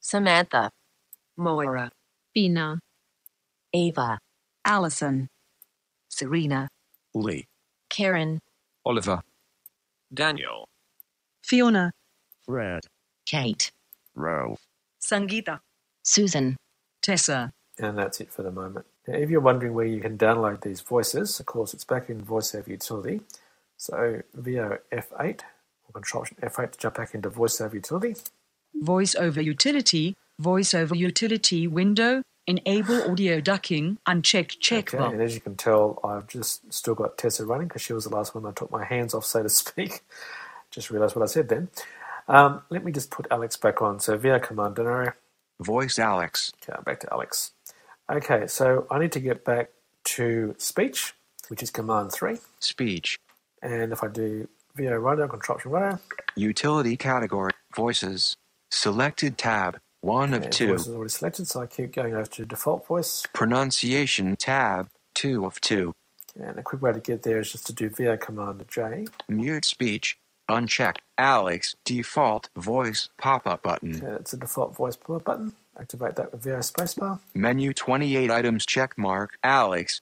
Samantha, 0.00 0.70
Moira, 1.40 1.90
Veena, 2.36 2.78
Ava, 3.72 4.18
Allison, 4.64 5.28
Serena, 6.08 6.68
Lee, 7.14 7.46
Karen, 7.88 8.40
Oliver, 8.84 9.22
Daniel, 10.12 10.68
Fiona, 11.42 11.92
Fred, 12.44 12.82
Kate, 13.24 13.70
Ralph, 14.14 14.60
Sangita, 15.00 15.60
Susan, 16.02 16.56
Tessa, 17.00 17.52
And 17.78 17.96
that's 17.96 18.20
it 18.20 18.30
for 18.30 18.42
the 18.42 18.52
moment. 18.52 18.84
Now, 19.08 19.14
if 19.14 19.30
you're 19.30 19.40
wondering 19.40 19.72
where 19.72 19.86
you 19.86 20.00
can 20.00 20.18
download 20.18 20.60
these 20.60 20.82
voices, 20.82 21.40
of 21.40 21.46
course, 21.46 21.72
it's 21.72 21.84
back 21.84 22.10
in 22.10 22.20
VoiceOver 22.20 22.68
Utility. 22.68 23.22
So 23.78 24.20
VO 24.34 24.76
F8 24.92 25.40
or 25.40 25.92
Contraption 25.94 26.36
F8 26.42 26.72
to 26.72 26.78
jump 26.78 26.96
back 26.96 27.14
into 27.14 27.30
VoiceOver 27.30 27.72
Utility. 27.74 28.14
VoiceOver 28.78 29.42
utility, 29.42 30.16
voice 30.40 30.74
over 30.74 30.94
utility 30.94 31.66
window, 31.66 32.22
enable 32.46 33.10
audio 33.10 33.40
ducking, 33.40 33.98
unchecked 34.06 34.56
Okay, 34.72 34.96
and 34.96 35.22
as 35.22 35.34
you 35.34 35.40
can 35.40 35.54
tell, 35.54 36.00
I've 36.02 36.26
just 36.26 36.72
still 36.72 36.94
got 36.94 37.18
Tessa 37.18 37.44
running 37.44 37.68
because 37.68 37.82
she 37.82 37.92
was 37.92 38.04
the 38.04 38.14
last 38.14 38.34
one 38.34 38.46
I 38.46 38.52
took 38.52 38.70
my 38.70 38.84
hands 38.84 39.14
off, 39.14 39.24
so 39.24 39.42
to 39.42 39.48
speak. 39.48 40.00
just 40.70 40.90
realised 40.90 41.14
what 41.14 41.22
I 41.22 41.26
said 41.26 41.48
then. 41.48 41.68
Um, 42.28 42.62
let 42.70 42.84
me 42.84 42.92
just 42.92 43.10
put 43.10 43.26
Alex 43.30 43.56
back 43.56 43.82
on. 43.82 44.00
So 44.00 44.16
VO 44.16 44.38
command 44.38 44.76
down 44.76 44.86
arrow. 44.86 45.12
Voice 45.60 45.98
Alex. 45.98 46.52
Okay, 46.62 46.72
I'm 46.76 46.84
back 46.84 47.00
to 47.00 47.12
Alex. 47.12 47.52
Okay, 48.10 48.46
so 48.46 48.86
I 48.90 48.98
need 48.98 49.12
to 49.12 49.20
get 49.20 49.44
back 49.44 49.70
to 50.04 50.54
speech, 50.58 51.12
which 51.48 51.62
is 51.62 51.70
command 51.70 52.12
three. 52.12 52.38
Speech. 52.60 53.18
And 53.62 53.92
if 53.92 54.02
I 54.02 54.08
do 54.08 54.48
VO 54.74 54.96
right 54.96 55.18
arrow, 55.18 55.28
contraption 55.28 55.70
right 55.70 55.82
arrow, 55.82 55.98
Utility 56.36 56.96
category. 56.96 57.52
Voices. 57.74 58.36
Selected 58.70 59.36
tab. 59.36 59.78
One 60.02 60.32
of 60.32 60.48
two. 60.50 60.68
voice 60.68 60.86
is 60.86 60.94
already 60.94 61.10
selected, 61.10 61.46
so 61.48 61.60
I 61.60 61.66
keep 61.66 61.92
going 61.92 62.14
over 62.14 62.24
to 62.26 62.44
default 62.46 62.86
voice. 62.86 63.24
Pronunciation 63.34 64.36
tab. 64.36 64.88
Two 65.14 65.44
of 65.44 65.60
two. 65.60 65.92
And 66.40 66.58
a 66.58 66.62
quick 66.62 66.80
way 66.80 66.92
to 66.92 67.00
get 67.00 67.22
there 67.22 67.40
is 67.40 67.52
just 67.52 67.66
to 67.66 67.72
do 67.72 67.90
VO 67.90 68.16
command 68.16 68.64
J. 68.68 69.06
Mute 69.28 69.64
speech. 69.64 70.16
Unchecked. 70.48 71.02
Alex. 71.18 71.74
Default 71.84 72.48
voice 72.56 73.08
pop 73.18 73.46
up 73.46 73.62
button. 73.62 73.96
Okay, 73.96 74.06
that's 74.06 74.30
the 74.30 74.36
default 74.38 74.74
voice 74.74 74.96
pop-up 74.96 75.24
button. 75.24 75.52
Activate 75.78 76.16
that 76.16 76.32
with 76.32 76.42
VO 76.42 76.58
spacebar. 76.58 77.18
Menu 77.34 77.72
28 77.74 78.30
items 78.30 78.64
check 78.64 78.96
mark. 78.96 79.36
Alex. 79.44 80.00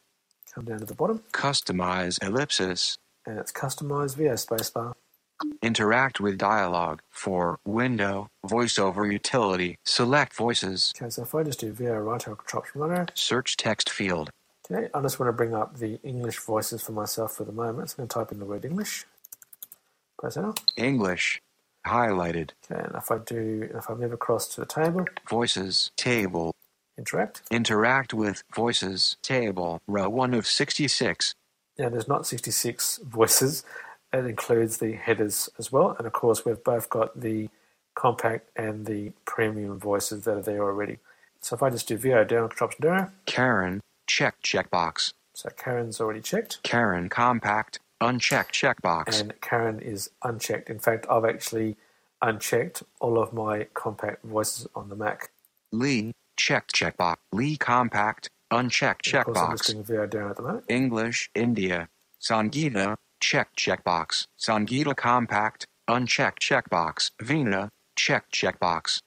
Come 0.54 0.64
down 0.66 0.78
to 0.78 0.84
the 0.86 0.94
bottom, 0.94 1.22
Customize 1.32 2.22
ellipsis. 2.22 2.96
and 3.26 3.38
it's 3.38 3.52
customize 3.52 4.16
VO 4.16 4.32
spacebar. 4.34 4.94
Interact 5.62 6.20
with 6.20 6.38
dialogue. 6.38 7.02
For 7.10 7.58
window. 7.64 8.28
Voiceover 8.46 9.10
utility. 9.12 9.76
Select 9.84 10.34
voices. 10.34 10.92
Okay, 11.00 11.10
so 11.10 11.22
if 11.22 11.34
I 11.34 11.42
just 11.42 11.60
do 11.60 11.72
VO 11.72 11.98
right 11.98 12.26
arrow, 12.26 12.38
right 12.74 12.98
arrow, 12.98 13.06
Search 13.14 13.56
text 13.56 13.90
field. 13.90 14.30
okay, 14.70 14.88
I 14.94 15.00
just 15.02 15.18
want 15.20 15.28
to 15.28 15.32
bring 15.32 15.54
up 15.54 15.78
the 15.78 16.00
English 16.02 16.38
voices 16.38 16.82
for 16.82 16.92
myself 16.92 17.34
for 17.34 17.44
the 17.44 17.52
moment. 17.52 17.90
So 17.90 17.94
I'm 17.94 17.96
going 18.02 18.08
to 18.08 18.14
type 18.14 18.32
in 18.32 18.38
the 18.38 18.46
word 18.46 18.64
English. 18.64 19.06
Press 20.18 20.36
enter. 20.36 20.54
English. 20.76 21.40
Highlighted. 21.86 22.50
Okay, 22.70 22.82
and 22.82 22.94
if 22.96 23.10
I 23.10 23.18
do, 23.18 23.68
if 23.74 23.90
I 23.90 23.94
move 23.94 24.12
across 24.12 24.48
to 24.54 24.60
the 24.60 24.66
table, 24.66 25.06
Voices. 25.28 25.90
Table. 25.96 26.54
interact. 26.98 27.42
Interact 27.50 28.14
with 28.14 28.42
voices. 28.54 29.16
Table. 29.22 29.80
Row 29.88 30.08
1 30.08 30.34
of 30.34 30.46
66. 30.46 31.34
Now 31.78 31.88
there's 31.88 32.08
not 32.08 32.26
66 32.26 33.00
voices. 33.04 33.64
It 34.12 34.24
includes 34.24 34.78
the 34.78 34.92
headers 34.92 35.48
as 35.58 35.70
well, 35.70 35.94
and 35.98 36.06
of 36.06 36.12
course 36.12 36.44
we've 36.44 36.62
both 36.64 36.88
got 36.88 37.20
the 37.20 37.48
compact 37.94 38.48
and 38.56 38.86
the 38.86 39.12
premium 39.26 39.78
voices 39.78 40.24
that 40.24 40.36
are 40.36 40.42
there 40.42 40.62
already. 40.62 40.98
So 41.40 41.56
if 41.56 41.62
I 41.62 41.70
just 41.70 41.88
do 41.88 41.96
VO 41.96 42.24
down 42.24 42.48
contraption 42.48 42.82
down, 42.82 43.12
Karen. 43.26 43.80
Check 44.06 44.36
checkbox. 44.42 45.12
so 45.34 45.50
Karen's 45.50 46.00
already 46.00 46.20
checked, 46.22 46.62
Karen 46.62 47.08
compact. 47.08 47.78
Unchecked 48.00 48.54
checkbox. 48.54 49.20
and 49.20 49.38
Karen 49.40 49.80
is 49.80 50.10
unchecked. 50.22 50.70
In 50.70 50.78
fact, 50.78 51.04
I've 51.10 51.24
actually 51.24 51.76
unchecked 52.22 52.82
all 53.00 53.20
of 53.20 53.32
my 53.32 53.66
compact 53.74 54.24
voices 54.24 54.66
on 54.74 54.88
the 54.88 54.96
Mac. 54.96 55.30
Lee. 55.72 56.12
Checked 56.36 56.72
checkbox. 56.74 57.16
Lee 57.32 57.56
compact. 57.56 58.30
Unchecked 58.52 59.12
Of 59.12 59.24
course, 59.26 59.38
I'm 59.38 59.56
just 59.56 59.76
checkbox. 59.76 59.84
VO 59.84 60.06
down 60.06 60.30
at 60.30 60.36
the 60.36 60.42
moment. 60.42 60.64
English. 60.68 61.28
India. 61.34 61.88
Sangita. 62.22 62.96
Checked 63.20 63.58
checkbox. 63.58 64.26
Sangita 64.38 64.96
compact. 64.96 65.66
Unchecked 65.88 66.40
checkbox. 66.40 67.10
Veena. 67.22 67.68
Checked 67.96 68.32
checkbox. 68.32 69.00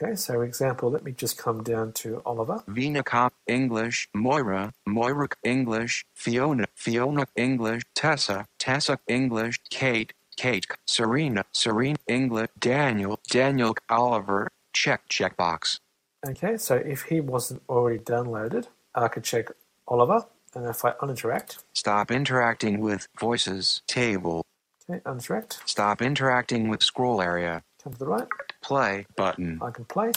Okay, 0.00 0.14
so 0.14 0.42
example, 0.42 0.90
let 0.90 1.04
me 1.04 1.12
just 1.12 1.36
come 1.38 1.62
down 1.62 1.92
to 1.92 2.22
Oliver. 2.24 2.62
Veena 2.68 3.04
comp 3.04 3.34
English. 3.46 4.08
Moira. 4.14 4.72
Moira 4.86 5.28
English. 5.42 6.04
Fiona. 6.14 6.66
Fiona 6.74 7.26
English. 7.36 7.82
Tessa. 7.94 8.46
Tessa 8.58 8.98
English. 9.08 9.58
Kate. 9.70 10.12
Kate 10.36 10.66
Serena. 10.86 11.44
Serena 11.52 11.98
English. 12.06 12.50
Daniel. 12.58 13.18
Daniel 13.28 13.74
Oliver. 13.88 14.48
Check 14.72 15.08
checkbox. 15.08 15.80
Okay, 16.26 16.56
so 16.56 16.76
if 16.76 17.02
he 17.02 17.20
wasn't 17.20 17.62
already 17.68 17.98
downloaded, 17.98 18.66
I 18.94 19.08
could 19.08 19.24
check 19.24 19.50
Oliver, 19.86 20.26
and 20.58 20.68
if 20.68 20.84
I 20.84 20.92
uninteract, 20.92 21.58
stop 21.74 22.10
interacting 22.10 22.80
with 22.80 23.08
voices 23.20 23.82
table 23.86 24.44
okay, 24.90 25.00
uninteract, 25.06 25.60
stop 25.66 26.02
interacting 26.02 26.68
with 26.68 26.82
scroll 26.82 27.22
area 27.22 27.62
come 27.82 27.92
to 27.94 27.98
the 28.00 28.06
right, 28.06 28.28
play 28.62 29.06
button 29.16 29.60
I 29.62 29.70
can 29.70 29.86
play. 29.86 30.12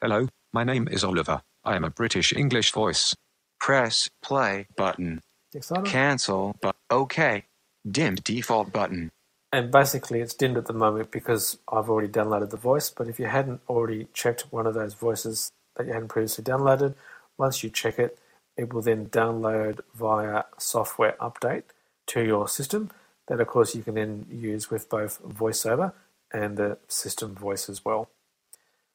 Hello, 0.00 0.28
my 0.52 0.64
name 0.64 0.88
is 0.88 1.04
Oliver. 1.04 1.42
I 1.64 1.76
am 1.76 1.84
a 1.84 1.90
British 1.90 2.32
English 2.32 2.72
voice. 2.72 3.14
press 3.60 4.10
play 4.22 4.66
button 4.76 5.20
Next 5.54 5.72
item. 5.72 5.84
cancel 5.84 6.56
but 6.62 6.76
okay 6.90 7.44
dim 7.90 8.16
default 8.16 8.72
button 8.72 9.10
And 9.52 9.70
basically, 9.70 10.20
it's 10.22 10.34
dimmed 10.34 10.58
at 10.58 10.66
the 10.66 10.74
moment 10.74 11.10
because 11.10 11.58
I've 11.72 11.90
already 11.90 12.08
downloaded 12.08 12.50
the 12.50 12.58
voice. 12.58 12.90
But 12.90 13.08
if 13.08 13.20
you 13.20 13.26
hadn't 13.26 13.60
already 13.68 14.08
checked 14.14 14.42
one 14.52 14.66
of 14.66 14.74
those 14.74 14.94
voices 14.94 15.52
that 15.76 15.86
you 15.86 15.92
hadn't 15.92 16.08
previously 16.08 16.44
downloaded, 16.44 16.94
once 17.38 17.62
you 17.64 17.70
check 17.70 17.98
it, 17.98 18.18
it 18.56 18.72
will 18.72 18.82
then 18.82 19.06
download 19.06 19.80
via 19.94 20.44
software 20.58 21.16
update 21.20 21.64
to 22.08 22.22
your 22.22 22.48
system. 22.48 22.90
That, 23.28 23.40
of 23.40 23.46
course, 23.46 23.74
you 23.74 23.82
can 23.82 23.94
then 23.94 24.26
use 24.30 24.70
with 24.70 24.88
both 24.88 25.22
VoiceOver 25.22 25.92
and 26.32 26.56
the 26.56 26.78
system 26.88 27.34
voice 27.34 27.68
as 27.68 27.84
well. 27.84 28.10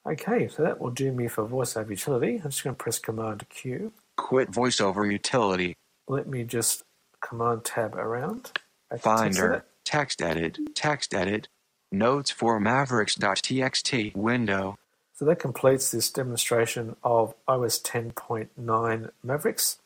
Okay, 0.05 0.47
so 0.47 0.63
that 0.63 0.79
will 0.79 0.91
do 0.91 1.11
me 1.11 1.27
for 1.27 1.45
VoiceOver 1.45 1.89
Utility. 1.89 2.35
I'm 2.35 2.51
just 2.51 2.63
going 2.63 2.75
to 2.75 2.81
press 2.81 2.99
Command 2.99 3.45
Q. 3.49 3.91
quit 4.15 4.51
voiceover 4.51 5.09
utility 5.11 5.75
Let 6.07 6.27
me 6.27 6.43
just 6.43 6.83
Command 7.21 7.65
Tab 7.65 7.95
around. 7.95 8.51
I 8.91 8.97
can 8.97 9.17
text 9.17 9.39
Finder, 9.39 9.65
text 9.83 10.21
edit, 10.21 10.59
text 10.75 11.13
edit, 11.13 11.49
notes 11.91 12.31
for 12.31 12.59
mavericks.txt 12.59 14.15
window, 14.15 14.77
So 15.17 15.25
that 15.25 15.39
completes 15.39 15.89
this 15.89 16.11
demonstration 16.11 16.95
of 17.03 17.33
OS 17.47 17.81
10.9 17.81 19.09
Mavericks 19.23 19.79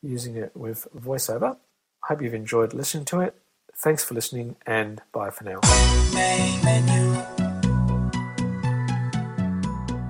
using 0.00 0.36
it 0.36 0.56
with 0.56 0.86
VoiceOver. 0.96 1.56
I 1.56 2.06
hope 2.06 2.22
you've 2.22 2.34
enjoyed 2.34 2.72
listening 2.72 3.04
to 3.06 3.18
it. 3.18 3.34
Thanks 3.74 4.04
for 4.04 4.14
listening 4.14 4.54
and 4.64 5.02
bye 5.10 5.30
for 5.30 5.42
now. 5.42 5.58
Main 6.14 6.64
menu. 6.64 7.02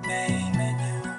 Main 0.06 0.52
menu. 0.58 1.10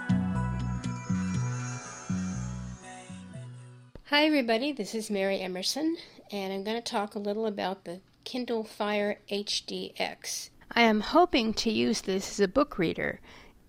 Hi, 4.03 4.24
everybody. 4.24 4.72
This 4.72 4.93
is 4.93 5.10
Mary 5.10 5.39
Emerson, 5.39 5.97
and 6.32 6.53
I'm 6.53 6.64
going 6.64 6.78
to 6.78 6.91
talk 6.91 7.16
a 7.16 7.20
little 7.20 7.47
about 7.47 7.86
the 7.86 8.01
Kindle 8.24 8.64
Fire 8.64 9.18
HDX. 9.32 10.51
I 10.74 10.82
am 10.82 11.01
hoping 11.01 11.55
to 11.55 11.72
use 11.72 12.01
this 12.01 12.34
as 12.34 12.39
a 12.39 12.47
book 12.47 12.78
reader. 12.78 13.20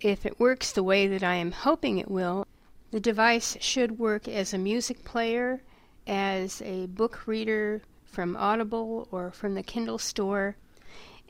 If 0.00 0.24
it 0.24 0.38
works 0.38 0.70
the 0.70 0.84
way 0.84 1.08
that 1.08 1.24
I 1.24 1.34
am 1.34 1.50
hoping 1.50 1.98
it 1.98 2.10
will, 2.10 2.46
the 2.92 3.00
device 3.00 3.56
should 3.60 3.98
work 3.98 4.28
as 4.28 4.54
a 4.54 4.58
music 4.58 5.04
player, 5.04 5.60
as 6.06 6.62
a 6.62 6.86
book 6.86 7.26
reader 7.26 7.82
from 8.04 8.36
Audible 8.36 9.08
or 9.10 9.32
from 9.32 9.54
the 9.54 9.62
Kindle 9.62 9.98
store, 9.98 10.56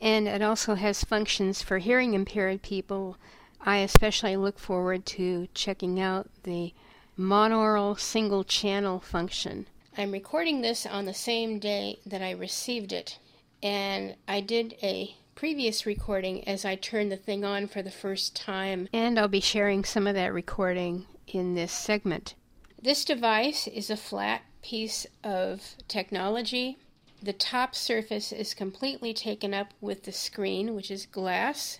and 0.01 0.29
it 0.29 0.43
also 0.43 0.75
has 0.75 1.03
functions 1.03 1.63
for 1.63 1.79
hearing 1.79 2.13
impaired 2.13 2.61
people. 2.61 3.17
I 3.61 3.79
especially 3.79 4.37
look 4.37 4.59
forward 4.59 5.07
to 5.07 5.49
checking 5.55 5.99
out 5.99 6.29
the 6.43 6.75
monaural 7.19 7.99
single 7.99 8.45
channel 8.45 9.01
function. 9.01 9.67
I'm 9.97 10.13
recording 10.13 10.61
this 10.61 10.85
on 10.85 11.07
the 11.07 11.15
same 11.15 11.59
day 11.59 11.99
that 12.07 12.23
I 12.23 12.31
received 12.33 12.93
it, 12.93 13.19
and 13.63 14.15
I 14.29 14.41
did 14.41 14.77
a 14.83 15.17
previous 15.39 15.87
recording 15.87 16.43
as 16.49 16.65
I 16.65 16.75
turned 16.75 17.13
the 17.13 17.17
thing 17.17 17.45
on 17.45 17.69
for 17.69 17.81
the 17.81 17.93
first 17.93 18.35
time, 18.35 18.89
and 18.93 19.17
I'll 19.17 19.29
be 19.29 19.39
sharing 19.39 19.85
some 19.85 20.09
of 20.09 20.17
that 20.17 20.33
recording 20.33 21.07
in 21.29 21.55
this 21.55 21.71
segment. 21.71 22.35
This 22.83 23.05
device 23.05 23.69
is 23.69 23.89
a 23.89 23.97
flat 23.97 24.43
piece 24.63 25.07
of 25.23 25.77
technology. 25.87 26.77
The 27.23 27.33
top 27.33 27.77
surface 27.77 28.33
is 28.33 28.53
completely 28.53 29.15
taken 29.15 29.55
up 29.55 29.73
with 29.81 30.03
the 30.03 30.13
screen, 30.13 30.75
which 30.75 30.91
is 30.91 31.07
glass. 31.07 31.79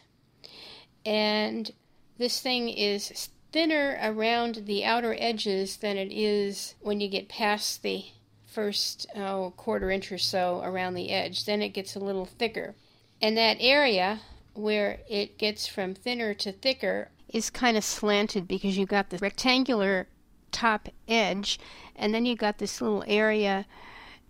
And 1.05 1.73
this 2.17 2.41
thing 2.41 2.69
is 2.69 3.29
thinner 3.51 3.99
around 4.01 4.67
the 4.67 4.85
outer 4.85 5.17
edges 5.19 5.79
than 5.79 5.97
it 5.97 6.13
is 6.13 6.77
when 6.79 7.01
you 7.01 7.09
get 7.09 7.29
past 7.29 7.83
the 7.83 8.05
first 8.47 9.09
oh, 9.17 9.53
quarter 9.57 9.91
inch 9.91 10.13
or 10.13 10.19
so 10.19 10.63
around 10.63 10.95
the 10.95 11.11
edge. 11.11 11.45
Then 11.45 11.61
it 11.61 11.71
gets 11.71 11.97
a 11.97 12.01
little 12.01 12.25
thicker. 12.25 12.77
And 13.21 13.37
that 13.37 13.57
area 13.61 14.21
where 14.55 15.01
it 15.09 15.39
gets 15.39 15.67
from 15.67 15.95
thinner 15.95 16.35
to 16.35 16.53
thicker 16.53 17.11
is 17.29 17.51
kind 17.51 17.77
of 17.77 17.85
slanted 17.85 18.49
because 18.49 18.79
you've 18.79 18.89
got 18.89 19.11
the 19.11 19.19
rectangular 19.19 20.09
top 20.51 20.89
edge 21.07 21.59
and 21.95 22.15
then 22.15 22.25
you've 22.25 22.39
got 22.39 22.59
this 22.59 22.81
little 22.81 23.05
area 23.07 23.67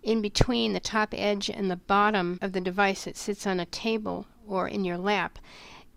in 0.03 0.21
between 0.21 0.73
the 0.73 0.79
top 0.79 1.13
edge 1.13 1.49
and 1.49 1.69
the 1.69 1.75
bottom 1.75 2.39
of 2.41 2.53
the 2.53 2.61
device 2.61 3.05
that 3.05 3.17
sits 3.17 3.45
on 3.45 3.59
a 3.59 3.65
table 3.65 4.25
or 4.47 4.67
in 4.67 4.85
your 4.85 4.97
lap. 4.97 5.39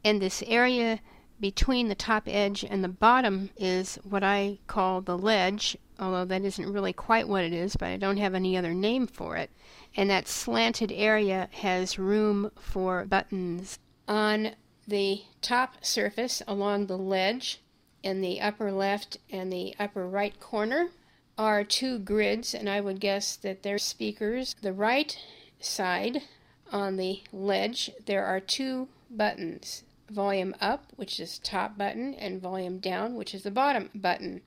And 0.05 0.21
this 0.21 0.43
area 0.47 1.01
between 1.43 1.89
the 1.89 1.95
top 1.97 2.29
edge 2.29 2.65
and 2.65 2.85
the 2.85 2.89
bottom 2.89 3.51
is 3.57 3.97
what 4.09 4.23
I 4.23 4.61
call 4.69 5.01
the 5.01 5.19
ledge, 5.19 5.77
although 5.99 6.25
that 6.25 6.45
isn't 6.45 6.73
really 6.73 6.93
quite 6.93 7.27
what 7.27 7.43
it 7.43 7.53
is, 7.53 7.75
but 7.75 7.89
I 7.89 7.97
don't 7.97 8.17
have 8.19 8.37
any 8.37 8.57
other 8.57 8.73
name 8.73 9.09
for 9.09 9.37
it. 9.37 9.51
And 9.97 10.09
that 10.09 10.29
slanted 10.29 10.93
area 10.93 11.49
has 11.55 11.99
room 11.99 12.53
for 12.55 13.05
buttons. 13.07 13.81
On 14.07 14.53
the 14.87 15.23
top 15.41 15.85
surface 15.85 16.43
along 16.47 16.87
the 16.87 16.97
ledge 16.97 17.61
in 18.05 18.21
the 18.21 18.41
upper 18.41 18.71
left 18.71 19.19
and 19.29 19.53
the 19.53 19.75
upper 19.81 20.07
right 20.09 20.39
corner 20.39 20.91
are 21.37 21.65
two 21.65 21.99
grids, 21.99 22.55
and 22.55 22.69
I 22.71 22.81
would 22.81 23.01
guess 23.01 23.35
that 23.35 23.65
they're 23.65 23.79
speakers. 23.79 24.55
The 24.63 24.73
right 24.73 25.19
side 25.59 26.23
on 26.71 26.99
the 26.99 27.23
ledge, 27.33 27.91
there 28.07 28.25
are 28.25 28.39
two 28.39 28.87
buttons 29.11 29.83
volume 30.13 30.55
up, 30.61 30.93
which 30.97 31.19
is 31.19 31.39
top 31.39 31.77
button, 31.77 32.15
and 32.15 32.41
volume 32.41 32.79
down, 32.79 33.15
which 33.15 33.35
is 33.35 33.43
the 33.43 33.51
bottom 33.51 33.91
button. 33.95 34.43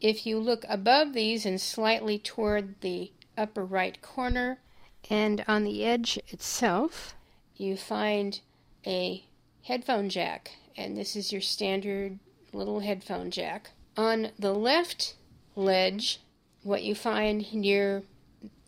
If 0.00 0.26
you 0.26 0.38
look 0.38 0.64
above 0.68 1.12
these 1.12 1.46
and 1.46 1.60
slightly 1.60 2.18
toward 2.18 2.80
the 2.80 3.12
upper 3.36 3.64
right 3.64 4.00
corner 4.02 4.58
and 5.08 5.44
on 5.48 5.64
the 5.64 5.84
edge 5.84 6.18
itself, 6.28 7.14
you 7.56 7.76
find 7.76 8.40
a 8.86 9.24
headphone 9.62 10.08
jack, 10.08 10.52
and 10.76 10.96
this 10.96 11.16
is 11.16 11.32
your 11.32 11.40
standard 11.40 12.18
little 12.52 12.80
headphone 12.80 13.30
jack. 13.30 13.70
On 13.96 14.30
the 14.38 14.52
left 14.52 15.14
ledge, 15.54 16.20
what 16.62 16.82
you 16.82 16.94
find 16.94 17.52
near 17.54 18.02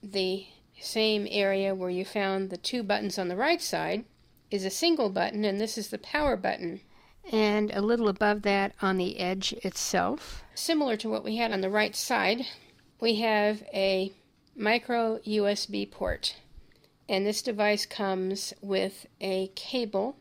the 0.02 0.46
same 0.80 1.26
area 1.30 1.74
where 1.74 1.90
you 1.90 2.04
found 2.04 2.50
the 2.50 2.56
two 2.56 2.82
buttons 2.82 3.18
on 3.18 3.28
the 3.28 3.36
right 3.36 3.60
side 3.60 4.04
is 4.50 4.64
a 4.64 4.70
single 4.70 5.10
button, 5.10 5.44
and 5.44 5.60
this 5.60 5.76
is 5.76 5.88
the 5.88 5.98
power 5.98 6.36
button. 6.36 6.80
And 7.30 7.70
a 7.72 7.82
little 7.82 8.08
above 8.08 8.42
that 8.42 8.74
on 8.80 8.96
the 8.96 9.18
edge 9.18 9.52
itself, 9.64 10.42
similar 10.54 10.96
to 10.96 11.08
what 11.08 11.24
we 11.24 11.36
had 11.36 11.52
on 11.52 11.60
the 11.60 11.70
right 11.70 11.94
side, 11.94 12.46
we 13.00 13.16
have 13.16 13.62
a 13.74 14.12
micro 14.56 15.18
USB 15.18 15.90
port. 15.90 16.36
And 17.08 17.26
this 17.26 17.42
device 17.42 17.86
comes 17.86 18.52
with 18.60 19.06
a 19.20 19.48
cable, 19.54 20.16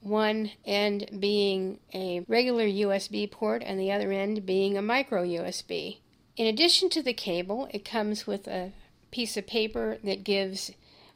one 0.00 0.50
end 0.64 1.08
being 1.20 1.78
a 1.94 2.20
regular 2.28 2.64
USB 2.64 3.30
port 3.30 3.62
and 3.64 3.78
the 3.78 3.92
other 3.92 4.10
end 4.10 4.44
being 4.46 4.76
a 4.76 4.82
micro 4.82 5.24
USB. 5.24 5.98
In 6.36 6.46
addition 6.46 6.88
to 6.90 7.02
the 7.02 7.12
cable, 7.12 7.68
it 7.72 7.84
comes 7.84 8.26
with 8.26 8.48
a 8.48 8.72
piece 9.10 9.36
of 9.36 9.46
paper 9.46 9.98
that 10.02 10.24
gives 10.24 10.72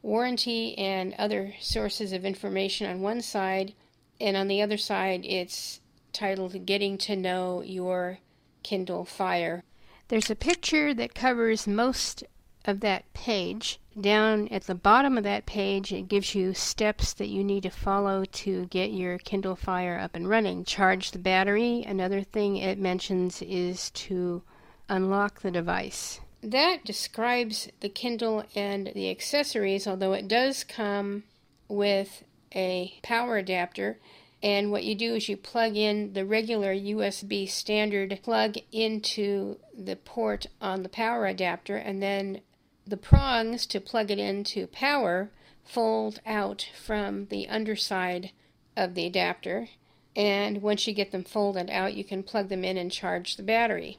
warranty 0.07 0.79
and 0.79 1.13
other 1.19 1.53
sources 1.61 2.13
of 2.13 2.25
information 2.25 2.89
on 2.89 3.01
one 3.01 3.21
side, 3.21 3.75
and 4.21 4.37
on 4.37 4.47
the 4.47 4.63
other 4.63 4.79
side, 4.79 5.25
it's 5.25 5.81
titled 6.13 6.65
Getting 6.65 6.97
to 6.97 7.17
Know 7.17 7.61
Your 7.61 8.19
Kindle 8.63 9.05
Fire. 9.05 9.65
There's 10.09 10.31
a 10.31 10.37
picture 10.37 10.95
that 10.95 11.15
covers 11.15 11.67
most 11.67 12.23
of 12.65 12.81
that 12.81 13.13
page. 13.15 13.81
Down 14.01 14.47
at 14.49 14.69
the 14.69 14.75
bottom 14.77 15.19
of 15.19 15.25
that 15.25 15.45
page, 15.45 15.93
it 15.93 16.09
gives 16.09 16.35
you 16.35 16.55
steps 16.55 17.13
that 17.15 17.29
you 17.29 17.43
need 17.43 17.65
to 17.65 17.71
follow 17.71 18.25
to 18.25 18.67
get 18.67 18.93
your 18.93 19.19
Kindle 19.19 19.57
Fire 19.57 19.99
up 19.99 20.15
and 20.15 20.29
running. 20.29 20.65
Charge 20.65 21.11
the 21.11 21.19
battery. 21.19 21.83
Another 21.85 22.23
thing 22.23 22.57
it 22.57 22.79
mentions 22.79 23.43
is 23.43 23.91
to 23.91 24.43
unlock 24.89 25.41
the 25.41 25.51
device 25.51 26.21
that 26.47 26.85
describes 26.85 27.69
the 27.81 27.89
Kindle 27.89 28.45
and 28.55 28.93
the 28.95 29.11
accessories, 29.11 29.87
although 29.87 30.13
it 30.13 30.29
does 30.29 30.63
come 30.63 31.25
with 31.69 32.23
a 32.55 32.95
power 33.03 33.37
adapter. 33.37 33.99
And 34.43 34.71
what 34.71 34.85
you 34.85 34.95
do 34.95 35.17
is 35.17 35.29
you 35.29 35.37
plug 35.37 35.77
in 35.77 36.13
the 36.13 36.25
regular 36.25 36.73
USB 36.73 37.49
standard 37.49 38.19
plug 38.23 38.57
into 38.71 39.59
the 39.77 39.97
port 39.97 40.47
on 40.61 40.85
the 40.85 40.89
power 40.89 41.27
adapter, 41.27 41.77
and 41.77 42.01
then 42.01 42.43
the 42.87 42.97
prongs 42.97 43.67
to 43.67 43.81
plug 43.81 44.13
it 44.13 44.19
into 44.21 44.69
power 44.69 45.31
fold 45.65 46.21
out 46.25 46.69
from 46.81 47.27
the 47.27 47.49
underside 47.49 48.31
of 48.77 48.95
the 48.95 49.07
adapter. 49.07 49.69
And 50.15 50.63
once 50.63 50.87
you 50.87 50.95
get 50.95 51.11
them 51.11 51.25
folded 51.25 51.69
out, 51.71 51.95
you 51.95 52.05
can 52.05 52.23
plug 52.23 52.49
them 52.49 52.65
in 52.65 52.77
and 52.77 52.93
charge 52.93 53.37
the 53.37 53.43
battery. 53.43 53.99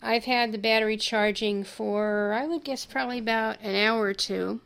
I've 0.00 0.24
had 0.24 0.52
the 0.52 0.58
battery 0.58 0.96
charging 0.96 1.64
for, 1.64 2.32
I 2.32 2.46
would 2.46 2.64
guess, 2.64 2.86
probably 2.86 3.18
about 3.18 3.60
an 3.60 3.74
hour 3.74 4.02
or 4.02 4.14
two, 4.14 4.60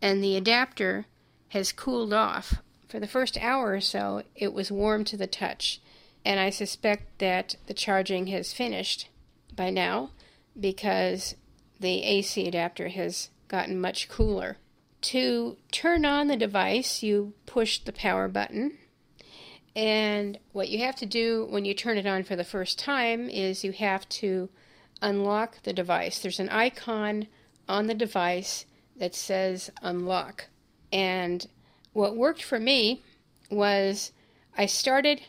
and 0.00 0.22
the 0.22 0.36
adapter 0.36 1.06
has 1.48 1.72
cooled 1.72 2.12
off. 2.12 2.62
For 2.88 2.98
the 2.98 3.06
first 3.06 3.36
hour 3.38 3.72
or 3.72 3.80
so, 3.80 4.22
it 4.34 4.54
was 4.54 4.72
warm 4.72 5.04
to 5.04 5.16
the 5.16 5.26
touch, 5.26 5.80
and 6.24 6.40
I 6.40 6.50
suspect 6.50 7.18
that 7.18 7.56
the 7.66 7.74
charging 7.74 8.28
has 8.28 8.54
finished 8.54 9.08
by 9.54 9.68
now 9.68 10.10
because 10.58 11.34
the 11.78 12.02
AC 12.02 12.46
adapter 12.48 12.88
has 12.88 13.28
gotten 13.48 13.80
much 13.80 14.08
cooler. 14.08 14.56
To 15.02 15.56
turn 15.70 16.04
on 16.04 16.26
the 16.26 16.36
device, 16.36 17.02
you 17.02 17.34
push 17.46 17.78
the 17.78 17.92
power 17.92 18.28
button 18.28 18.78
and 19.78 20.40
what 20.50 20.70
you 20.70 20.80
have 20.80 20.96
to 20.96 21.06
do 21.06 21.46
when 21.50 21.64
you 21.64 21.72
turn 21.72 21.98
it 21.98 22.06
on 22.06 22.24
for 22.24 22.34
the 22.34 22.42
first 22.42 22.80
time 22.80 23.30
is 23.30 23.62
you 23.62 23.70
have 23.70 24.08
to 24.08 24.48
unlock 25.00 25.62
the 25.62 25.72
device. 25.72 26.18
There's 26.18 26.40
an 26.40 26.48
icon 26.48 27.28
on 27.68 27.86
the 27.86 27.94
device 27.94 28.66
that 28.96 29.14
says 29.14 29.70
unlock. 29.80 30.48
And 30.92 31.46
what 31.92 32.16
worked 32.16 32.42
for 32.42 32.58
me 32.58 33.04
was 33.52 34.10
I 34.56 34.66
started 34.66 35.20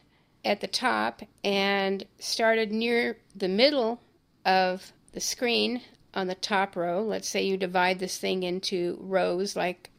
at 0.44 0.62
the 0.62 0.68
top 0.68 1.22
and 1.44 2.04
started 2.18 2.72
near 2.72 3.18
the 3.36 3.48
middle 3.48 4.02
of 4.44 4.94
the 5.12 5.22
screen 5.22 5.84
on 6.16 6.26
the 6.26 6.34
top 6.34 6.76
row. 6.76 7.04
Let's 7.04 7.30
say 7.30 7.44
you 7.44 7.56
divide 7.56 8.00
this 8.00 8.18
thing 8.18 8.42
into 8.42 8.98
rows 9.00 9.56
like 9.56 9.92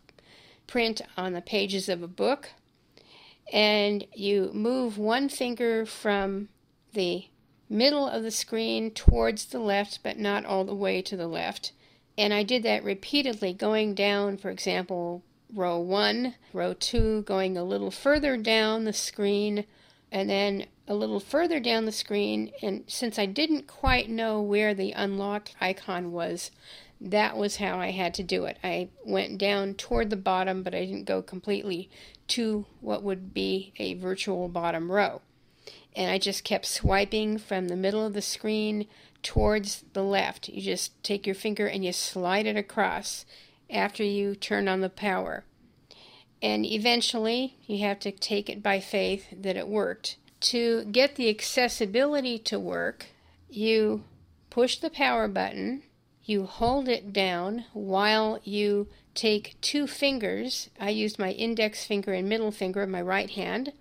print 0.66 1.02
on 1.16 1.34
the 1.34 1.40
pages 1.40 1.88
of 1.88 2.02
a 2.02 2.08
book 2.08 2.48
and 3.52 4.06
you 4.14 4.50
move 4.52 4.98
one 4.98 5.28
finger 5.28 5.84
from 5.84 6.48
the 6.92 7.26
middle 7.68 8.08
of 8.08 8.22
the 8.22 8.30
screen 8.30 8.90
towards 8.90 9.46
the 9.46 9.58
left, 9.58 10.00
but 10.02 10.18
not 10.18 10.44
all 10.44 10.64
the 10.64 10.74
way 10.74 11.00
to 11.02 11.16
the 11.16 11.28
left. 11.28 11.72
And 12.18 12.34
I 12.34 12.42
did 12.42 12.62
that 12.64 12.84
repeatedly, 12.84 13.52
going 13.52 13.94
down, 13.94 14.36
for 14.36 14.50
example, 14.50 15.22
row 15.54 15.78
one, 15.78 16.34
row 16.52 16.74
two, 16.74 17.22
going 17.22 17.56
a 17.56 17.64
little 17.64 17.90
further 17.90 18.36
down 18.36 18.84
the 18.84 18.92
screen, 18.92 19.64
and 20.12 20.28
then 20.28 20.66
a 20.88 20.94
little 20.94 21.20
further 21.20 21.60
down 21.60 21.84
the 21.84 21.92
screen. 21.92 22.50
And 22.62 22.84
since 22.88 23.18
I 23.18 23.26
didn't 23.26 23.66
quite 23.68 24.10
know 24.10 24.42
where 24.42 24.74
the 24.74 24.92
unlock 24.92 25.50
icon 25.60 26.12
was, 26.12 26.50
that 27.00 27.36
was 27.36 27.56
how 27.56 27.78
I 27.78 27.92
had 27.92 28.12
to 28.14 28.22
do 28.22 28.44
it. 28.44 28.58
I 28.62 28.88
went 29.06 29.38
down 29.38 29.74
toward 29.74 30.10
the 30.10 30.16
bottom, 30.16 30.62
but 30.62 30.74
I 30.74 30.84
didn't 30.84 31.06
go 31.06 31.22
completely 31.22 31.88
to 32.30 32.66
what 32.80 33.02
would 33.02 33.34
be 33.34 33.72
a 33.76 33.94
virtual 33.94 34.48
bottom 34.48 34.90
row. 34.90 35.20
And 35.94 36.10
I 36.10 36.18
just 36.18 36.44
kept 36.44 36.66
swiping 36.66 37.38
from 37.38 37.68
the 37.68 37.76
middle 37.76 38.06
of 38.06 38.14
the 38.14 38.22
screen 38.22 38.86
towards 39.22 39.84
the 39.92 40.04
left. 40.04 40.48
You 40.48 40.62
just 40.62 41.02
take 41.02 41.26
your 41.26 41.34
finger 41.34 41.66
and 41.66 41.84
you 41.84 41.92
slide 41.92 42.46
it 42.46 42.56
across 42.56 43.26
after 43.68 44.02
you 44.02 44.34
turn 44.34 44.68
on 44.68 44.80
the 44.80 44.88
power. 44.88 45.44
And 46.42 46.64
eventually, 46.64 47.56
you 47.66 47.80
have 47.80 47.98
to 48.00 48.12
take 48.12 48.48
it 48.48 48.62
by 48.62 48.80
faith 48.80 49.26
that 49.32 49.56
it 49.56 49.68
worked. 49.68 50.16
To 50.40 50.84
get 50.84 51.16
the 51.16 51.28
accessibility 51.28 52.38
to 52.38 52.58
work, 52.58 53.06
you 53.50 54.04
push 54.48 54.78
the 54.78 54.88
power 54.88 55.28
button, 55.28 55.82
you 56.24 56.44
hold 56.44 56.88
it 56.88 57.12
down 57.12 57.64
while 57.72 58.40
you 58.44 58.88
take 59.14 59.56
two 59.60 59.86
fingers. 59.86 60.70
I 60.78 60.90
used 60.90 61.18
my 61.18 61.32
index 61.32 61.84
finger 61.84 62.12
and 62.12 62.28
middle 62.28 62.50
finger 62.50 62.82
of 62.82 62.88
my 62.88 63.02
right 63.02 63.30
hand. 63.30 63.72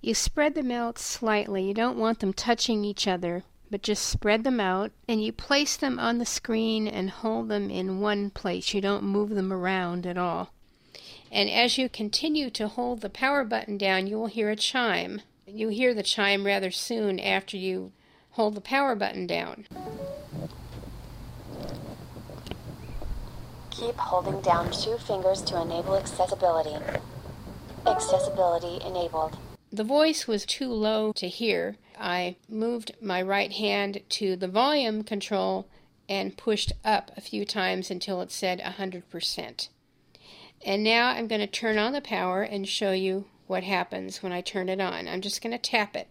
You 0.00 0.14
spread 0.14 0.54
them 0.54 0.70
out 0.70 0.98
slightly. 0.98 1.66
You 1.66 1.74
don't 1.74 1.98
want 1.98 2.20
them 2.20 2.32
touching 2.32 2.84
each 2.84 3.08
other, 3.08 3.42
but 3.70 3.82
just 3.82 4.06
spread 4.06 4.44
them 4.44 4.60
out 4.60 4.92
and 5.08 5.24
you 5.24 5.32
place 5.32 5.76
them 5.76 5.98
on 5.98 6.18
the 6.18 6.26
screen 6.26 6.86
and 6.86 7.08
hold 7.08 7.48
them 7.48 7.70
in 7.70 8.00
one 8.00 8.30
place. 8.30 8.74
You 8.74 8.80
don't 8.80 9.04
move 9.04 9.30
them 9.30 9.52
around 9.52 10.06
at 10.06 10.18
all. 10.18 10.52
And 11.32 11.48
as 11.50 11.78
you 11.78 11.88
continue 11.88 12.50
to 12.50 12.68
hold 12.68 13.00
the 13.00 13.10
power 13.10 13.44
button 13.44 13.78
down, 13.78 14.06
you 14.06 14.18
will 14.18 14.26
hear 14.26 14.50
a 14.50 14.56
chime. 14.56 15.22
You 15.46 15.68
hear 15.68 15.94
the 15.94 16.02
chime 16.02 16.44
rather 16.44 16.70
soon 16.70 17.18
after 17.18 17.56
you 17.56 17.92
hold 18.32 18.54
the 18.54 18.60
power 18.60 18.94
button 18.94 19.26
down. 19.26 19.66
Keep 23.76 23.96
holding 23.96 24.40
down 24.40 24.70
two 24.70 24.96
fingers 24.98 25.42
to 25.42 25.60
enable 25.60 25.96
accessibility. 25.96 26.76
Accessibility 27.84 28.78
enabled. 28.86 29.36
The 29.72 29.82
voice 29.82 30.28
was 30.28 30.46
too 30.46 30.68
low 30.68 31.12
to 31.14 31.28
hear. 31.28 31.76
I 31.98 32.36
moved 32.48 32.92
my 33.02 33.20
right 33.20 33.50
hand 33.50 34.02
to 34.10 34.36
the 34.36 34.46
volume 34.46 35.02
control 35.02 35.66
and 36.08 36.36
pushed 36.36 36.72
up 36.84 37.10
a 37.16 37.20
few 37.20 37.44
times 37.44 37.90
until 37.90 38.20
it 38.20 38.30
said 38.30 38.60
100%. 38.60 39.68
And 40.64 40.84
now 40.84 41.08
I'm 41.08 41.26
going 41.26 41.40
to 41.40 41.48
turn 41.48 41.76
on 41.76 41.92
the 41.92 42.00
power 42.00 42.42
and 42.42 42.68
show 42.68 42.92
you 42.92 43.26
what 43.48 43.64
happens 43.64 44.22
when 44.22 44.30
I 44.30 44.40
turn 44.40 44.68
it 44.68 44.80
on. 44.80 45.08
I'm 45.08 45.20
just 45.20 45.42
going 45.42 45.50
to 45.50 45.58
tap 45.58 45.96
it. 45.96 46.06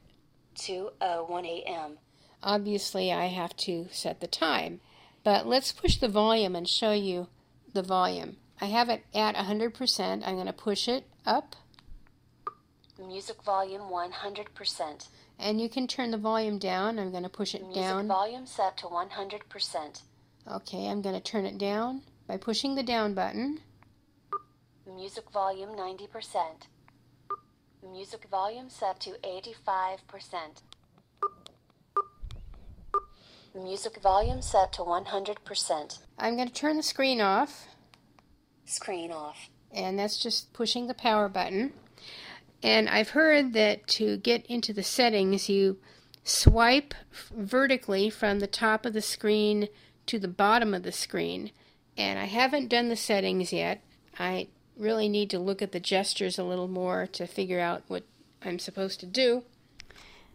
2:01 0.58 1.46
a.m. 1.46 1.98
Obviously, 2.44 3.14
I 3.14 3.28
have 3.28 3.56
to 3.58 3.88
set 3.90 4.20
the 4.20 4.28
time. 4.28 4.82
But 5.24 5.48
let's 5.48 5.72
push 5.72 5.96
the 5.96 6.10
volume 6.10 6.58
and 6.58 6.68
show 6.68 6.92
you 6.92 7.28
the 7.74 7.84
volume. 7.84 8.38
I 8.62 8.66
have 8.66 8.90
it 8.90 9.04
at 9.14 9.36
100%. 9.36 10.22
I'm 10.26 10.36
going 10.36 10.46
to 10.48 10.54
push 10.54 10.88
it 10.88 11.06
up. 11.26 11.56
Music 13.00 13.42
volume 13.44 13.82
100%. 13.82 15.08
And 15.40 15.60
you 15.60 15.68
can 15.68 15.88
turn 15.88 16.12
the 16.12 16.18
volume 16.18 16.60
down. 16.60 17.00
I'm 17.00 17.12
going 17.12 17.24
to 17.24 17.30
push 17.30 17.56
it 17.56 17.64
Music 17.64 17.82
down. 17.82 18.08
volume 18.08 18.46
set 18.46 18.78
to 18.78 18.86
100%. 18.86 20.02
Okay, 20.50 20.88
I'm 20.88 21.02
going 21.02 21.16
to 21.16 21.22
turn 21.22 21.46
it 21.46 21.58
down 21.58 22.02
by 22.28 22.38
pushing 22.38 22.76
the 22.76 22.84
down 22.84 23.14
button. 23.14 23.60
Music 24.86 25.30
volume 25.32 25.70
90%. 25.70 26.68
Music 27.92 28.28
volume 28.30 28.70
set 28.70 29.00
to 29.02 29.12
85%. 29.24 30.62
Music 33.56 34.02
volume 34.02 34.42
set 34.42 34.74
to 34.74 34.82
100%. 34.82 36.00
I'm 36.18 36.36
going 36.36 36.48
to 36.48 36.54
turn 36.54 36.78
the 36.78 36.84
screen 36.84 37.22
off. 37.22 37.68
Screen 38.66 39.12
off. 39.12 39.50
And 39.72 40.00
that's 40.00 40.18
just 40.18 40.54
pushing 40.54 40.88
the 40.88 40.96
power 40.96 41.30
button. 41.30 41.74
And 42.64 42.90
I've 42.90 43.10
heard 43.10 43.54
that 43.54 43.86
to 43.88 44.18
get 44.18 44.46
into 44.48 44.74
the 44.74 44.84
settings, 44.84 45.50
you 45.50 45.78
swipe 46.24 46.96
vertically 47.32 48.10
from 48.10 48.40
the 48.40 48.48
top 48.48 48.86
of 48.86 48.94
the 48.94 49.02
screen 49.02 49.68
to 50.08 50.18
the 50.18 50.28
bottom 50.28 50.74
of 50.74 50.84
the 50.84 50.92
screen. 50.92 51.52
And 51.96 52.18
I 52.18 52.26
haven't 52.26 52.70
done 52.70 52.90
the 52.90 52.96
settings 52.96 53.54
yet. 53.54 53.82
I 54.18 54.48
really 54.76 55.10
need 55.10 55.30
to 55.30 55.40
look 55.40 55.62
at 55.62 55.74
the 55.74 55.80
gestures 55.80 56.40
a 56.40 56.44
little 56.44 56.68
more 56.68 57.06
to 57.08 57.28
figure 57.28 57.60
out 57.60 57.84
what 57.88 58.04
I'm 58.42 58.58
supposed 58.58 59.00
to 59.02 59.06
do. 59.06 59.44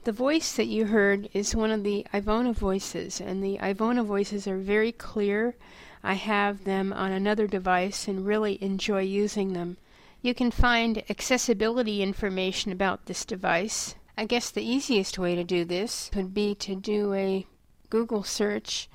The 0.08 0.12
voice 0.12 0.52
that 0.52 0.68
you 0.68 0.86
heard 0.86 1.28
is 1.34 1.54
one 1.54 1.70
of 1.70 1.84
the 1.84 2.06
Ivona 2.14 2.54
voices, 2.54 3.20
and 3.20 3.44
the 3.44 3.58
Ivona 3.58 4.02
voices 4.02 4.48
are 4.48 4.56
very 4.56 4.90
clear. 4.90 5.54
I 6.02 6.14
have 6.14 6.64
them 6.64 6.94
on 6.94 7.12
another 7.12 7.46
device 7.46 8.08
and 8.08 8.24
really 8.24 8.56
enjoy 8.62 9.02
using 9.02 9.52
them. 9.52 9.76
You 10.22 10.32
can 10.32 10.50
find 10.50 11.04
accessibility 11.10 12.02
information 12.02 12.72
about 12.72 13.04
this 13.04 13.26
device. 13.26 13.96
I 14.16 14.24
guess 14.24 14.50
the 14.50 14.64
easiest 14.64 15.18
way 15.18 15.34
to 15.34 15.44
do 15.44 15.66
this 15.66 16.10
would 16.16 16.32
be 16.32 16.54
to 16.54 16.74
do 16.74 17.12
a 17.12 17.46
Google 17.90 18.22
search 18.22 18.88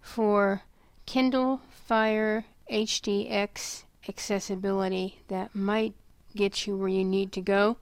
for 0.00 0.62
Kindle 1.04 1.60
Fire 1.68 2.46
HDX 2.72 3.84
accessibility. 4.08 5.20
That 5.28 5.54
might 5.54 5.92
get 6.34 6.66
you 6.66 6.74
where 6.74 6.88
you 6.88 7.04
need 7.04 7.32
to 7.32 7.42
go. 7.42 7.76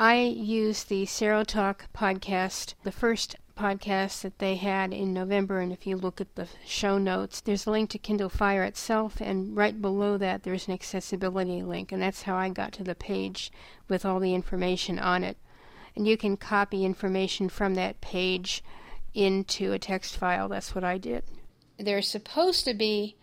I 0.00 0.20
use 0.20 0.84
the 0.84 1.06
Serotalk 1.06 1.88
podcast, 1.92 2.74
the 2.84 2.92
first 2.92 3.34
podcast 3.58 4.20
that 4.20 4.38
they 4.38 4.54
had 4.54 4.92
in 4.92 5.12
November, 5.12 5.58
and 5.58 5.72
if 5.72 5.88
you 5.88 5.96
look 5.96 6.20
at 6.20 6.36
the 6.36 6.46
show 6.64 6.98
notes, 6.98 7.40
there's 7.40 7.66
a 7.66 7.72
link 7.72 7.90
to 7.90 7.98
Kindle 7.98 8.28
Fire 8.28 8.62
itself, 8.62 9.20
and 9.20 9.56
right 9.56 9.82
below 9.82 10.16
that 10.16 10.44
there's 10.44 10.68
an 10.68 10.72
accessibility 10.72 11.62
link, 11.62 11.90
and 11.90 12.00
that's 12.00 12.22
how 12.22 12.36
I 12.36 12.48
got 12.48 12.70
to 12.74 12.84
the 12.84 12.94
page 12.94 13.50
with 13.88 14.04
all 14.04 14.20
the 14.20 14.34
information 14.34 15.00
on 15.00 15.24
it. 15.24 15.36
And 15.96 16.06
you 16.06 16.16
can 16.16 16.36
copy 16.36 16.84
information 16.84 17.48
from 17.48 17.74
that 17.74 18.00
page 18.00 18.62
into 19.14 19.72
a 19.72 19.80
text 19.80 20.16
file. 20.16 20.48
That's 20.48 20.76
what 20.76 20.84
I 20.84 20.98
did. 20.98 21.24
There's 21.76 22.06
supposed 22.06 22.64
to 22.66 22.72
be 22.72 23.16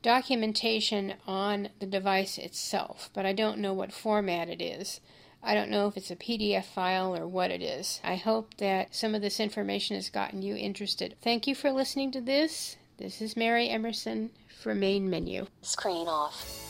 documentation 0.00 1.12
on 1.26 1.68
the 1.78 1.84
device 1.84 2.38
itself, 2.38 3.10
but 3.12 3.26
I 3.26 3.34
don't 3.34 3.58
know 3.58 3.74
what 3.74 3.92
format 3.92 4.48
it 4.48 4.62
is. 4.62 5.02
I 5.44 5.54
don't 5.54 5.70
know 5.70 5.88
if 5.88 5.96
it's 5.96 6.10
a 6.12 6.16
PDF 6.16 6.64
file 6.64 7.16
or 7.16 7.26
what 7.26 7.50
it 7.50 7.62
is. 7.62 8.00
I 8.04 8.14
hope 8.14 8.56
that 8.58 8.94
some 8.94 9.14
of 9.14 9.22
this 9.22 9.40
information 9.40 9.96
has 9.96 10.08
gotten 10.08 10.40
you 10.40 10.54
interested. 10.54 11.16
Thank 11.20 11.48
you 11.48 11.56
for 11.56 11.72
listening 11.72 12.12
to 12.12 12.20
this. 12.20 12.76
This 12.96 13.20
is 13.20 13.36
Mary 13.36 13.68
Emerson 13.68 14.30
for 14.60 14.72
Main 14.72 15.10
Menu. 15.10 15.46
Screen 15.62 16.06
off. 16.06 16.62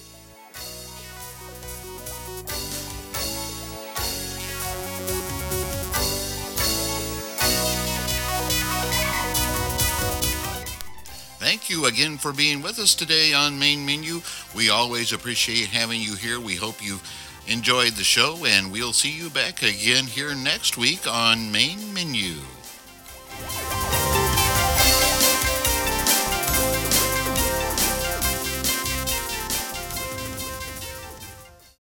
Thank 11.39 11.69
you 11.69 11.85
again 11.85 12.17
for 12.17 12.33
being 12.33 12.63
with 12.63 12.79
us 12.79 12.95
today 12.95 13.35
on 13.35 13.59
Main 13.59 13.85
Menu. 13.85 14.23
We 14.57 14.71
always 14.71 15.13
appreciate 15.13 15.69
having 15.69 16.01
you 16.01 16.15
here. 16.15 16.41
We 16.41 16.55
hope 16.55 16.83
you 16.83 17.01
enjoyed 17.53 17.93
the 17.93 18.05
show, 18.05 18.47
and 18.47 18.73
we'll 18.73 18.95
see 18.95 19.11
you 19.11 19.29
back 19.29 19.63
again 19.63 20.07
here 20.07 20.35
next 20.35 20.79
week 20.79 21.07
on 21.07 21.53
Main 21.53 21.93
Menu. 21.93 22.37